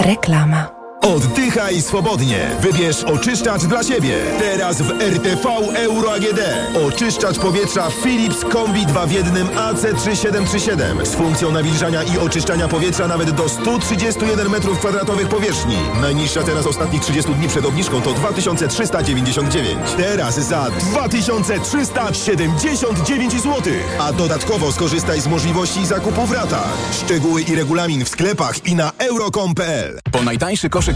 Reklama. 0.00 0.75
Oddychaj 1.14 1.82
swobodnie. 1.82 2.50
Wybierz 2.60 3.04
oczyszczacz 3.04 3.64
dla 3.64 3.82
siebie. 3.82 4.18
Teraz 4.38 4.82
w 4.82 5.00
RTV 5.00 5.48
Euro 5.74 6.12
AGD. 6.12 6.40
Oczyszczacz 6.86 7.38
powietrza 7.38 7.90
Philips 8.02 8.44
Kombi 8.44 8.86
2 8.86 9.06
w 9.06 9.12
1 9.12 9.48
AC3737 9.48 11.04
z 11.04 11.14
funkcją 11.14 11.50
nawilżania 11.50 12.02
i 12.02 12.18
oczyszczania 12.18 12.68
powietrza 12.68 13.08
nawet 13.08 13.30
do 13.30 13.48
131 13.48 14.48
m2 14.48 15.26
powierzchni. 15.26 15.76
Najniższa 16.00 16.42
teraz 16.42 16.66
ostatnich 16.66 17.02
30 17.02 17.34
dni 17.34 17.48
przed 17.48 17.64
obniżką 17.64 18.02
to 18.02 18.12
2399. 18.12 19.78
Teraz 19.96 20.34
za 20.34 20.70
2379 20.70 23.32
zł. 23.32 23.62
A 23.98 24.12
dodatkowo 24.12 24.72
skorzystaj 24.72 25.20
z 25.20 25.26
możliwości 25.26 25.86
zakupu 25.86 26.26
w 26.26 26.32
ratach. 26.32 26.76
Szczegóły 26.92 27.42
i 27.42 27.54
regulamin 27.54 28.04
w 28.04 28.08
sklepach 28.08 28.66
i 28.66 28.74
na 28.74 28.92
euro.com.pl. 28.98 29.98
Po 30.12 30.22
najtańszy 30.22 30.70
koszyk 30.70 30.95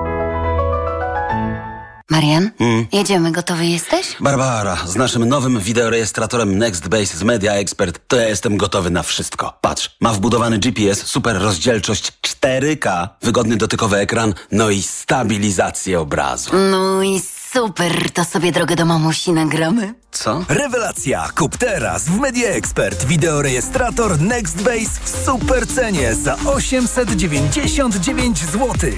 Marian, 2.11 2.51
jedziemy, 2.91 3.31
gotowy 3.31 3.65
jesteś? 3.65 4.07
Barbara, 4.19 4.77
z 4.85 4.95
naszym 4.95 5.25
nowym 5.25 5.59
wideorejestratorem 5.59 6.57
NextBase 6.57 7.17
z 7.17 7.23
Media 7.23 7.53
Expert 7.53 7.99
to 8.07 8.17
ja 8.17 8.27
jestem 8.27 8.57
gotowy 8.57 8.89
na 8.89 9.03
wszystko. 9.03 9.57
Patrz, 9.61 9.95
ma 10.01 10.13
wbudowany 10.13 10.59
GPS, 10.59 11.05
super 11.05 11.41
rozdzielczość 11.41 12.11
4K, 12.21 13.07
wygodny 13.21 13.57
dotykowy 13.57 13.97
ekran, 13.97 14.33
no 14.51 14.69
i 14.69 14.81
stabilizację 14.81 15.99
obrazu. 15.99 16.51
No 16.71 17.03
i 17.03 17.21
super, 17.53 18.11
to 18.11 18.25
sobie 18.25 18.51
drogę 18.51 18.75
do 18.75 18.85
mamusi 18.85 19.31
nagramy. 19.31 19.93
Co? 20.11 20.45
Rewelacja! 20.49 21.29
Kup 21.37 21.57
teraz 21.57 22.05
w 22.05 22.19
Media 22.19 22.49
Expert 22.49 23.05
wideorejestrator 23.05 24.21
NextBase 24.21 24.99
w 25.03 25.25
super 25.25 25.67
cenie 25.67 26.15
za 26.15 26.37
899 26.45 28.39
zł. 28.39 28.91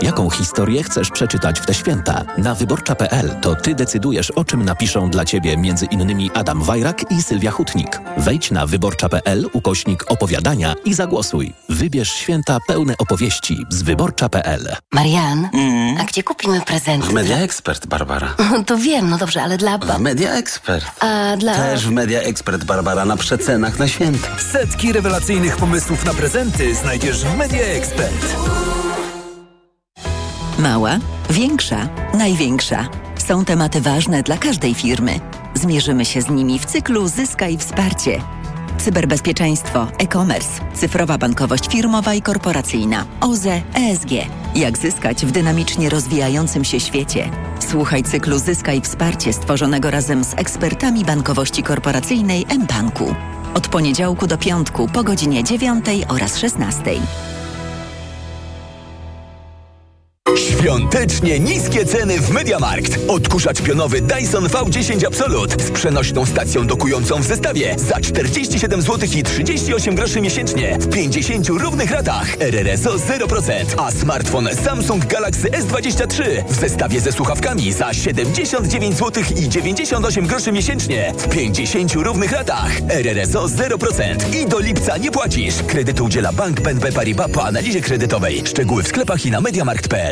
Jaką 0.00 0.30
historię 0.30 0.82
chcesz 0.82 1.10
przeczytać 1.10 1.60
w 1.60 1.66
te 1.66 1.74
święta? 1.74 2.24
Na 2.38 2.54
wyborcza.pl 2.54 3.36
to 3.42 3.54
ty 3.54 3.74
decydujesz, 3.74 4.30
o 4.30 4.44
czym 4.44 4.64
napiszą 4.64 5.10
dla 5.10 5.24
ciebie 5.24 5.56
między 5.56 5.86
innymi 5.86 6.30
Adam 6.34 6.62
Wajrak 6.62 7.10
i 7.10 7.22
Sylwia 7.22 7.50
Hutnik. 7.50 8.00
Wejdź 8.16 8.50
na 8.50 8.66
wyborcza.pl 8.66 9.48
ukośnik 9.52 10.04
opowiadania 10.08 10.74
i 10.84 10.94
zagłosuj. 10.94 11.52
Wybierz 11.68 12.12
święta 12.12 12.58
pełne 12.68 12.94
opowieści 12.98 13.66
z 13.70 13.82
wyborcza.pl. 13.82 14.76
Marian, 14.92 15.48
a 16.00 16.04
gdzie 16.04 16.22
kupimy 16.22 16.60
prezenty? 16.60 17.08
W 17.08 17.12
Media 17.12 17.38
Expert, 17.38 17.86
Barbara. 17.86 18.34
To 18.66 18.76
wiem, 18.76 19.10
no 19.10 19.18
dobrze, 19.18 19.42
ale 19.42 19.58
dla 19.58 19.78
W. 19.78 19.98
Media 19.98 20.32
Expert. 20.32 20.86
A 21.00 21.36
dla... 21.36 21.54
Też 21.54 21.86
w 21.86 21.90
Media 21.90 22.20
Expert, 22.20 22.64
Barbara, 22.64 23.04
na 23.04 23.16
przecenach 23.16 23.78
na 23.78 23.88
święta. 23.88 24.28
Setki 24.52 24.92
rewelacyjnych 24.92 25.56
pomysłów 25.56 26.04
na 26.04 26.14
prezenty 26.14 26.74
znajdziesz 26.74 27.24
w 27.24 27.36
Media 27.36 27.62
Expert. 27.62 28.36
Mała, 30.58 30.98
większa, 31.30 31.88
największa. 32.14 32.88
Są 33.26 33.44
tematy 33.44 33.80
ważne 33.80 34.22
dla 34.22 34.36
każdej 34.36 34.74
firmy. 34.74 35.20
Zmierzymy 35.54 36.04
się 36.04 36.22
z 36.22 36.30
nimi 36.30 36.58
w 36.58 36.64
cyklu 36.64 37.08
Zyskaj 37.08 37.58
Wsparcie. 37.58 38.20
Cyberbezpieczeństwo, 38.78 39.86
e-commerce, 39.98 40.60
cyfrowa 40.74 41.18
bankowość 41.18 41.68
firmowa 41.68 42.14
i 42.14 42.22
korporacyjna, 42.22 43.04
OZE, 43.20 43.62
ESG. 43.74 44.10
Jak 44.54 44.78
zyskać 44.78 45.26
w 45.26 45.30
dynamicznie 45.30 45.90
rozwijającym 45.90 46.64
się 46.64 46.80
świecie? 46.80 47.30
Słuchaj 47.60 48.02
cyklu 48.02 48.38
Zyskaj 48.38 48.80
Wsparcie 48.80 49.32
stworzonego 49.32 49.90
razem 49.90 50.24
z 50.24 50.34
ekspertami 50.34 51.04
bankowości 51.04 51.62
korporacyjnej 51.62 52.46
mBanku. 52.58 53.14
Od 53.54 53.68
poniedziałku 53.68 54.26
do 54.26 54.38
piątku 54.38 54.88
po 54.92 55.02
godzinie 55.02 55.44
9 55.44 55.84
oraz 56.08 56.38
16. 56.38 56.82
Świątecznie 60.62 61.40
niskie 61.40 61.84
ceny 61.84 62.20
w 62.20 62.30
Mediamarkt. 62.30 62.98
Odkurzacz 63.08 63.62
pionowy 63.62 64.00
Dyson 64.00 64.46
V10 64.46 65.06
Absolut 65.06 65.62
z 65.62 65.70
przenośną 65.70 66.26
stacją 66.26 66.66
dokującą 66.66 67.22
w 67.22 67.24
zestawie 67.24 67.74
za 67.78 68.00
47 68.00 68.82
zł 68.82 69.08
i 69.16 69.22
38 69.22 69.94
groszy 69.94 70.20
miesięcznie 70.20 70.78
w 70.78 70.88
50 70.94 71.48
równych 71.48 71.90
ratach. 71.90 72.36
RRSO 72.40 72.90
0%, 72.90 73.52
a 73.76 73.90
smartfon 73.90 74.48
Samsung 74.64 75.06
Galaxy 75.06 75.48
S23 75.48 76.44
w 76.48 76.54
zestawie 76.60 77.00
ze 77.00 77.12
słuchawkami 77.12 77.72
za 77.72 77.94
79 77.94 78.96
zł 78.96 79.24
i 79.36 79.48
98 79.48 80.26
groszy 80.26 80.52
miesięcznie 80.52 81.12
w 81.18 81.28
50 81.28 81.92
równych 81.94 82.32
ratach. 82.32 82.72
RRSO 82.88 83.46
0% 83.46 84.34
i 84.42 84.46
do 84.46 84.58
lipca 84.58 84.96
nie 84.96 85.10
płacisz. 85.10 85.54
Kredytu 85.66 86.04
udziela 86.04 86.32
Bank 86.32 86.60
BNP 86.60 86.92
Paribas 86.92 87.30
po 87.30 87.44
analizie 87.44 87.80
kredytowej. 87.80 88.42
Szczegóły 88.46 88.82
w 88.82 88.88
sklepach 88.88 89.26
i 89.26 89.30
na 89.30 89.40
mediamarkt.pl. 89.40 90.11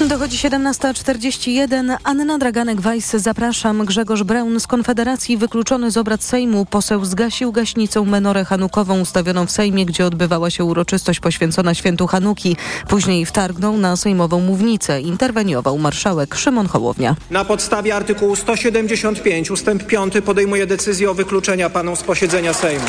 Dochodzi 0.00 0.36
17.41. 0.38 1.96
Anna 2.04 2.38
Draganek-Weiss, 2.38 3.18
zapraszam. 3.18 3.84
Grzegorz 3.84 4.22
Braun 4.22 4.60
z 4.60 4.66
Konfederacji 4.66 5.36
wykluczony 5.36 5.90
z 5.90 5.96
obrad 5.96 6.22
Sejmu. 6.22 6.66
Poseł 6.66 7.04
zgasił 7.04 7.52
gaśnicą 7.52 8.04
menorę 8.04 8.44
hanukową 8.44 9.00
ustawioną 9.00 9.46
w 9.46 9.50
Sejmie, 9.50 9.86
gdzie 9.86 10.06
odbywała 10.06 10.50
się 10.50 10.64
uroczystość 10.64 11.20
poświęcona 11.20 11.74
świętu 11.74 12.06
Hanuki. 12.06 12.56
Później 12.88 13.26
wtargnął 13.26 13.76
na 13.76 13.96
sejmową 13.96 14.40
mównicę. 14.40 15.00
Interweniował 15.00 15.78
marszałek 15.78 16.34
Szymon 16.34 16.68
Hołownia. 16.68 17.16
Na 17.30 17.44
podstawie 17.44 17.96
artykułu 17.96 18.36
175 18.36 19.50
ustęp 19.50 19.86
5 19.86 20.14
podejmuje 20.24 20.66
decyzję 20.66 21.10
o 21.10 21.14
wykluczeniu 21.14 21.70
paną 21.70 21.96
z 21.96 22.02
posiedzenia 22.02 22.54
Sejmu. 22.54 22.86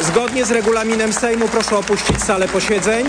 Zgodnie 0.00 0.44
z 0.44 0.50
regulaminem 0.50 1.12
Sejmu 1.12 1.48
proszę 1.48 1.78
opuścić 1.78 2.22
salę 2.22 2.48
posiedzeń. 2.48 3.06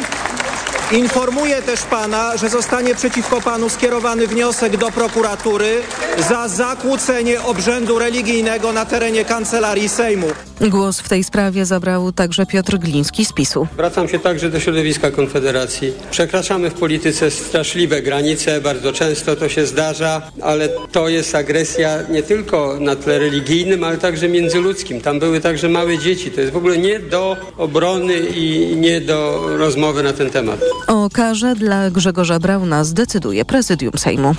Informuję 0.92 1.62
też 1.62 1.82
pana, 1.82 2.38
że 2.38 2.50
zostanie 2.50 2.96
przeciwko 2.96 3.42
panu 3.42 3.70
skierowany 3.70 4.28
wniosek 4.28 4.78
do 4.78 4.92
prokuratury 4.92 5.82
za 6.30 6.48
zakłócenie 6.48 7.42
obrzędu 7.42 8.00
religijnego 8.00 8.74
na 8.74 8.86
terenie 8.86 9.26
kancelarii 9.26 9.90
Sejmu. 9.90 10.28
Głos 10.62 11.00
w 11.00 11.10
tej 11.10 11.24
sprawie 11.24 11.66
zabrał 11.66 12.12
także 12.12 12.46
Piotr 12.46 12.78
Gliński 12.78 13.26
z 13.26 13.34
PiSu. 13.34 13.68
Zwracam 13.74 14.10
się 14.10 14.20
także 14.20 14.50
do 14.50 14.60
środowiska 14.60 15.12
Konfederacji. 15.12 15.94
Przekraczamy 16.12 16.70
w 16.70 16.74
polityce 16.74 17.32
straszliwe 17.32 18.02
granice, 18.02 18.62
bardzo 18.62 18.94
często 18.94 19.36
to 19.36 19.50
się 19.50 19.66
zdarza, 19.66 20.22
ale 20.42 20.70
to 20.92 21.10
jest 21.10 21.36
agresja 21.36 22.00
nie 22.10 22.24
tylko 22.24 22.78
na 22.80 22.96
tle 22.96 23.20
religijnym, 23.20 23.84
ale 23.84 23.98
także 23.98 24.30
międzyludzkim. 24.30 25.02
Tam 25.02 25.20
były 25.20 25.42
także 25.42 25.70
małe 25.70 25.98
dzieci. 25.98 26.32
To 26.32 26.42
jest 26.42 26.54
w 26.54 26.58
ogóle 26.58 26.78
nie 26.78 27.00
do 27.00 27.38
obrony 27.58 28.20
i 28.20 28.76
nie 28.76 29.02
do 29.02 29.44
rozmowy 29.58 30.04
na 30.04 30.14
ten 30.14 30.30
temat. 30.30 30.60
O 30.88 31.10
karze 31.10 31.56
dla 31.56 31.90
Grzegorza 31.90 32.40
Brauna 32.40 32.84
zdecyduje 32.84 33.46
prezydium 33.46 33.94
Sejmu. 33.98 34.36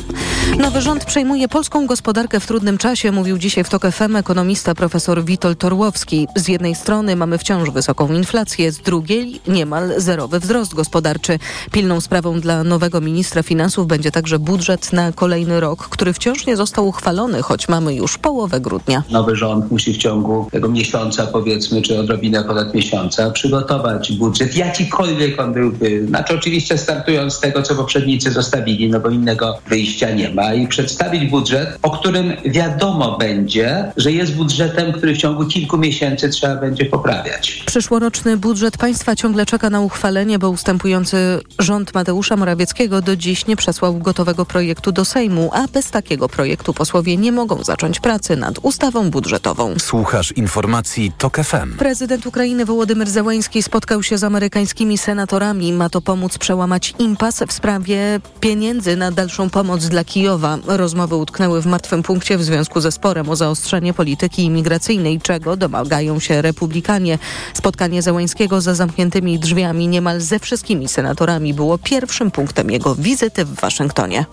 Nowy 0.59 0.80
rząd 0.80 1.05
przejmuje 1.05 1.49
polską 1.49 1.86
gospodarkę 1.86 2.41
w 2.41 2.47
trudnym 2.47 2.78
czasie, 2.78 3.12
mówił 3.12 3.39
dzisiaj 3.39 3.64
w 3.64 3.68
TOK 3.68 3.82
FM 3.93 4.16
ekonomista 4.16 4.74
profesor 4.74 5.24
Witold 5.24 5.59
Torłowski. 5.59 6.26
Z 6.36 6.49
jednej 6.49 6.74
strony 6.74 7.16
mamy 7.16 7.39
wciąż 7.39 7.70
wysoką 7.70 8.12
inflację, 8.12 8.72
z 8.72 8.78
drugiej 8.78 9.41
niemal 9.49 10.01
zerowy 10.01 10.41
wzrost 10.41 10.74
gospodarczy. 10.74 11.39
Pilną 11.72 12.01
sprawą 12.01 12.41
dla 12.41 12.64
nowego 12.64 13.01
ministra 13.01 13.43
finansów 13.43 13.86
będzie 13.86 14.11
także 14.11 14.39
budżet 14.39 14.93
na 14.93 15.12
kolejny 15.12 15.61
rok, 15.61 15.89
który 15.89 16.12
wciąż 16.12 16.47
nie 16.47 16.57
został 16.57 16.89
uchwalony, 16.89 17.43
choć 17.43 17.68
mamy 17.68 17.95
już 17.95 18.18
połowę 18.18 18.61
grudnia. 18.61 19.03
Nowy 19.11 19.36
rząd 19.36 19.70
musi 19.70 19.95
w 19.95 19.97
ciągu 19.97 20.49
tego 20.53 20.68
miesiąca, 20.68 21.26
powiedzmy, 21.26 21.82
czy 21.82 22.01
odrobinę 22.01 22.45
ponad 22.45 22.74
miesiąca, 22.74 23.30
przygotować 23.30 24.12
budżet, 24.12 24.57
jakikolwiek 24.57 25.41
on 25.41 25.53
byłby. 25.53 26.07
Znaczy 26.29 26.41
oczywiście 26.41 26.79
startując 26.79 27.35
z 27.35 27.41
tego, 27.41 27.62
co 27.62 27.74
poprzednicy 27.74 28.31
zostawili, 28.31 28.91
no 28.91 29.01
bo 29.01 29.09
innego 29.09 29.59
wyjścia 29.66 30.11
nie 30.11 30.31
ma 30.31 30.55
i 30.55 30.68
przedstawić 30.68 31.31
budżet, 31.31 31.79
o 31.83 31.91
którym 31.91 32.33
wiadomo 32.45 33.18
będzie, 33.18 33.93
że 33.97 34.12
jest 34.12 34.35
budżetem, 34.35 34.93
który 34.93 35.14
w 35.14 35.18
ciągu 35.18 35.47
kilku 35.47 35.79
miesięcy 35.79 36.29
trzeba 36.29 36.57
będzie 36.57 36.85
poprawiać. 36.85 37.62
Przyszłoroczny 37.66 38.37
budżet 38.37 38.79
państwa 38.79 39.16
ciągle 39.16 39.47
czeka 39.47 39.70
na 39.70 39.81
uchwalenie, 39.81 40.39
bo 40.39 40.51
ustępujący 40.51 41.41
rząd 41.59 41.95
Mateusza 41.95 42.37
Morawieckiego 42.37 43.03
do 43.03 43.16
dziś 43.16 43.47
nie 43.47 43.57
przesłał 43.57 43.99
gotowego 43.99 44.47
projektu 44.47 44.93
do 44.93 45.05
Sejmu, 45.05 45.51
a 45.53 45.68
bez 45.68 45.91
takiego 45.91 46.29
projektu 46.29 46.74
posłowie 46.74 47.16
nie 47.16 47.33
mogą 47.33 47.64
zacząć 47.64 48.01
pracy 48.01 48.37
nad 48.37 48.59
ustawą 48.62 49.11
budżetową. 49.11 49.74
Słuchasz 49.79 50.33
informacji 50.33 51.12
TOK 51.18 51.37
FM. 51.37 51.76
Prezydent 51.79 52.26
Ukrainy 52.26 52.64
Wołodymyr 52.64 53.09
Zełański 53.09 53.62
spotkał 53.62 54.03
się 54.03 54.18
z 54.18 54.24
amerykańskimi 54.24 54.99
senatorami. 54.99 55.72
Ma 55.72 55.89
to 55.89 56.01
pomóc 56.19 56.39
przełamać 56.39 56.95
impas 56.99 57.43
w 57.49 57.53
sprawie 57.53 58.21
pieniędzy 58.41 58.97
na 58.97 59.11
dalszą 59.11 59.51
pomoc 59.51 59.87
dla 59.87 60.05
Kijowa. 60.05 60.59
Rozmowy 60.66 61.16
utknęły 61.16 61.62
w 61.62 61.66
martwym 61.66 62.03
punkcie 62.03 62.39
w 62.39 62.45
związku 62.45 62.81
ze 62.81 62.93
sporem 62.93 63.31
o 63.31 63.37
zaostrzenie 63.37 63.95
polityki 63.95 64.45
imigracyjnej, 64.45 65.21
czego 65.21 65.57
domagają 65.57 66.21
się 66.21 66.43
republikanie. 66.43 67.19
Spotkanie 67.55 68.03
Zełańskiego 68.03 68.61
za 68.61 68.75
zamkniętymi 68.75 69.39
drzwiami 69.39 69.89
niemal 69.89 70.21
ze 70.21 70.39
wszystkimi 70.39 70.89
senatorami 70.89 71.55
było 71.55 71.79
pierwszym 71.79 72.31
punktem 72.31 72.71
jego 72.71 72.95
wizyty 72.95 73.45
w 73.45 73.55
Waszyngtonie. 73.55 74.25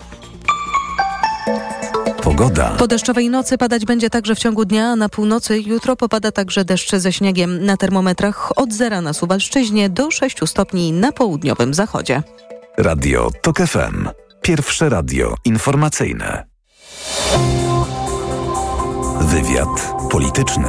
Pogoda. 2.26 2.70
Po 2.70 2.86
deszczowej 2.86 3.30
nocy 3.30 3.58
padać 3.58 3.84
będzie 3.84 4.10
także 4.10 4.34
w 4.34 4.38
ciągu 4.38 4.64
dnia, 4.64 4.86
a 4.86 4.96
na 4.96 5.08
północy 5.08 5.60
jutro 5.60 5.96
popada 5.96 6.32
także 6.32 6.64
deszcz 6.64 6.96
ze 6.96 7.12
śniegiem. 7.12 7.64
Na 7.64 7.76
termometrach 7.76 8.58
od 8.58 8.72
zera 8.72 9.00
na 9.00 9.12
Suwalszczyźnie 9.12 9.90
do 9.90 10.10
6 10.10 10.36
stopni 10.46 10.92
na 10.92 11.12
południowym 11.12 11.74
zachodzie. 11.74 12.22
Radio 12.78 13.30
TOK 13.42 13.58
FM. 13.58 14.08
Pierwsze 14.42 14.88
radio 14.88 15.34
informacyjne. 15.44 16.46
Wywiad 19.20 19.94
polityczny. 20.10 20.68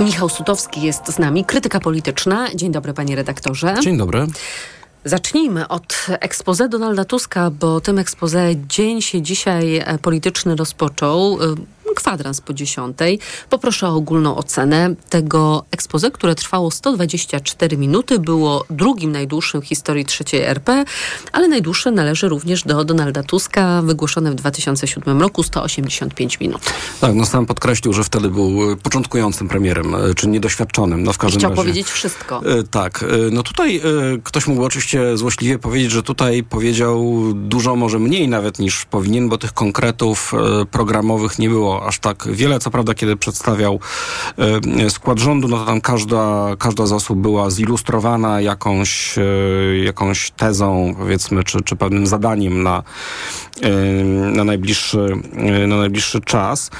Michał 0.00 0.28
Sutowski 0.28 0.82
jest 0.82 1.06
z 1.08 1.18
nami, 1.18 1.44
krytyka 1.44 1.80
polityczna. 1.80 2.48
Dzień 2.54 2.72
dobry, 2.72 2.94
panie 2.94 3.16
redaktorze. 3.16 3.74
Dzień 3.80 3.98
dobry. 3.98 4.26
Zacznijmy 5.04 5.68
od 5.68 6.06
expose 6.08 6.68
Donalda 6.68 7.04
Tuska, 7.04 7.50
bo 7.50 7.80
tym 7.80 7.98
expose 7.98 8.50
dzień 8.68 9.02
się 9.02 9.22
dzisiaj 9.22 9.76
e, 9.76 9.98
polityczny 9.98 10.56
rozpoczął 10.56 11.38
kwadrans 11.94 12.40
po 12.40 12.54
dziesiątej. 12.54 13.18
Poproszę 13.50 13.88
o 13.88 13.94
ogólną 13.94 14.36
ocenę 14.36 14.94
tego 15.10 15.64
expose, 15.70 16.10
które 16.10 16.34
trwało 16.34 16.70
124 16.70 17.76
minuty. 17.76 18.18
Było 18.18 18.64
drugim 18.70 19.12
najdłuższym 19.12 19.62
w 19.62 19.66
historii 19.66 20.04
trzeciej 20.04 20.40
RP, 20.42 20.84
ale 21.32 21.48
najdłuższe 21.48 21.90
należy 21.90 22.28
również 22.28 22.62
do 22.62 22.84
Donalda 22.84 23.22
Tuska, 23.22 23.82
wygłoszone 23.82 24.30
w 24.30 24.34
2007 24.34 25.20
roku 25.20 25.42
185 25.42 26.40
minut. 26.40 26.62
Tak, 27.00 27.14
no 27.14 27.26
sam 27.26 27.46
podkreślił, 27.46 27.92
że 27.92 28.04
wtedy 28.04 28.28
był 28.28 28.76
początkującym 28.82 29.48
premierem, 29.48 29.94
czy 30.16 30.28
niedoświadczonym. 30.28 31.02
No 31.02 31.12
w 31.12 31.18
każdym 31.18 31.38
Chciał 31.38 31.50
razie, 31.50 31.62
powiedzieć 31.62 31.90
wszystko. 31.90 32.40
Tak. 32.70 33.04
No 33.32 33.42
tutaj 33.42 33.80
ktoś 34.24 34.46
mógł 34.46 34.64
oczywiście 34.64 35.16
złośliwie 35.16 35.58
powiedzieć, 35.58 35.90
że 35.90 36.02
tutaj 36.02 36.42
powiedział 36.42 37.22
dużo, 37.34 37.76
może 37.76 37.98
mniej 37.98 38.28
nawet 38.28 38.58
niż 38.58 38.84
powinien, 38.84 39.28
bo 39.28 39.38
tych 39.38 39.52
konkretów 39.52 40.32
programowych 40.70 41.38
nie 41.38 41.48
było 41.48 41.81
aż 41.86 41.98
tak 41.98 42.28
wiele. 42.32 42.58
Co 42.58 42.70
prawda, 42.70 42.94
kiedy 42.94 43.16
przedstawiał 43.16 43.80
e, 44.78 44.90
skład 44.90 45.18
rządu, 45.18 45.48
no 45.48 45.58
to 45.58 45.64
tam 45.64 45.80
każda, 45.80 46.48
każda 46.58 46.86
z 46.86 46.92
osób 46.92 47.18
była 47.18 47.50
zilustrowana 47.50 48.40
jakąś, 48.40 49.18
e, 49.18 49.22
jakąś 49.84 50.30
tezą, 50.30 50.94
powiedzmy, 50.98 51.44
czy, 51.44 51.62
czy 51.62 51.76
pewnym 51.76 52.06
zadaniem 52.06 52.62
na, 52.62 52.82
e, 53.62 53.70
na, 54.04 54.44
najbliższy, 54.44 55.16
na 55.68 55.76
najbliższy 55.76 56.20
czas. 56.20 56.70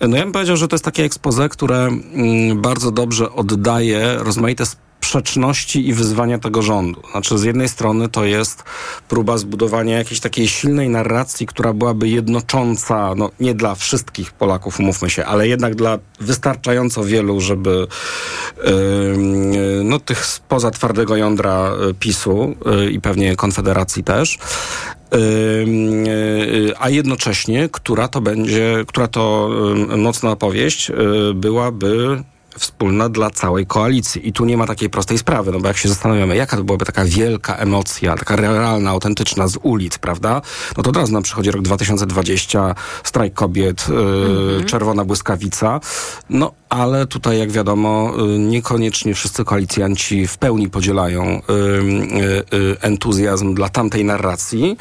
No 0.00 0.16
ja 0.16 0.22
bym 0.22 0.32
powiedział, 0.32 0.56
że 0.56 0.68
to 0.68 0.74
jest 0.74 0.84
takie 0.84 1.04
expose, 1.04 1.48
które 1.48 1.86
mm, 1.86 2.60
bardzo 2.60 2.90
dobrze 2.90 3.32
oddaje 3.32 4.14
rozmaite 4.18 4.64
sprzeczności 5.00 5.88
i 5.88 5.92
wyzwania 5.92 6.38
tego 6.38 6.62
rządu. 6.62 7.02
Znaczy, 7.10 7.38
z 7.38 7.42
jednej 7.42 7.68
strony 7.68 8.08
to 8.08 8.24
jest 8.24 8.64
próba 9.08 9.38
zbudowania 9.38 9.98
jakiejś 9.98 10.20
takiej 10.20 10.48
silnej 10.48 10.88
narracji, 10.88 11.46
która 11.46 11.72
byłaby 11.72 12.08
jednocząca, 12.08 13.14
no 13.16 13.30
nie 13.40 13.54
dla 13.54 13.74
wszystkich 13.74 14.32
Polaków, 14.32 14.80
umówmy 14.80 15.10
się, 15.10 15.24
ale 15.24 15.48
jednak 15.48 15.74
dla 15.74 15.98
wystarczająco 16.20 17.04
wielu, 17.04 17.40
żeby 17.40 17.86
yy, 18.64 19.82
no 19.84 19.98
tych 19.98 20.26
spoza 20.26 20.70
twardego 20.70 21.16
jądra 21.16 21.72
PiSu 22.00 22.54
yy, 22.66 22.90
i 22.90 23.00
pewnie 23.00 23.36
Konfederacji 23.36 24.04
też, 24.04 24.38
a 26.78 26.88
jednocześnie, 26.88 27.68
która 27.72 28.08
to 28.08 28.20
będzie, 28.20 28.84
która 28.86 29.06
to 29.08 29.50
mocna 29.96 30.30
opowieść 30.30 30.92
byłaby 31.34 32.22
wspólna 32.60 33.08
dla 33.08 33.30
całej 33.30 33.66
koalicji. 33.66 34.28
I 34.28 34.32
tu 34.32 34.44
nie 34.44 34.56
ma 34.56 34.66
takiej 34.66 34.90
prostej 34.90 35.18
sprawy, 35.18 35.52
no 35.52 35.60
bo 35.60 35.68
jak 35.68 35.76
się 35.76 35.88
zastanawiamy, 35.88 36.36
jaka 36.36 36.56
to 36.56 36.64
byłaby 36.64 36.84
taka 36.84 37.04
wielka 37.04 37.56
emocja, 37.56 38.16
taka 38.16 38.36
realna, 38.36 38.90
autentyczna 38.90 39.48
z 39.48 39.58
ulic, 39.62 39.98
prawda? 39.98 40.42
No 40.76 40.82
to 40.82 40.90
od 40.90 40.96
razu 40.96 41.12
nam 41.12 41.22
przychodzi 41.22 41.50
rok 41.50 41.62
2020, 41.62 42.74
strajk 43.04 43.34
kobiet, 43.34 43.86
yy, 44.58 44.64
czerwona 44.64 45.04
błyskawica. 45.04 45.80
No 46.30 46.52
ale 46.68 47.06
tutaj, 47.06 47.38
jak 47.38 47.50
wiadomo, 47.50 48.12
yy, 48.16 48.38
niekoniecznie 48.38 49.14
wszyscy 49.14 49.44
koalicjanci 49.44 50.26
w 50.26 50.38
pełni 50.38 50.70
podzielają 50.70 51.42
yy, 52.52 52.76
entuzjazm 52.80 53.54
dla 53.54 53.68
tamtej 53.68 54.04
narracji. 54.04 54.76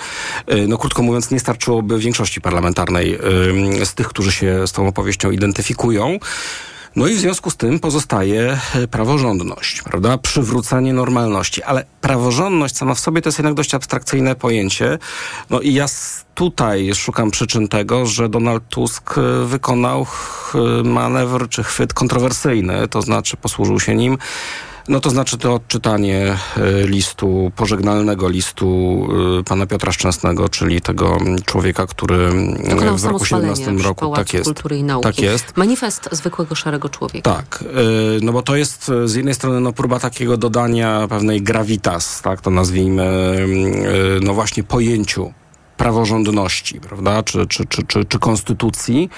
No 0.67 0.77
krótko 0.77 1.01
mówiąc, 1.01 1.32
nie 1.32 1.39
starczyłoby 1.39 1.99
większości 1.99 2.41
parlamentarnej 2.41 3.19
z 3.84 3.93
tych, 3.93 4.07
którzy 4.07 4.32
się 4.32 4.67
z 4.67 4.71
tą 4.71 4.88
opowieścią 4.88 5.32
identyfikują. 5.32 6.19
No 6.95 7.07
i 7.07 7.13
w 7.13 7.19
związku 7.19 7.49
z 7.49 7.57
tym 7.57 7.79
pozostaje 7.79 8.59
e, 8.75 8.87
praworządność, 8.87 9.81
prawda? 9.81 10.17
Przywrócenie 10.17 10.93
normalności. 10.93 11.63
Ale 11.63 11.85
praworządność 12.01 12.77
sama 12.77 12.95
w 12.95 12.99
sobie 12.99 13.21
to 13.21 13.29
jest 13.29 13.39
jednak 13.39 13.53
dość 13.53 13.73
abstrakcyjne 13.73 14.35
pojęcie. 14.35 14.97
No 15.49 15.59
i 15.59 15.73
ja 15.73 15.85
tutaj 16.35 16.95
szukam 16.95 17.31
przyczyn 17.31 17.67
tego, 17.67 18.05
że 18.05 18.29
Donald 18.29 18.63
Tusk 18.69 19.17
e, 19.17 19.45
wykonał 19.45 20.05
manewr 20.83 21.49
czy 21.49 21.63
chwyt 21.63 21.93
kontrowersyjny, 21.93 22.87
to 22.87 23.01
znaczy 23.01 23.37
posłużył 23.37 23.79
się 23.79 23.95
nim 23.95 24.17
no 24.89 24.99
to 24.99 25.09
znaczy 25.09 25.37
to 25.37 25.53
odczytanie 25.53 26.37
e, 26.57 26.87
listu, 26.87 27.51
pożegnalnego 27.55 28.29
listu 28.29 29.07
e, 29.39 29.43
pana 29.43 29.65
Piotra 29.65 29.91
Szczęsnego, 29.91 30.49
czyli 30.49 30.81
tego 30.81 31.17
człowieka, 31.45 31.87
który 31.87 32.29
Dokonał 32.69 32.97
w 32.97 33.05
roku 33.05 33.25
17 33.25 33.71
roku 33.71 34.15
tak 34.15 34.33
jest. 34.33 34.45
Kultury 34.45 34.77
i 34.77 34.83
Nauki. 34.83 35.03
Tak 35.03 35.19
jest. 35.19 35.57
Manifest 35.57 36.09
zwykłego 36.11 36.55
szarego 36.55 36.89
człowieka. 36.89 37.35
Tak. 37.35 37.63
E, 37.63 37.65
no 38.21 38.31
bo 38.31 38.41
to 38.41 38.55
jest 38.55 38.91
z 39.05 39.15
jednej 39.15 39.33
strony 39.33 39.59
no, 39.59 39.73
próba 39.73 39.99
takiego 39.99 40.37
dodania 40.37 41.07
pewnej 41.07 41.41
gravitas, 41.41 42.21
tak 42.21 42.41
to 42.41 42.49
nazwijmy, 42.49 43.37
no 44.21 44.33
właśnie 44.33 44.63
pojęciu 44.63 45.33
praworządności, 45.80 46.80
prawda, 46.80 47.23
czy, 47.23 47.47
czy, 47.47 47.65
czy, 47.65 47.84
czy, 47.84 48.05
czy 48.05 48.19
konstytucji. 48.19 49.09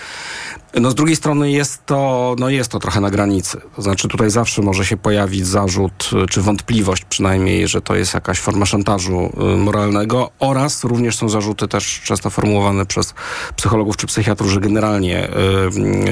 No 0.74 0.91
z 0.91 0.95
drugiej 0.95 1.16
strony 1.16 1.51
jest 1.51 1.86
to, 1.86 2.36
no 2.39 2.49
jest 2.49 2.72
to 2.72 2.80
trochę 2.80 3.01
na 3.01 3.09
granicy. 3.09 3.62
To 3.76 3.82
znaczy 3.82 4.07
tutaj 4.07 4.30
zawsze 4.30 4.62
może 4.62 4.86
się 4.86 4.97
pojawić 4.97 5.47
zarzut, 5.47 6.09
czy 6.30 6.41
wątpliwość 6.41 7.05
przynajmniej, 7.05 7.68
że 7.68 7.82
to 7.82 7.95
jest 7.95 8.14
jakaś 8.14 8.39
forma 8.39 8.66
szantażu 8.66 9.34
y, 9.53 9.57
moralnego 9.57 10.32
oraz 10.39 10.84
również 10.84 11.16
są 11.16 11.30
zarzuty 11.30 11.68
też 11.68 12.01
często 12.03 12.30
formułowane 12.30 12.86
przez 12.86 13.14
psychologów 13.55 13.97
czy 13.97 14.07
psychiatrów, 14.07 14.51
że 14.51 14.59
generalnie 14.59 15.30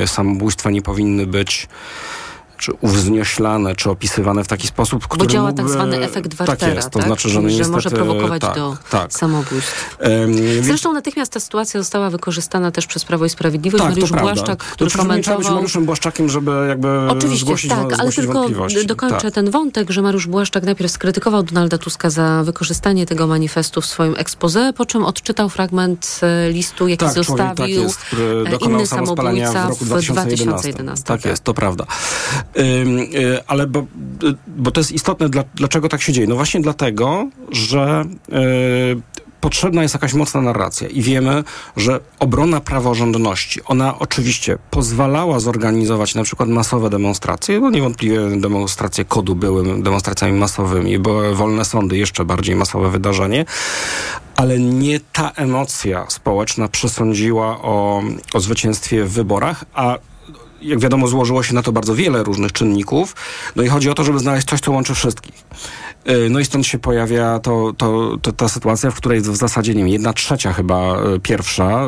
y, 0.04 0.08
samobójstwa 0.08 0.70
nie 0.70 0.82
powinny 0.82 1.28
być 1.28 1.68
czy 2.60 2.74
uwznioślane, 2.82 3.76
czy 3.76 3.89
opisywane 3.89 4.43
w 4.43 4.47
taki 4.47 4.68
sposób, 4.68 5.07
który 5.07 5.20
Bo 5.20 5.32
działa 5.32 5.47
mógłby... 5.47 5.64
tak 5.64 5.72
zwany 5.72 6.01
efekt 6.01 6.34
Wartera, 6.34 6.57
Tak 6.57 6.76
jest, 6.76 6.89
to 6.89 6.99
tak? 6.99 7.07
znaczy, 7.07 7.30
że, 7.30 7.41
no 7.41 7.49
że 7.49 7.55
niestety, 7.55 7.72
może 7.72 7.89
prowokować 7.89 8.41
tak, 8.41 8.55
do 8.55 8.78
tak. 8.89 9.14
samobójstw. 9.14 9.97
Um, 10.01 10.64
Zresztą 10.64 10.93
natychmiast 10.93 11.32
ta 11.32 11.39
sytuacja 11.39 11.80
została 11.80 12.10
wykorzystana 12.10 12.72
też 12.72 12.88
przez 12.88 13.05
Prawo 13.05 13.26
i 13.26 13.30
Sprawiedliwość. 13.30 13.84
Tak, 13.84 13.89
Mariusz. 13.89 14.12
Błaszczak, 14.12 14.60
który 14.60 14.91
to 14.91 14.97
komentował... 14.97 15.18
nie 15.18 15.24
trzeba 15.24 15.38
być. 15.38 15.49
Mariuszem 15.49 15.86
Błaszczakiem, 15.86 16.30
żeby 16.30 16.66
jakby 16.70 17.10
Oczywiście, 17.10 17.45
zgłosić, 17.45 17.70
tak, 17.70 17.80
zgłosić 17.80 17.99
ale 17.99 18.12
tylko 18.12 18.49
dokończę 18.86 19.22
tak. 19.22 19.34
ten 19.34 19.51
wątek, 19.51 19.91
że 19.91 20.01
Mariusz 20.01 20.28
Błaszczak 20.28 20.64
najpierw 20.64 20.91
skrytykował 20.91 21.43
Donalda 21.43 21.78
Tuska 21.78 22.10
za 22.10 22.43
wykorzystanie 22.43 23.05
tego 23.05 23.28
manifestu 23.28 23.82
w 23.82 23.86
swoim 23.86 24.16
expose, 24.18 24.74
po 24.74 24.86
czym 24.86 25.05
odczytał 25.05 25.49
fragment 25.49 26.20
e, 26.22 26.51
listu, 26.51 26.88
jaki 26.88 27.05
tak, 27.05 27.14
zostawił 27.14 27.38
człowiek, 27.38 27.57
tak 27.57 27.70
jest, 27.70 27.99
e, 28.64 28.70
inny 28.70 28.88
samobójca 28.88 29.66
w 29.66 29.70
roku 29.70 29.86
w 29.86 29.88
2011. 29.88 30.49
2011 30.49 31.05
tak, 31.05 31.26
jest, 31.26 31.43
to 31.43 31.53
prawda. 31.53 31.86
Y, 32.58 33.39
ale 33.47 33.68
bo, 33.68 33.80
y, 33.80 33.86
bo 34.47 34.72
to 34.72 34.80
jest 34.80 34.91
istotne, 34.91 35.30
dla, 35.30 35.43
dlaczego 35.56 35.89
tak 35.89 36.02
się 36.02 36.14
dzieje? 36.14 36.28
No 36.28 36.36
właśnie 36.36 36.62
dlatego, 36.62 37.28
że 37.52 38.06
y, 38.30 39.20
potrzebna 39.41 39.82
jest 39.82 39.95
jakaś 39.95 40.14
mocna 40.14 40.41
narracja 40.41 40.88
i 40.88 41.02
wiemy, 41.02 41.43
że 41.78 42.00
obrona 42.20 42.62
praworządności, 42.62 43.64
ona 43.66 44.00
oczywiście 44.00 44.58
pozwalała 44.70 45.39
zorganizować 45.39 46.16
na 46.16 46.24
przykład 46.24 46.50
masowe 46.50 46.89
demonstracje, 46.89 47.60
no 47.60 47.70
niewątpliwie 47.70 48.20
demonstracje 48.39 49.06
kodu 49.06 49.36
były 49.36 49.82
demonstracjami 49.84 50.39
masowymi, 50.39 51.00
były 51.00 51.36
wolne 51.36 51.66
sądy, 51.66 51.97
jeszcze 51.97 52.26
bardziej 52.26 52.56
masowe 52.56 52.89
wydarzenie, 52.89 53.45
ale 54.36 54.60
nie 54.60 55.00
ta 55.00 55.32
emocja 55.32 56.06
społeczna 56.10 56.68
przesądziła 56.68 57.62
o, 57.62 58.04
o 58.34 58.39
zwycięstwie 58.39 59.04
w 59.04 59.12
wyborach, 59.12 59.66
a 59.74 59.97
jak 60.62 60.80
wiadomo, 60.80 61.07
złożyło 61.07 61.43
się 61.43 61.53
na 61.55 61.62
to 61.62 61.72
bardzo 61.72 61.95
wiele 61.95 62.24
różnych 62.24 62.51
czynników. 62.51 63.16
No 63.55 63.64
i 63.64 63.68
chodzi 63.68 63.89
o 63.89 63.93
to, 63.93 64.03
żeby 64.03 64.20
znaleźć 64.20 64.47
coś, 64.47 64.60
co 64.60 64.72
łączy 64.72 64.95
wszystkich. 64.95 65.34
No 66.30 66.39
i 66.39 66.45
stąd 66.45 66.68
się 66.68 66.80
pojawia 66.80 67.39
to, 67.39 67.74
to, 67.78 68.18
to, 68.22 68.32
ta 68.32 68.49
sytuacja, 68.49 68.91
w 68.91 68.95
której 68.95 69.22
w 69.22 69.36
zasadzie, 69.36 69.76
nie 69.76 69.80
wiem, 69.80 69.88
jedna 69.88 70.14
trzecia 70.14 70.53
chyba 70.53 70.97
pierwsza 71.24 71.88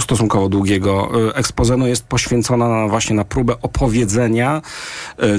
stosunkowo 0.00 0.48
długiego 0.48 1.10
expose 1.34 1.76
no 1.76 1.86
jest 1.86 2.04
poświęcona 2.04 2.68
na, 2.68 2.88
właśnie 2.88 3.16
na 3.16 3.24
próbę 3.24 3.54
opowiedzenia 3.62 4.62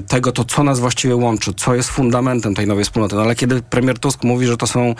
tego, 0.08 0.32
to 0.32 0.44
co 0.44 0.64
nas 0.64 0.80
właściwie 0.80 1.16
łączy, 1.16 1.54
co 1.54 1.76
jest 1.76 1.90
fundamentem 1.90 2.56
tej 2.56 2.68
nowej 2.68 2.84
wspólnoty. 2.84 3.16
No 3.16 3.22
ale 3.22 3.36
kiedy 3.36 3.62
premier 3.62 4.00
Tusk 4.00 4.24
mówi, 4.24 4.46
że 4.46 4.58
to 4.58 4.68
są 4.68 4.96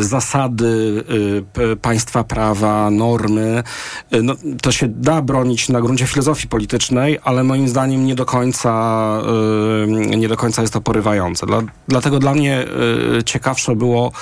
zasady 0.00 1.04
państwa 1.82 2.24
prawa, 2.24 2.90
normy, 2.90 3.62
no, 4.22 4.34
to 4.62 4.72
się 4.72 4.88
da 4.88 5.22
bronić 5.22 5.68
na 5.68 5.80
gruncie 5.80 6.06
filozofii 6.06 6.48
politycznej, 6.48 7.18
ale 7.24 7.44
moim 7.44 7.68
zdaniem 7.68 8.06
nie 8.06 8.14
do 8.14 8.24
końca, 8.24 9.22
nie 10.16 10.28
do 10.28 10.36
końca 10.36 10.62
jest 10.62 10.74
to 10.74 10.80
porywające. 10.80 11.46
Dla, 11.46 11.62
dlatego 11.88 12.18
dla 12.18 12.34
mnie 12.34 12.66
ciekawsze 13.24 13.76
było 13.76 14.12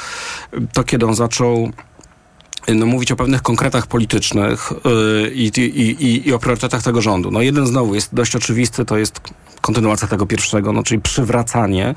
to, 0.72 0.84
kiedy 0.84 1.06
on 1.06 1.14
zaczął 1.14 1.72
no, 2.74 2.86
mówić 2.86 3.12
o 3.12 3.16
pewnych 3.16 3.42
konkretach 3.42 3.86
politycznych 3.86 4.72
yy, 4.84 5.30
i, 5.34 5.50
i, 5.60 6.28
i, 6.28 6.32
o 6.32 6.38
priorytetach 6.38 6.82
tego 6.82 7.00
rządu. 7.00 7.30
No 7.30 7.42
jeden 7.42 7.66
znowu 7.66 7.94
jest 7.94 8.14
dość 8.14 8.36
oczywisty, 8.36 8.84
to 8.84 8.98
jest 8.98 9.20
kontynuacja 9.68 10.08
tego 10.08 10.26
pierwszego, 10.26 10.72
no, 10.72 10.82
czyli 10.82 11.00
przywracanie 11.00 11.94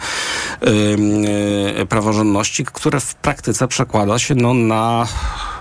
yy, 0.62 0.72
yy, 1.78 1.86
praworządności, 1.86 2.66
które 2.66 3.00
w 3.00 3.16
praktyce 3.16 3.68
przekłada 3.68 4.20
się 4.20 4.36
no, 4.36 4.54
na 4.54 5.08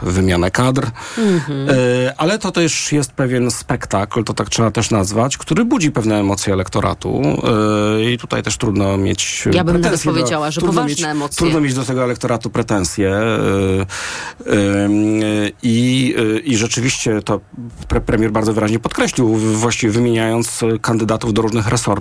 wymianę 0.02 0.50
kadr, 0.50 0.90
Mhm. 1.18 1.68
ale 2.16 2.38
to 2.38 2.52
też 2.52 2.92
jest 2.92 3.12
pewien 3.12 3.50
spektakl, 3.50 4.24
to 4.24 4.34
tak 4.34 4.48
trzeba 4.48 4.70
też 4.70 4.90
nazwać, 4.90 5.36
który 5.36 5.64
budzi 5.64 5.90
pewne 5.90 6.20
emocje 6.20 6.52
elektoratu 6.52 7.22
i 8.12 8.18
tutaj 8.18 8.42
też 8.42 8.56
trudno 8.56 8.96
mieć 8.96 9.48
Ja 9.52 9.64
bym 9.64 9.80
nawet 9.80 10.02
powiedziała, 10.02 10.46
do, 10.46 10.52
że 10.52 10.60
poważne 10.60 10.88
mieć, 10.88 11.02
emocje. 11.02 11.36
Trudno 11.36 11.60
mieć 11.60 11.74
do 11.74 11.84
tego 11.84 12.04
elektoratu 12.04 12.50
pretensje 12.50 13.20
i, 15.62 16.14
i 16.44 16.56
rzeczywiście 16.56 17.22
to 17.22 17.40
pre 17.88 18.00
premier 18.00 18.32
bardzo 18.32 18.52
wyraźnie 18.52 18.78
podkreślił, 18.78 19.36
właściwie 19.36 19.92
wymieniając 19.92 20.60
kandydatów 20.80 21.34
do 21.34 21.42
różnych 21.42 21.68
resortów, 21.68 21.99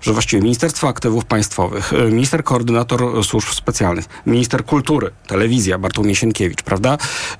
że 0.00 0.12
właściwie 0.12 0.42
Ministerstwo 0.42 0.88
Aktywów 0.88 1.24
Państwowych, 1.24 1.92
minister 2.10 2.44
koordynator 2.44 3.24
służb 3.24 3.48
specjalnych, 3.48 4.04
minister 4.26 4.64
kultury, 4.64 5.10
telewizja 5.26 5.78
Bartłomiej 5.78 6.14
Sienkiewicz, 6.14 6.62
prawda? 6.62 6.98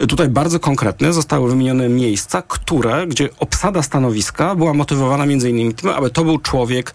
Tutaj 0.08 0.28
bardzo 0.28 0.60
konkretne 0.60 1.12
zostały 1.12 1.50
wymienione 1.50 1.88
miejsca, 1.88 2.42
które, 2.48 3.06
gdzie 3.06 3.28
obsada 3.38 3.82
stanowiska 3.82 4.54
była 4.54 4.74
motywowana 4.74 5.26
między 5.26 5.50
innymi 5.50 5.74
tym, 5.74 5.90
aby 5.90 6.10
to 6.10 6.24
był 6.24 6.38
człowiek, 6.38 6.94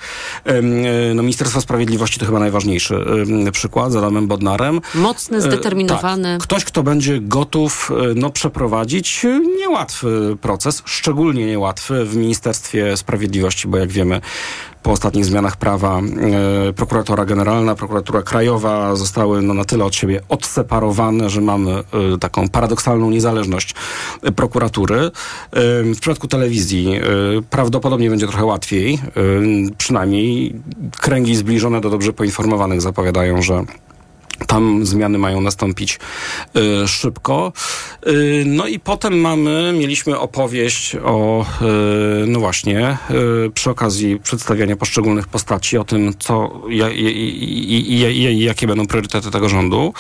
no 1.16 1.24
Ministerstwo 1.24 1.62
Sprawiedliwości 1.62 2.20
to 2.20 2.26
chyba 2.26 2.40
najważniejszy 2.40 3.06
przykład, 3.52 3.92
z 3.92 3.96
Adamem 3.96 4.28
Bodnarem. 4.28 4.82
Mocny, 4.96 5.42
zdeterminowany. 5.42 6.38
Tak, 6.38 6.44
ktoś, 6.44 6.66
kto 6.66 6.84
będzie 6.84 7.20
gotów 7.22 7.92
no, 8.16 8.30
przeprowadzić 8.30 9.26
niełatwy 9.58 10.38
proces, 10.42 10.82
szczególnie 10.86 11.46
niełatwy 11.46 12.06
w 12.06 12.16
Ministerstwie 12.16 12.98
Sprawiedliwości, 12.98 13.68
bo 13.68 13.78
jak 13.78 13.92
wiemy, 13.92 14.22
po 14.84 14.92
ostatnich 14.92 15.26
zmianach 15.26 15.58
prawa 15.58 16.00
e, 16.00 16.74
prokuratora 16.74 17.26
generalna, 17.26 17.76
prokuratura 17.76 18.22
krajowa 18.22 18.96
zostały 18.96 19.42
no, 19.42 19.54
na 19.54 19.66
tyle 19.66 19.86
od 19.86 19.96
siebie 19.96 20.22
odseparowane, 20.30 21.30
że 21.30 21.42
mamy 21.42 21.72
e, 21.72 21.84
taką 22.20 22.50
paradoksalną 22.50 23.10
niezależność 23.10 23.76
prokuratury. 24.36 25.00
E, 25.00 25.12
w 25.84 26.00
przypadku 26.00 26.28
telewizji 26.28 27.00
prawdopodobnie 27.50 28.10
będzie 28.10 28.28
trochę 28.28 28.46
łatwiej. 28.46 29.00
Przynajmniej 29.78 30.56
kręgi 31.00 31.36
zbliżone 31.36 31.82
do 31.82 31.90
dobrze 31.90 32.14
poinformowanych 32.14 32.82
zapowiadają, 32.82 33.42
że 33.42 33.64
Tam 34.48 34.86
zmiany 34.86 35.18
mają 35.18 35.42
nastąpić 35.42 36.00
y, 36.84 36.88
szybko. 36.88 37.54
Y, 38.08 38.44
no 38.46 38.68
i 38.68 38.80
potem 38.80 39.22
mamy, 39.22 39.74
mieliśmy 39.80 40.20
opowieść 40.20 40.96
o, 40.96 41.46
y, 42.24 42.28
no 42.28 42.40
właśnie, 42.40 42.98
y, 43.46 43.52
przy 43.52 43.70
okazji 43.70 44.20
przedstawiania 44.20 44.76
poszczególnych 44.76 45.28
postaci, 45.28 45.78
o 45.78 45.84
tym, 45.84 46.14
co, 46.20 46.62
ja, 46.70 46.90
i, 46.90 48.40
jakie 48.40 48.68
będą 48.68 48.88
priorytety 48.88 49.32
tego 49.32 49.50
rządu. 49.50 49.94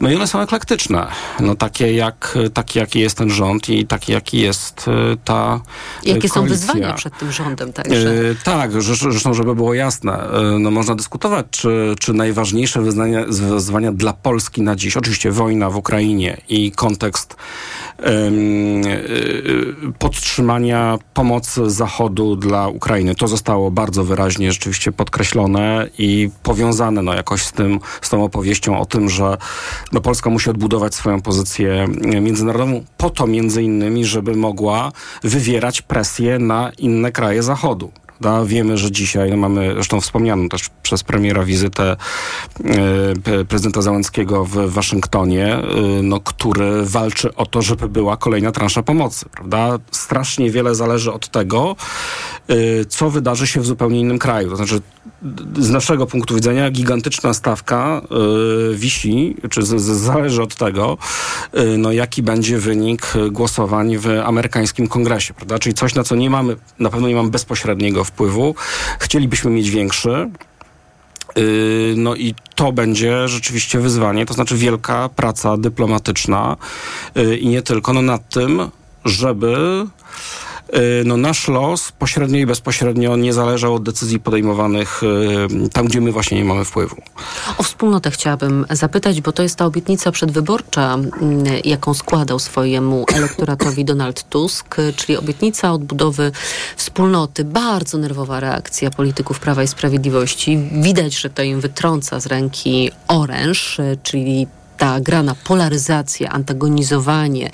No 0.00 0.10
i 0.10 0.16
one 0.16 0.26
są 0.26 0.40
eklektyczne. 0.40 1.06
No 1.40 1.54
takie 1.54 1.92
jak, 1.92 2.38
takie 2.54 2.80
jaki 2.80 3.00
jest 3.00 3.18
ten 3.18 3.30
rząd 3.30 3.68
i 3.68 3.86
taki 3.86 4.12
jaki 4.12 4.38
jest 4.38 4.88
y, 4.88 5.16
ta 5.24 5.60
Jakie 6.02 6.28
koalicja. 6.28 6.34
są 6.34 6.46
wyzwania 6.46 6.92
przed 6.92 7.18
tym 7.18 7.32
rządem 7.32 7.72
także? 7.72 8.12
Y, 8.12 8.36
tak, 8.44 8.82
zresztą, 8.82 9.34
żeby 9.34 9.54
było 9.54 9.74
jasne, 9.74 10.28
y, 10.56 10.58
no 10.58 10.70
można 10.70 10.94
dyskutować, 10.94 11.46
czy, 11.50 11.94
czy 12.00 12.12
najważniejsze 12.12 12.82
wyznania, 12.82 13.24
wyzwania 13.74 13.92
dla 13.92 14.12
Polski 14.12 14.62
na 14.62 14.76
dziś, 14.76 14.96
oczywiście 14.96 15.30
wojna 15.30 15.70
w 15.70 15.76
Ukrainie 15.76 16.40
i 16.48 16.72
kontekst 16.72 17.36
podtrzymania 19.98 20.98
pomocy 21.14 21.70
Zachodu 21.70 22.36
dla 22.36 22.68
Ukrainy. 22.68 23.14
To 23.14 23.28
zostało 23.28 23.70
bardzo 23.70 24.04
wyraźnie 24.04 24.52
rzeczywiście 24.52 24.92
podkreślone 24.92 25.88
i 25.98 26.30
powiązane 26.42 27.02
no, 27.02 27.14
jakoś 27.14 27.42
z 27.42 27.52
tym, 27.52 27.80
z 28.02 28.08
tą 28.08 28.24
opowieścią 28.24 28.78
o 28.78 28.86
tym, 28.86 29.08
że 29.08 29.36
no, 29.92 30.00
Polska 30.00 30.30
musi 30.30 30.50
odbudować 30.50 30.94
swoją 30.94 31.20
pozycję 31.22 31.86
międzynarodową 32.20 32.84
po 32.96 33.10
to 33.10 33.26
między 33.26 33.62
innymi, 33.62 34.04
żeby 34.04 34.36
mogła 34.36 34.92
wywierać 35.22 35.82
presję 35.82 36.38
na 36.38 36.70
inne 36.78 37.12
kraje 37.12 37.42
Zachodu. 37.42 37.92
Wiemy, 38.46 38.78
że 38.78 38.90
dzisiaj 38.90 39.36
mamy, 39.36 39.74
zresztą 39.74 40.00
wspomnianą 40.00 40.48
też 40.48 40.70
przez 40.82 41.02
premiera 41.02 41.44
wizytę 41.44 41.96
e, 43.38 43.44
prezydenta 43.44 43.82
Załęckiego 43.82 44.44
w 44.44 44.72
Waszyngtonie, 44.72 45.46
e, 45.46 45.62
no, 46.02 46.20
który 46.20 46.84
walczy 46.84 47.34
o 47.34 47.46
to, 47.46 47.62
żeby 47.62 47.88
była 47.88 48.16
kolejna 48.16 48.52
transza 48.52 48.82
pomocy. 48.82 49.26
Prawda? 49.28 49.78
Strasznie 49.90 50.50
wiele 50.50 50.74
zależy 50.74 51.12
od 51.12 51.28
tego, 51.28 51.76
e, 52.48 52.54
co 52.84 53.10
wydarzy 53.10 53.46
się 53.46 53.60
w 53.60 53.66
zupełnie 53.66 54.00
innym 54.00 54.18
kraju. 54.18 54.50
To 54.50 54.56
znaczy, 54.56 54.80
z 55.58 55.70
naszego 55.70 56.06
punktu 56.06 56.34
widzenia 56.34 56.70
gigantyczna 56.70 57.34
stawka 57.34 58.02
wisi, 58.74 59.36
czy 59.50 59.62
z, 59.62 59.80
z, 59.80 59.84
zależy 59.84 60.42
od 60.42 60.54
tego, 60.54 60.98
no, 61.78 61.92
jaki 61.92 62.22
będzie 62.22 62.58
wynik 62.58 63.12
głosowań 63.30 63.98
w 63.98 64.06
amerykańskim 64.24 64.88
kongresie. 64.88 65.34
Prawda? 65.34 65.58
Czyli 65.58 65.74
coś, 65.74 65.94
na 65.94 66.04
co 66.04 66.16
nie 66.16 66.30
mamy, 66.30 66.56
na 66.78 66.90
pewno 66.90 67.08
nie 67.08 67.14
mamy 67.14 67.30
bezpośredniego 67.30 68.04
wpływu. 68.04 68.13
Chcielibyśmy 68.98 69.50
mieć 69.50 69.70
większy. 69.70 70.30
No 71.96 72.14
i 72.14 72.34
to 72.54 72.72
będzie 72.72 73.28
rzeczywiście 73.28 73.80
wyzwanie, 73.80 74.26
to 74.26 74.34
znaczy 74.34 74.56
wielka 74.56 75.08
praca 75.08 75.56
dyplomatyczna 75.56 76.56
i 77.40 77.48
nie 77.48 77.62
tylko, 77.62 77.92
no 77.92 78.02
nad 78.02 78.28
tym, 78.28 78.70
żeby 79.04 79.86
no 81.04 81.16
nasz 81.16 81.48
los 81.48 81.92
pośrednio 81.92 82.38
i 82.38 82.46
bezpośrednio 82.46 83.16
nie 83.16 83.32
zależał 83.32 83.74
od 83.74 83.82
decyzji 83.82 84.20
podejmowanych 84.20 85.00
tam, 85.72 85.86
gdzie 85.86 86.00
my 86.00 86.12
właśnie 86.12 86.38
nie 86.38 86.44
mamy 86.44 86.64
wpływu. 86.64 86.96
O 87.58 87.62
wspólnotę 87.62 88.10
chciałabym 88.10 88.66
zapytać, 88.70 89.20
bo 89.20 89.32
to 89.32 89.42
jest 89.42 89.56
ta 89.56 89.66
obietnica 89.66 90.12
przedwyborcza, 90.12 90.98
jaką 91.64 91.94
składał 91.94 92.38
swojemu 92.38 93.04
elektoratowi 93.16 93.84
Donald 93.84 94.28
Tusk, 94.28 94.76
czyli 94.96 95.16
obietnica 95.16 95.72
odbudowy 95.72 96.32
wspólnoty. 96.76 97.44
Bardzo 97.44 97.98
nerwowa 97.98 98.40
reakcja 98.40 98.90
polityków 98.90 99.40
Prawa 99.40 99.62
i 99.62 99.68
Sprawiedliwości. 99.68 100.58
Widać, 100.72 101.20
że 101.20 101.30
to 101.30 101.42
im 101.42 101.60
wytrąca 101.60 102.20
z 102.20 102.26
ręki 102.26 102.90
oręż, 103.08 103.80
czyli 104.02 104.46
ta 104.78 105.00
gra 105.00 105.22
na 105.22 105.34
polaryzację, 105.34 106.30
antagonizowanie, 106.30 107.50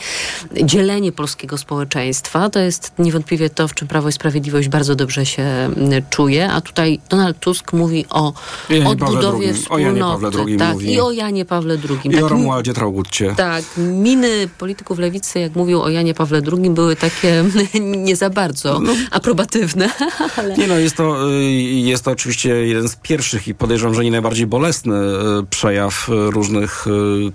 dzielenie 0.64 1.12
polskiego 1.12 1.58
społeczeństwa, 1.58 2.50
to 2.50 2.58
jest 2.58 2.92
niewątpliwie 2.98 3.50
to, 3.50 3.68
w 3.68 3.74
czym 3.74 3.88
Prawo 3.88 4.08
i 4.08 4.12
Sprawiedliwość 4.12 4.68
bardzo 4.68 4.94
dobrze 4.94 5.26
się 5.26 5.70
czuje, 6.10 6.50
a 6.50 6.60
tutaj 6.60 7.00
Donald 7.08 7.38
Tusk 7.38 7.72
mówi 7.72 8.04
o 8.10 8.32
Janie 8.70 8.88
odbudowie 8.88 9.54
wspólnoty. 9.54 10.04
O 10.04 10.38
Janie 10.38 10.58
tak, 10.58 10.72
mówi. 10.72 10.92
I 10.92 11.00
o 11.00 11.12
Janie 11.12 11.44
Pawle 11.44 11.78
II. 11.90 11.98
I 12.04 12.14
tak, 12.14 12.24
o 12.24 12.28
Romualdzie 12.28 12.72
Traugutcie. 12.72 13.34
Tak, 13.36 13.64
miny 13.76 14.48
polityków 14.58 14.98
lewicy, 14.98 15.40
jak 15.40 15.54
mówił 15.54 15.82
o 15.82 15.88
Janie 15.88 16.14
Pawle 16.14 16.42
II, 16.52 16.70
były 16.70 16.96
takie 16.96 17.44
nie 17.96 18.16
za 18.16 18.30
bardzo 18.30 18.80
no, 18.80 18.92
aprobatywne. 19.10 19.90
Ale... 20.36 20.56
Nie 20.56 20.66
no, 20.66 20.78
jest 20.78 20.96
to, 20.96 21.16
jest 21.64 22.04
to 22.04 22.10
oczywiście 22.10 22.48
jeden 22.48 22.88
z 22.88 22.96
pierwszych 22.96 23.48
i 23.48 23.54
podejrzewam, 23.54 23.94
że 23.94 24.04
nie 24.04 24.10
najbardziej 24.10 24.46
bolesny 24.46 24.96
przejaw 25.50 26.08
różnych 26.08 26.86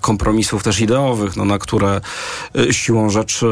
kompromisów 0.02 0.64
też 0.64 0.80
ideowych, 0.80 1.36
no, 1.36 1.46
na 1.46 1.60
które 1.60 2.02
e, 2.56 2.74
siłą 2.74 3.10
rzeczy 3.10 3.46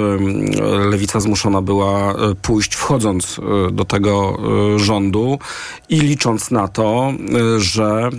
lewica 0.90 1.20
zmuszona 1.20 1.62
była 1.62 2.12
e, 2.12 2.36
pójść, 2.42 2.76
wchodząc 2.76 3.40
e, 3.40 3.72
do 3.72 3.86
tego 3.86 4.38
rządu 4.76 5.40
i 5.90 6.00
licząc 6.00 6.52
na 6.52 6.68
to, 6.68 7.14
że 7.58 8.10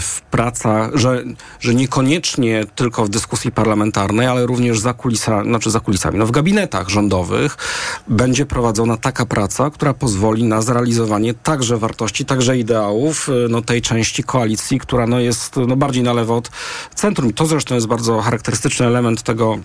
w 0.00 0.20
pracach, 0.30 0.90
że, 0.94 1.24
że 1.60 1.74
niekoniecznie 1.74 2.64
tylko 2.74 3.04
w 3.04 3.08
dyskusji 3.08 3.52
parlamentarnej, 3.52 4.26
ale 4.26 4.46
również 4.46 4.80
za 4.80 4.94
kulisami, 4.94 5.48
znaczy 5.48 5.70
za 5.70 5.80
kulisami, 5.80 6.18
no 6.18 6.26
w 6.26 6.30
gabinetach 6.30 6.88
rządowych 6.88 7.56
będzie 8.08 8.46
prowadzona 8.46 8.96
taka 8.96 9.26
praca, 9.26 9.70
która 9.70 9.94
pozwoli 9.94 10.44
na 10.44 10.62
zrealizowanie 10.62 11.34
także 11.34 11.76
wartości, 11.76 12.24
także 12.24 12.58
ideałów 12.58 13.28
no, 13.48 13.62
tej 13.62 13.82
części 13.82 14.22
koalicji, 14.22 14.80
która 14.80 15.06
no, 15.06 15.20
jest 15.20 15.56
no, 15.56 15.76
bardziej 15.76 16.02
na 16.02 16.12
lewo 16.12 16.36
od 16.36 16.50
centrum. 16.94 17.32
To 17.40 17.46
zresztą 17.46 17.74
jest 17.74 17.86
bardzo 17.86 18.20
charakterystyczny 18.20 18.86
element 18.86 19.22
tego 19.22 19.58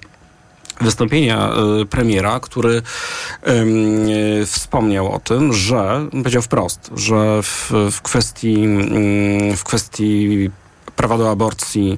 wystąpienia 0.81 1.51
y, 1.81 1.85
premiera, 1.85 2.39
który 2.39 2.81
y, 3.47 4.45
wspomniał 4.45 5.11
o 5.11 5.19
tym, 5.19 5.53
że 5.53 6.07
powiedział 6.11 6.41
wprost, 6.41 6.91
że 6.95 7.43
w, 7.43 7.71
w 7.91 8.01
kwestii 8.01 8.65
y, 9.53 9.57
w 9.57 9.63
kwestii 9.63 10.49
prawa 10.95 11.17
do 11.17 11.31
aborcji 11.31 11.97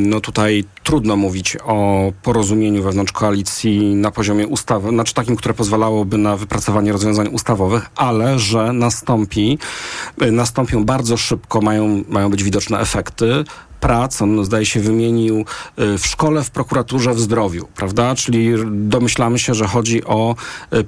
no 0.00 0.20
tutaj 0.20 0.64
trudno 0.82 1.16
mówić 1.16 1.56
o 1.64 2.12
porozumieniu 2.22 2.82
wewnątrz 2.82 3.12
koalicji 3.12 3.94
na 3.94 4.10
poziomie 4.10 4.46
ustawy, 4.46 4.88
znaczy 4.88 5.14
takim, 5.14 5.36
które 5.36 5.54
pozwalałoby 5.54 6.18
na 6.18 6.36
wypracowanie 6.36 6.92
rozwiązań 6.92 7.28
ustawowych, 7.28 7.90
ale 7.96 8.38
że 8.38 8.72
nastąpi, 8.72 9.58
nastąpią 10.18 10.84
bardzo 10.84 11.16
szybko, 11.16 11.60
mają, 11.60 12.04
mają 12.08 12.30
być 12.30 12.42
widoczne 12.44 12.80
efekty 12.80 13.44
prac, 13.80 14.22
on 14.22 14.44
zdaje 14.44 14.66
się 14.66 14.80
wymienił 14.80 15.44
w 15.76 16.06
szkole, 16.06 16.44
w 16.44 16.50
prokuraturze, 16.50 17.14
w 17.14 17.20
zdrowiu, 17.20 17.68
prawda? 17.76 18.14
Czyli 18.14 18.50
domyślamy 18.70 19.38
się, 19.38 19.54
że 19.54 19.66
chodzi 19.66 20.04
o 20.04 20.34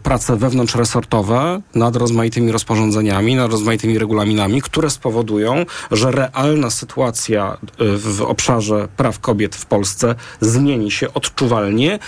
prace 0.02 0.36
wewnątrzresortowe 0.36 1.60
nad 1.74 1.96
rozmaitymi 1.96 2.52
rozporządzeniami, 2.52 3.34
nad 3.34 3.50
rozmaitymi 3.50 3.98
regulaminami, 3.98 4.62
które 4.62 4.90
spowodują, 4.90 5.66
że 5.90 6.10
realna 6.10 6.70
sytuacja 6.70 7.56
w 7.78 8.22
obszarze 8.22 8.88
praw 8.96 9.18
kobiet 9.18 9.56
w 9.56 9.66
Polsce 9.66 10.14
zmieni 10.40 10.90
się 10.90 11.14
odczuwalnie 11.14 11.98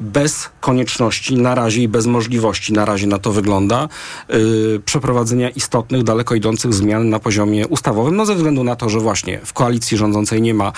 bez 0.00 0.50
konieczności, 0.60 1.36
na 1.36 1.54
razie 1.54 1.82
i 1.82 1.88
bez 1.88 2.06
możliwości, 2.06 2.72
na 2.72 2.84
razie 2.84 3.06
na 3.06 3.18
to 3.18 3.32
wygląda, 3.32 3.88
yy, 4.28 4.80
przeprowadzenia 4.84 5.50
istotnych, 5.50 6.02
daleko 6.02 6.34
idących 6.34 6.74
zmian 6.74 7.08
na 7.08 7.18
poziomie 7.18 7.68
ustawowym, 7.68 8.16
no 8.16 8.26
ze 8.26 8.34
względu 8.34 8.64
na 8.64 8.76
to, 8.76 8.88
że 8.88 9.00
właśnie 9.00 9.40
w 9.44 9.52
koalicji 9.52 9.96
rządzącej 9.96 10.42
nie 10.42 10.54
ma, 10.54 10.72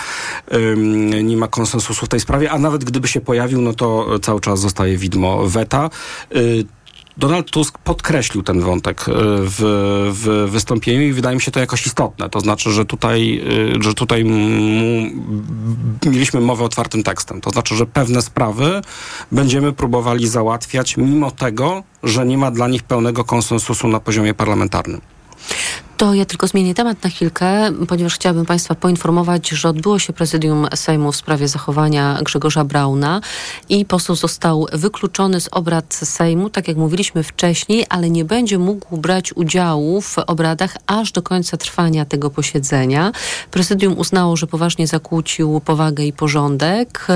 yy, 0.51 1.23
nie 1.23 1.37
ma 1.37 1.49
konsensusu 1.49 2.07
w 2.07 2.09
tej 2.09 2.21
sprawie, 2.21 2.51
a 2.51 2.59
nawet 2.59 2.85
gdyby 2.85 3.09
się 3.09 3.21
pojawił, 3.21 3.61
no 3.61 3.73
to 3.73 4.19
cały 4.19 4.41
czas 4.41 4.61
zostaje 4.61 4.97
widmo 4.97 5.47
weta. 5.47 5.91
Yy, 6.31 6.65
Donald 7.17 7.51
Tusk 7.51 7.79
podkreślił 7.79 8.43
ten 8.43 8.61
wątek 8.61 9.05
w, 9.41 9.61
w 10.13 10.51
wystąpieniu 10.51 11.03
i 11.03 11.13
wydaje 11.13 11.37
mi 11.37 11.43
się 11.43 11.51
to 11.51 11.61
jakoś 11.61 11.87
istotne. 11.87 12.31
To 12.31 12.41
znaczy, 12.41 12.71
że 12.71 12.85
tutaj, 12.85 13.45
że 13.81 13.95
tutaj 13.95 14.25
mieliśmy 16.07 16.41
mowę 16.41 16.65
otwartym 16.65 17.03
tekstem. 17.03 17.41
To 17.41 17.51
znaczy, 17.51 17.77
że 17.77 17.87
pewne 17.87 18.23
sprawy 18.23 18.81
będziemy 19.33 19.73
próbowali 19.73 20.29
załatwiać 20.29 20.97
mimo 20.97 21.31
tego, 21.31 21.83
że 22.03 22.27
nie 22.27 22.39
ma 22.39 22.51
dla 22.51 22.69
nich 22.69 22.83
pełnego 22.83 23.25
konsensusu 23.25 23.89
na 23.89 24.01
poziomie 24.01 24.35
parlamentarnym. 24.35 25.01
To 25.97 26.15
ja 26.15 26.25
tylko 26.25 26.47
zmienię 26.47 26.75
temat 26.75 27.05
na 27.05 27.11
chwilkę, 27.11 27.73
ponieważ 27.89 28.15
chciałabym 28.15 28.47
Państwa 28.47 28.75
poinformować, 28.75 29.49
że 29.49 29.69
odbyło 29.69 29.99
się 29.99 30.13
prezydium 30.13 30.67
Sejmu 30.75 31.13
w 31.13 31.17
sprawie 31.17 31.49
zachowania 31.49 32.19
Grzegorza 32.23 32.65
Brauna 32.65 33.21
i 33.69 33.85
poseł 33.85 34.17
został 34.17 34.67
wykluczony 34.73 35.41
z 35.41 35.49
obrad 35.53 35.95
Sejmu, 35.95 36.51
tak 36.51 36.69
jak 36.69 36.77
mówiliśmy 36.77 37.23
wcześniej, 37.23 37.87
ale 37.89 38.11
nie 38.11 38.25
będzie 38.25 38.59
mógł 38.59 38.97
brać 38.97 39.33
udziału 39.33 40.01
w 40.01 40.19
obradach 40.19 40.77
aż 40.87 41.13
do 41.13 41.23
końca 41.23 41.57
trwania 41.57 42.05
tego 42.05 42.31
posiedzenia. 42.31 43.13
Prezydium 43.51 43.99
uznało, 43.99 44.37
że 44.37 44.47
poważnie 44.47 44.87
zakłócił 44.87 45.61
powagę 45.61 46.05
i 46.05 46.13
porządek 46.13 47.07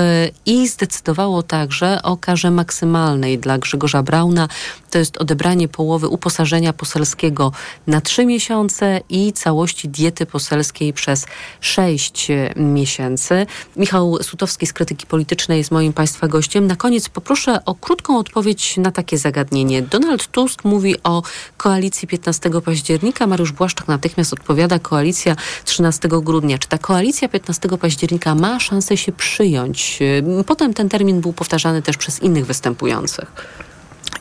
i 0.45 0.67
zdecydowało 0.67 1.43
także 1.43 2.01
o 2.03 2.17
karze 2.17 2.51
maksymalnej 2.51 3.39
dla 3.39 3.57
Grzegorza 3.57 4.03
Brauna. 4.03 4.47
To 4.91 4.97
jest 4.97 5.17
odebranie 5.17 5.67
połowy 5.67 6.07
uposażenia 6.07 6.73
poselskiego 6.73 7.51
na 7.87 8.01
trzy 8.01 8.25
miesiące 8.25 8.70
miesiące 8.71 9.01
i 9.09 9.33
całości 9.33 9.89
diety 9.89 10.25
poselskiej 10.25 10.93
przez 10.93 11.25
6 11.61 12.27
miesięcy. 12.55 13.45
Michał 13.75 14.17
Sutowski 14.23 14.67
z 14.67 14.73
Krytyki 14.73 15.07
Politycznej 15.07 15.57
jest 15.57 15.71
moim 15.71 15.93
Państwa 15.93 16.27
gościem. 16.27 16.67
Na 16.67 16.75
koniec 16.75 17.09
poproszę 17.09 17.65
o 17.65 17.75
krótką 17.75 18.17
odpowiedź 18.17 18.77
na 18.77 18.91
takie 18.91 19.17
zagadnienie. 19.17 19.81
Donald 19.81 20.27
Tusk 20.27 20.63
mówi 20.63 20.95
o 21.03 21.23
koalicji 21.57 22.07
15 22.07 22.49
października. 22.65 23.27
Mariusz 23.27 23.51
Błaszczak 23.51 23.87
natychmiast 23.87 24.33
odpowiada 24.33 24.79
koalicja 24.79 25.35
13 25.65 26.07
grudnia. 26.07 26.57
Czy 26.57 26.67
ta 26.67 26.77
koalicja 26.77 27.29
15 27.29 27.69
października 27.69 28.35
ma 28.35 28.59
szansę 28.59 28.97
się 28.97 29.11
przyjąć? 29.11 29.99
Potem 30.45 30.73
ten 30.73 30.89
termin 30.89 31.21
był 31.21 31.33
powtarzany 31.33 31.81
też 31.81 31.97
przez 31.97 32.21
innych 32.21 32.45
występujących. 32.45 33.31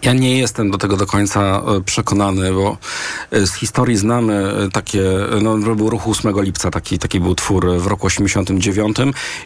Ja 0.02 0.12
nie 0.12 0.38
jestem 0.38 0.70
do 0.70 0.78
tego 0.78 0.96
do 0.96 1.06
końca 1.06 1.40
e, 1.40 1.80
przekonany, 1.80 2.52
bo 2.52 2.78
e, 3.30 3.46
z 3.46 3.54
historii 3.54 3.96
znamy 3.96 4.52
e, 4.66 4.70
takie, 4.70 5.02
no 5.42 5.56
był 5.58 5.90
ruch 5.90 6.08
8 6.08 6.42
lipca, 6.42 6.70
taki, 6.70 6.98
taki 6.98 7.20
był 7.20 7.34
twór 7.34 7.70
w 7.78 7.86
roku 7.86 8.06
89 8.06 8.96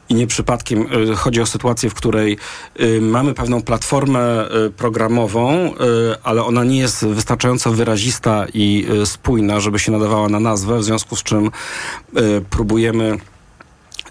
i 0.08 0.14
nie 0.14 0.26
przypadkiem 0.26 0.86
chodzi 1.16 1.40
o 1.40 1.46
sytuację, 1.46 1.90
w 1.90 1.94
której 1.94 2.38
mamy 3.00 3.34
pewną 3.34 3.62
platformę 3.62 4.48
programową, 4.76 5.74
ale 6.22 6.44
ona 6.44 6.64
nie 6.64 6.78
jest 6.78 7.06
wystarczająco 7.06 7.72
wyrazista 7.72 8.46
i 8.54 8.86
spójna, 9.04 9.60
żeby 9.60 9.78
się 9.78 9.92
nadawała 9.92 10.28
na 10.28 10.40
nazwę, 10.40 10.78
w 10.78 10.84
związku 10.84 11.16
z 11.16 11.22
czym 11.22 11.50
próbujemy 12.50 13.18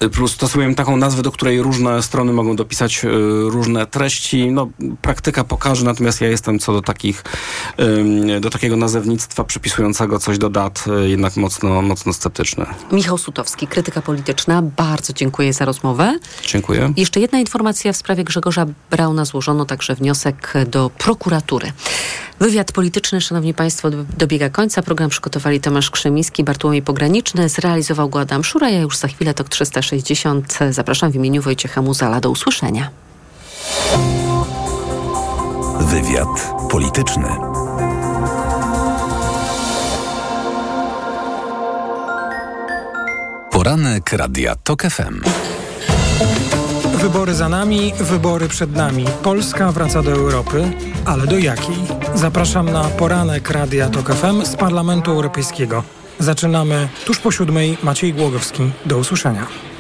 plus 0.09 0.31
stosujemy 0.31 0.75
taką 0.75 0.97
nazwę, 0.97 1.21
do 1.21 1.31
której 1.31 1.61
różne 1.61 2.03
strony 2.03 2.33
mogą 2.33 2.55
dopisać 2.55 3.05
y, 3.05 3.09
różne 3.49 3.85
treści. 3.85 4.51
No, 4.51 4.69
praktyka 5.01 5.43
pokaże, 5.43 5.85
natomiast 5.85 6.21
ja 6.21 6.27
jestem 6.27 6.59
co 6.59 6.73
do 6.73 6.81
takich, 6.81 7.23
do 8.41 8.49
takiego 8.49 8.75
nazewnictwa 8.75 9.43
przypisującego 9.43 10.19
coś 10.19 10.37
do 10.37 10.49
dat 10.49 10.85
y, 10.87 11.09
jednak 11.09 11.35
mocno, 11.35 11.81
mocno 11.81 12.13
sceptyczny. 12.13 12.65
Michał 12.91 13.17
Sutowski, 13.17 13.67
krytyka 13.67 14.01
polityczna. 14.01 14.61
Bardzo 14.61 15.13
dziękuję 15.13 15.53
za 15.53 15.65
rozmowę. 15.65 16.19
Dziękuję. 16.47 16.93
Jeszcze 16.97 17.19
jedna 17.19 17.39
informacja 17.39 17.93
w 17.93 17.97
sprawie 17.97 18.23
Grzegorza 18.23 18.65
Brauna. 18.91 19.25
Złożono 19.25 19.65
także 19.65 19.95
wniosek 19.95 20.53
do 20.67 20.89
prokuratury. 20.89 21.71
Wywiad 22.39 22.71
polityczny, 22.71 23.21
szanowni 23.21 23.53
państwo, 23.53 23.89
dobiega 24.17 24.49
końca. 24.49 24.81
Program 24.81 25.09
przygotowali 25.09 25.59
Tomasz 25.59 25.91
Krzemiński, 25.91 26.43
Bartłomiej 26.43 26.81
Pograniczny, 26.81 27.49
zrealizował 27.49 28.09
go 28.09 28.19
Adam 28.19 28.43
Szura. 28.43 28.69
Ja 28.69 28.81
już 28.81 28.97
za 28.97 29.07
chwilę 29.07 29.33
to 29.33 29.43
360. 29.43 29.92
Zapraszam 30.69 31.11
w 31.11 31.15
imieniu 31.15 31.41
Wojciecha 31.41 31.81
Muzala. 31.81 32.19
Do 32.19 32.29
usłyszenia. 32.29 32.89
Wywiad 35.79 36.53
polityczny. 36.71 37.29
Poranek 43.51 44.13
Radia 44.13 44.55
TOK 44.55 44.83
FM. 44.83 45.21
Wybory 46.95 47.33
za 47.33 47.49
nami, 47.49 47.93
wybory 47.99 48.47
przed 48.47 48.75
nami. 48.75 49.05
Polska 49.23 49.71
wraca 49.71 50.01
do 50.01 50.11
Europy, 50.11 50.71
ale 51.05 51.27
do 51.27 51.37
jakiej? 51.37 51.75
Zapraszam 52.15 52.71
na 52.71 52.83
poranek 52.83 53.49
Radia 53.49 53.89
TOK 53.89 54.13
FM 54.13 54.45
z 54.45 54.55
Parlamentu 54.55 55.11
Europejskiego. 55.11 55.83
Zaczynamy 56.19 56.89
tuż 57.05 57.19
po 57.19 57.31
siódmej. 57.31 57.77
Maciej 57.83 58.13
Głogowski. 58.13 58.71
Do 58.85 58.97
usłyszenia. 58.97 59.72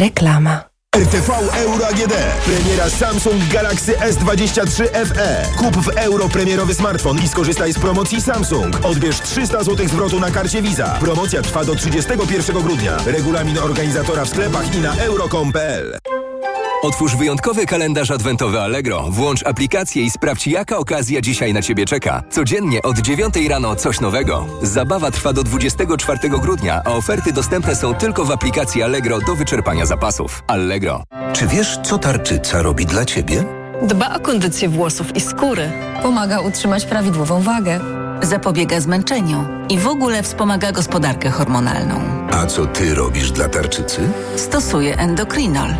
Reklama. 0.00 0.64
RTV 0.96 1.30
Euro 1.56 1.86
AGD. 1.86 2.14
Premiera 2.44 2.90
Samsung 2.90 3.48
Galaxy 3.52 3.92
S23 3.92 4.88
FE. 5.06 5.46
Kup 5.58 5.76
w 5.76 5.88
euro 5.88 6.28
premierowy 6.28 6.74
smartfon 6.74 7.18
i 7.24 7.28
skorzystaj 7.28 7.72
z 7.72 7.78
promocji 7.78 8.20
Samsung. 8.22 8.84
Odbierz 8.84 9.20
300 9.20 9.64
zł 9.64 9.88
zwrotu 9.88 10.20
na 10.20 10.30
karcie 10.30 10.62
Visa. 10.62 10.98
Promocja 11.00 11.42
trwa 11.42 11.64
do 11.64 11.74
31 11.74 12.62
grudnia. 12.62 12.96
Regulamin 13.06 13.58
organizatora 13.58 14.24
w 14.24 14.28
sklepach 14.28 14.74
i 14.74 14.78
na 14.78 14.96
euro.com.pl. 14.96 15.98
Otwórz 16.82 17.16
wyjątkowy 17.16 17.66
kalendarz 17.66 18.10
adwentowy 18.10 18.60
Allegro. 18.60 19.02
Włącz 19.10 19.46
aplikację 19.46 20.02
i 20.02 20.10
sprawdź, 20.10 20.46
jaka 20.46 20.76
okazja 20.76 21.20
dzisiaj 21.20 21.52
na 21.52 21.62
Ciebie 21.62 21.86
czeka. 21.86 22.22
Codziennie 22.30 22.82
od 22.82 22.98
9 22.98 23.34
rano 23.48 23.76
coś 23.76 24.00
nowego. 24.00 24.46
Zabawa 24.62 25.10
trwa 25.10 25.32
do 25.32 25.42
24 25.44 26.18
grudnia, 26.28 26.82
a 26.84 26.90
oferty 26.90 27.32
dostępne 27.32 27.76
są 27.76 27.94
tylko 27.94 28.24
w 28.24 28.30
aplikacji 28.30 28.82
Allegro 28.82 29.18
do 29.26 29.34
wyczerpania 29.34 29.86
zapasów. 29.86 30.42
Allegro. 30.46 31.02
Czy 31.32 31.46
wiesz, 31.46 31.78
co 31.84 31.98
tarczyca 31.98 32.62
robi 32.62 32.86
dla 32.86 33.04
Ciebie? 33.04 33.44
Dba 33.82 34.14
o 34.16 34.20
kondycję 34.20 34.68
włosów 34.68 35.16
i 35.16 35.20
skóry. 35.20 35.72
Pomaga 36.02 36.40
utrzymać 36.40 36.86
prawidłową 36.86 37.42
wagę. 37.42 37.80
Zapobiega 38.22 38.80
zmęczeniu 38.80 39.44
i 39.68 39.78
w 39.78 39.86
ogóle 39.86 40.22
wspomaga 40.22 40.72
gospodarkę 40.72 41.30
hormonalną. 41.30 42.00
A 42.32 42.46
co 42.46 42.66
Ty 42.66 42.94
robisz 42.94 43.30
dla 43.30 43.48
tarczycy? 43.48 44.00
Stosuję 44.36 44.96
endokrinol. 44.96 45.70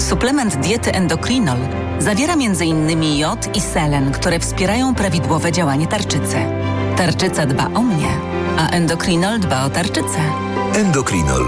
Suplement 0.00 0.56
diety 0.56 0.92
Endokrinol 0.92 1.58
zawiera 1.98 2.32
m.in. 2.32 3.18
jod 3.18 3.56
i 3.56 3.60
selen, 3.60 4.12
które 4.12 4.38
wspierają 4.38 4.94
prawidłowe 4.94 5.52
działanie 5.52 5.86
tarczycy. 5.86 6.36
Tarczyca 6.96 7.46
dba 7.46 7.66
o 7.74 7.82
mnie, 7.82 8.08
a 8.58 8.68
Endokrinol 8.68 9.40
dba 9.40 9.64
o 9.64 9.70
tarczycę. 9.70 10.20
Endokrinol. 10.74 11.44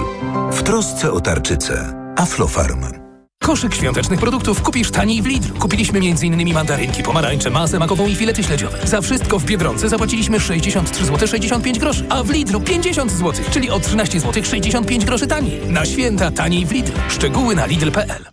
W 0.53 0.63
trosce 0.63 1.13
o 1.13 1.21
tarczycę. 1.21 1.95
Aflofarm. 2.17 3.02
Koszyk 3.43 3.75
świątecznych 3.75 4.21
produktów 4.21 4.63
kupisz 4.63 4.91
taniej 4.91 5.23
w 5.23 5.27
Lidl. 5.27 5.59
Kupiliśmy 5.59 5.99
m.in. 5.99 6.55
mandarynki, 6.55 7.03
pomarańcze, 7.03 7.51
masę 7.51 7.79
makową 7.79 8.07
i 8.07 8.15
filety 8.15 8.43
śledziowe. 8.43 8.79
Za 8.85 9.01
wszystko 9.01 9.39
w 9.39 9.45
Biedronce 9.45 9.89
zapłaciliśmy 9.89 10.41
63 10.41 11.05
zł 11.05 11.29
65 11.29 11.79
groszy, 11.79 12.07
a 12.09 12.23
w 12.23 12.31
Lidlu 12.31 12.61
50 12.61 13.13
zł, 13.13 13.45
czyli 13.51 13.71
o 13.71 13.81
13 13.81 14.21
zł 14.21 14.45
65 14.45 15.05
groszy 15.05 15.27
taniej. 15.27 15.61
Na 15.67 15.85
święta 15.85 16.31
taniej 16.31 16.67
w 16.67 16.73
Lidl. 16.73 16.93
Szczegóły 17.09 17.55
na 17.55 17.67
lidl.pl. 17.67 18.25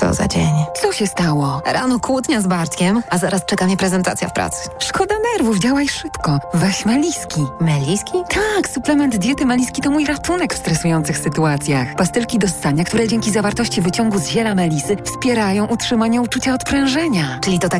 Co 0.00 0.14
za 0.14 0.28
dzień. 0.28 0.52
Co 0.82 0.92
się 0.92 1.06
stało? 1.06 1.62
Rano 1.66 2.00
kłótnia 2.00 2.40
z 2.40 2.46
Bartkiem, 2.46 3.02
a 3.10 3.18
zaraz 3.18 3.46
czeka 3.46 3.66
mnie 3.66 3.76
prezentacja 3.76 4.28
w 4.28 4.32
pracy. 4.32 4.68
Szkoda 4.78 5.14
nerwów, 5.32 5.58
działaj 5.58 5.88
szybko. 5.88 6.38
Weź 6.54 6.86
Meliski. 6.86 7.40
Meliski? 7.60 8.12
Tak, 8.30 8.68
suplement 8.74 9.16
diety 9.16 9.46
Meliski 9.46 9.82
to 9.82 9.90
mój 9.90 10.06
ratunek 10.06 10.54
w 10.54 10.58
stresujących 10.58 11.18
sytuacjach. 11.18 11.94
Pastylki 11.96 12.38
do 12.38 12.48
ssania, 12.48 12.84
które 12.84 13.08
dzięki 13.08 13.30
zawartości 13.30 13.82
wyciągu 13.82 14.18
z 14.18 14.26
ziela 14.34 14.54
melisy 14.54 14.96
wspierają 15.04 15.66
utrzymanie 15.66 16.22
uczucia 16.22 16.54
odprężenia. 16.54 17.38
Czyli 17.40 17.58
to 17.58 17.68
tak 17.68 17.72